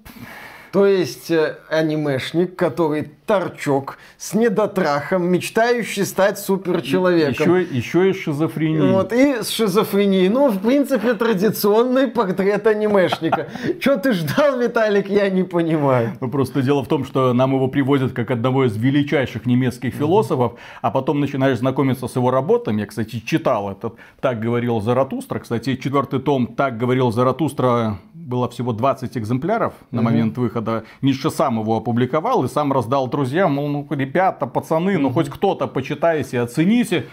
то 0.72 0.86
есть 0.86 1.30
э, 1.30 1.56
анимешник, 1.70 2.56
который 2.56 3.10
торчок 3.28 3.98
с 4.16 4.34
недотрахом, 4.34 5.30
мечтающий 5.30 6.04
стать 6.04 6.38
суперчеловеком. 6.38 7.58
Еще, 7.58 7.76
еще 7.76 8.10
и 8.10 8.12
шизофрения. 8.14 8.90
Вот, 8.90 9.12
и 9.12 9.42
с 9.42 9.50
шизофренией. 9.50 10.28
Ну, 10.28 10.48
в 10.48 10.58
принципе, 10.58 11.14
традиционный 11.14 12.08
портрет 12.08 12.66
анимешника. 12.66 13.48
Что 13.80 13.98
ты 13.98 14.12
ждал, 14.12 14.58
Виталик, 14.58 15.08
я 15.10 15.28
не 15.28 15.42
понимаю. 15.42 16.12
Ну, 16.20 16.28
просто 16.28 16.62
дело 16.62 16.82
в 16.82 16.88
том, 16.88 17.04
что 17.04 17.32
нам 17.34 17.54
его 17.54 17.68
привозят 17.68 18.12
как 18.12 18.30
одного 18.30 18.64
из 18.64 18.76
величайших 18.76 19.44
немецких 19.46 19.94
философов, 19.94 20.58
а 20.80 20.90
потом 20.90 21.20
начинаешь 21.20 21.58
знакомиться 21.58 22.08
с 22.08 22.16
его 22.16 22.30
работами. 22.30 22.80
Я, 22.80 22.86
кстати, 22.86 23.20
читал 23.24 23.70
этот 23.70 23.96
«Так 24.20 24.40
говорил 24.40 24.80
Заратустра». 24.80 25.38
Кстати, 25.38 25.76
четвертый 25.76 26.20
том 26.20 26.46
«Так 26.46 26.78
говорил 26.78 27.12
Заратустра» 27.12 27.98
было 28.14 28.48
всего 28.48 28.72
20 28.72 29.16
экземпляров 29.16 29.72
на 29.90 30.02
момент 30.02 30.36
выхода. 30.36 30.57
Ницше 31.02 31.30
сам 31.30 31.60
его 31.60 31.76
опубликовал 31.76 32.44
и 32.44 32.48
сам 32.48 32.72
раздал 32.72 33.08
друзьям, 33.08 33.54
мол, 33.54 33.68
ну, 33.68 33.86
ребята, 33.90 34.46
пацаны, 34.46 34.98
ну, 34.98 35.10
хоть 35.10 35.28
кто-то 35.28 35.66
почитайте, 35.66 36.40
оцените. 36.40 37.06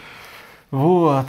Вот 0.71 1.25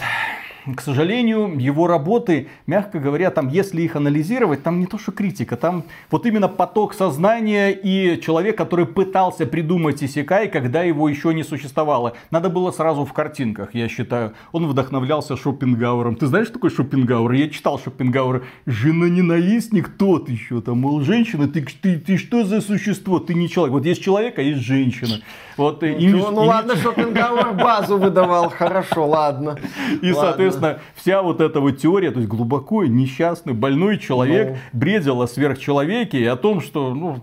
к 0.74 0.80
сожалению, 0.80 1.56
его 1.58 1.86
работы, 1.86 2.48
мягко 2.66 2.98
говоря, 2.98 3.30
там, 3.30 3.48
если 3.48 3.82
их 3.82 3.94
анализировать, 3.94 4.64
там 4.64 4.80
не 4.80 4.86
то 4.86 4.98
что 4.98 5.12
критика, 5.12 5.56
там 5.56 5.84
вот 6.10 6.26
именно 6.26 6.48
поток 6.48 6.94
сознания 6.94 7.70
и 7.70 8.20
человек, 8.20 8.56
который 8.56 8.86
пытался 8.86 9.46
придумать 9.46 10.02
Исекай, 10.02 10.48
когда 10.48 10.82
его 10.82 11.08
еще 11.08 11.32
не 11.34 11.44
существовало. 11.44 12.14
Надо 12.30 12.48
было 12.50 12.72
сразу 12.72 13.04
в 13.04 13.12
картинках, 13.12 13.74
я 13.74 13.88
считаю. 13.88 14.32
Он 14.50 14.66
вдохновлялся 14.66 15.36
Шопенгауэром. 15.36 16.16
Ты 16.16 16.26
знаешь, 16.26 16.46
что 16.46 16.54
такое 16.54 16.70
Шопенгауэр? 16.70 17.32
Я 17.32 17.48
читал 17.48 17.78
Шопенгауэр. 17.78 18.44
Жена-ненавистник 18.66 19.88
тот 19.96 20.28
еще 20.28 20.60
там, 20.60 20.80
мол, 20.80 21.00
женщина, 21.02 21.46
ты, 21.46 21.64
ты, 21.80 21.98
ты 21.98 22.16
что 22.16 22.44
за 22.44 22.60
существо? 22.60 23.20
Ты 23.20 23.34
не 23.34 23.48
человек. 23.48 23.72
Вот 23.72 23.86
есть 23.86 24.02
человек, 24.02 24.38
а 24.38 24.42
есть 24.42 24.62
женщина. 24.62 25.20
Вот, 25.56 25.80
ну, 25.80 25.88
и, 25.88 26.08
ну, 26.08 26.44
и, 26.44 26.48
ладно, 26.48 26.76
Шопенгауэр 26.76 27.54
базу 27.54 27.96
выдавал, 27.96 28.50
хорошо, 28.50 29.06
ладно. 29.06 29.56
И, 30.02 30.12
ладно. 30.12 30.20
соответственно, 30.20 30.78
вся 30.94 31.22
вот 31.22 31.40
эта 31.40 31.60
вот 31.60 31.78
теория, 31.78 32.10
то 32.10 32.18
есть 32.18 32.28
глубоко 32.28 32.84
несчастный, 32.84 33.54
больной 33.54 33.98
человек 33.98 34.50
ну. 34.72 34.78
бредил 34.78 35.22
о 35.22 35.26
сверхчеловеке 35.26 36.18
и 36.20 36.26
о 36.26 36.36
том, 36.36 36.60
что, 36.60 36.94
ну, 36.94 37.20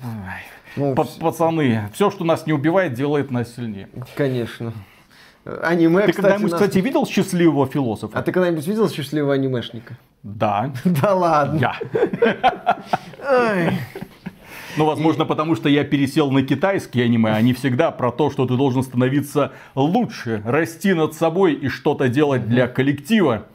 ну 0.76 0.96
пацаны, 0.96 1.90
все, 1.94 2.10
что 2.10 2.24
нас 2.24 2.48
не 2.48 2.54
убивает, 2.54 2.94
делает 2.94 3.30
нас 3.30 3.54
сильнее. 3.56 3.88
Конечно. 4.16 4.74
Аниме, 5.46 6.06
Ты 6.06 6.14
когда-нибудь, 6.14 6.52
нас... 6.52 6.62
кстати, 6.62 6.78
видел 6.80 7.06
счастливого 7.06 7.68
философа? 7.68 8.18
А 8.18 8.22
ты 8.22 8.32
когда-нибудь 8.32 8.66
видел 8.66 8.90
счастливого 8.90 9.34
анимешника? 9.34 9.98
Да. 10.24 10.72
Да 10.86 11.14
ладно. 11.14 11.60
Я. 11.60 11.76
Ну, 14.78 14.86
возможно, 14.86 15.24
и... 15.24 15.26
потому 15.26 15.56
что 15.56 15.70
я 15.70 15.84
пересел 15.84 16.32
на 16.32 16.44
китайский 16.44 17.02
аниме. 17.02 17.32
Они 17.32 17.54
всегда 17.54 17.92
про 17.92 18.12
то, 18.12 18.30
что 18.30 18.46
ты 18.46 18.56
должен 18.56 18.84
становиться 18.84 19.52
лучше, 19.76 20.42
расти 20.46 20.94
над 20.94 21.14
собой 21.14 21.54
и 21.54 21.68
что-то 21.68 22.10
делать 22.10 22.48
для 22.48 22.68
коллектива. 22.68 23.46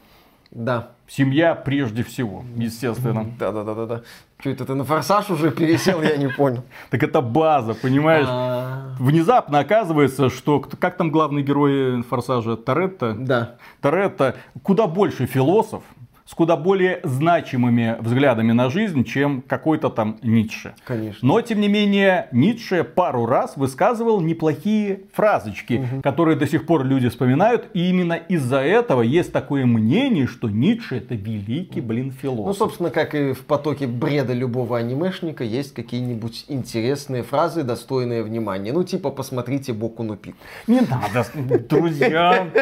Да. 0.51 0.91
Семья 1.07 1.55
прежде 1.55 2.03
всего, 2.03 2.43
естественно. 2.55 3.25
Да-да-да-да. 3.39 4.03
Что 4.39 4.51
это 4.51 4.65
ты 4.65 4.75
на 4.75 4.85
форсаж 4.85 5.29
уже 5.31 5.51
пересел, 5.51 6.01
я 6.01 6.15
не 6.17 6.29
понял. 6.29 6.63
Так 6.91 7.03
это 7.03 7.21
база, 7.21 7.73
понимаешь? 7.73 8.27
А. 8.29 8.95
Внезапно 8.99 9.59
оказывается, 9.59 10.29
что 10.29 10.59
как 10.59 10.97
там 10.97 11.11
главный 11.11 11.41
герой 11.41 12.03
форсажа 12.03 12.55
Торетто? 12.55 13.15
Да. 13.15 13.55
Торетто 13.81 14.35
куда 14.63 14.87
больше 14.87 15.25
философ, 15.25 15.83
с 16.29 16.35
куда 16.35 16.55
более 16.57 16.99
значимыми 17.03 17.97
взглядами 17.99 18.51
на 18.51 18.69
жизнь, 18.69 19.03
чем 19.03 19.41
какой-то 19.41 19.89
там 19.89 20.19
Ницше. 20.21 20.75
Конечно. 20.85 21.27
Но, 21.27 21.41
тем 21.41 21.59
не 21.59 21.67
менее, 21.67 22.27
Ницше 22.31 22.83
пару 22.83 23.25
раз 23.25 23.57
высказывал 23.57 24.21
неплохие 24.21 24.99
фразочки, 25.11 25.73
угу. 25.91 26.01
которые 26.03 26.37
до 26.37 26.45
сих 26.45 26.67
пор 26.67 26.85
люди 26.85 27.09
вспоминают. 27.09 27.69
И 27.73 27.89
именно 27.89 28.13
из-за 28.13 28.59
этого 28.59 29.01
есть 29.01 29.33
такое 29.33 29.65
мнение, 29.65 30.27
что 30.27 30.49
Ницше 30.49 30.97
это 30.97 31.15
великий, 31.15 31.81
блин, 31.81 32.11
философ. 32.11 32.45
Ну, 32.45 32.53
собственно, 32.53 32.91
как 32.91 33.15
и 33.15 33.33
в 33.33 33.45
потоке 33.45 33.87
бреда 33.87 34.33
любого 34.33 34.77
анимешника, 34.77 35.43
есть 35.43 35.73
какие-нибудь 35.73 36.45
интересные 36.47 37.23
фразы, 37.23 37.63
достойные 37.63 38.21
внимания. 38.21 38.71
Ну, 38.71 38.83
типа, 38.83 39.09
посмотрите 39.09 39.73
Боку 39.73 40.03
на 40.03 40.15
пик. 40.15 40.35
Не 40.67 40.81
надо, 40.81 41.25
друзья. 41.67 42.47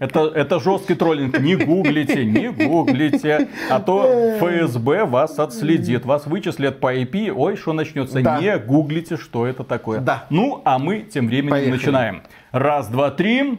Это, 0.00 0.26
это 0.34 0.58
жесткий 0.58 0.94
троллинг. 0.94 1.38
Не 1.38 1.54
гуглите, 1.54 2.24
не 2.24 2.50
гуглите, 2.54 3.48
а 3.70 3.80
то 3.80 4.36
ФСБ 4.38 5.04
вас 5.04 5.38
отследит, 5.38 6.04
вас 6.04 6.26
вычислят 6.26 6.80
по 6.80 6.94
IP, 6.94 7.30
ой, 7.30 7.56
что 7.56 7.72
начнется, 7.72 8.20
да. 8.22 8.38
не 8.40 8.56
гуглите, 8.58 9.16
что 9.16 9.46
это 9.46 9.64
такое. 9.64 10.00
Да. 10.00 10.26
Ну, 10.30 10.62
а 10.64 10.78
мы 10.78 11.00
тем 11.00 11.26
временем 11.26 11.50
Поехали. 11.50 11.72
начинаем. 11.72 12.22
Раз, 12.52 12.88
два, 12.88 13.10
три. 13.10 13.58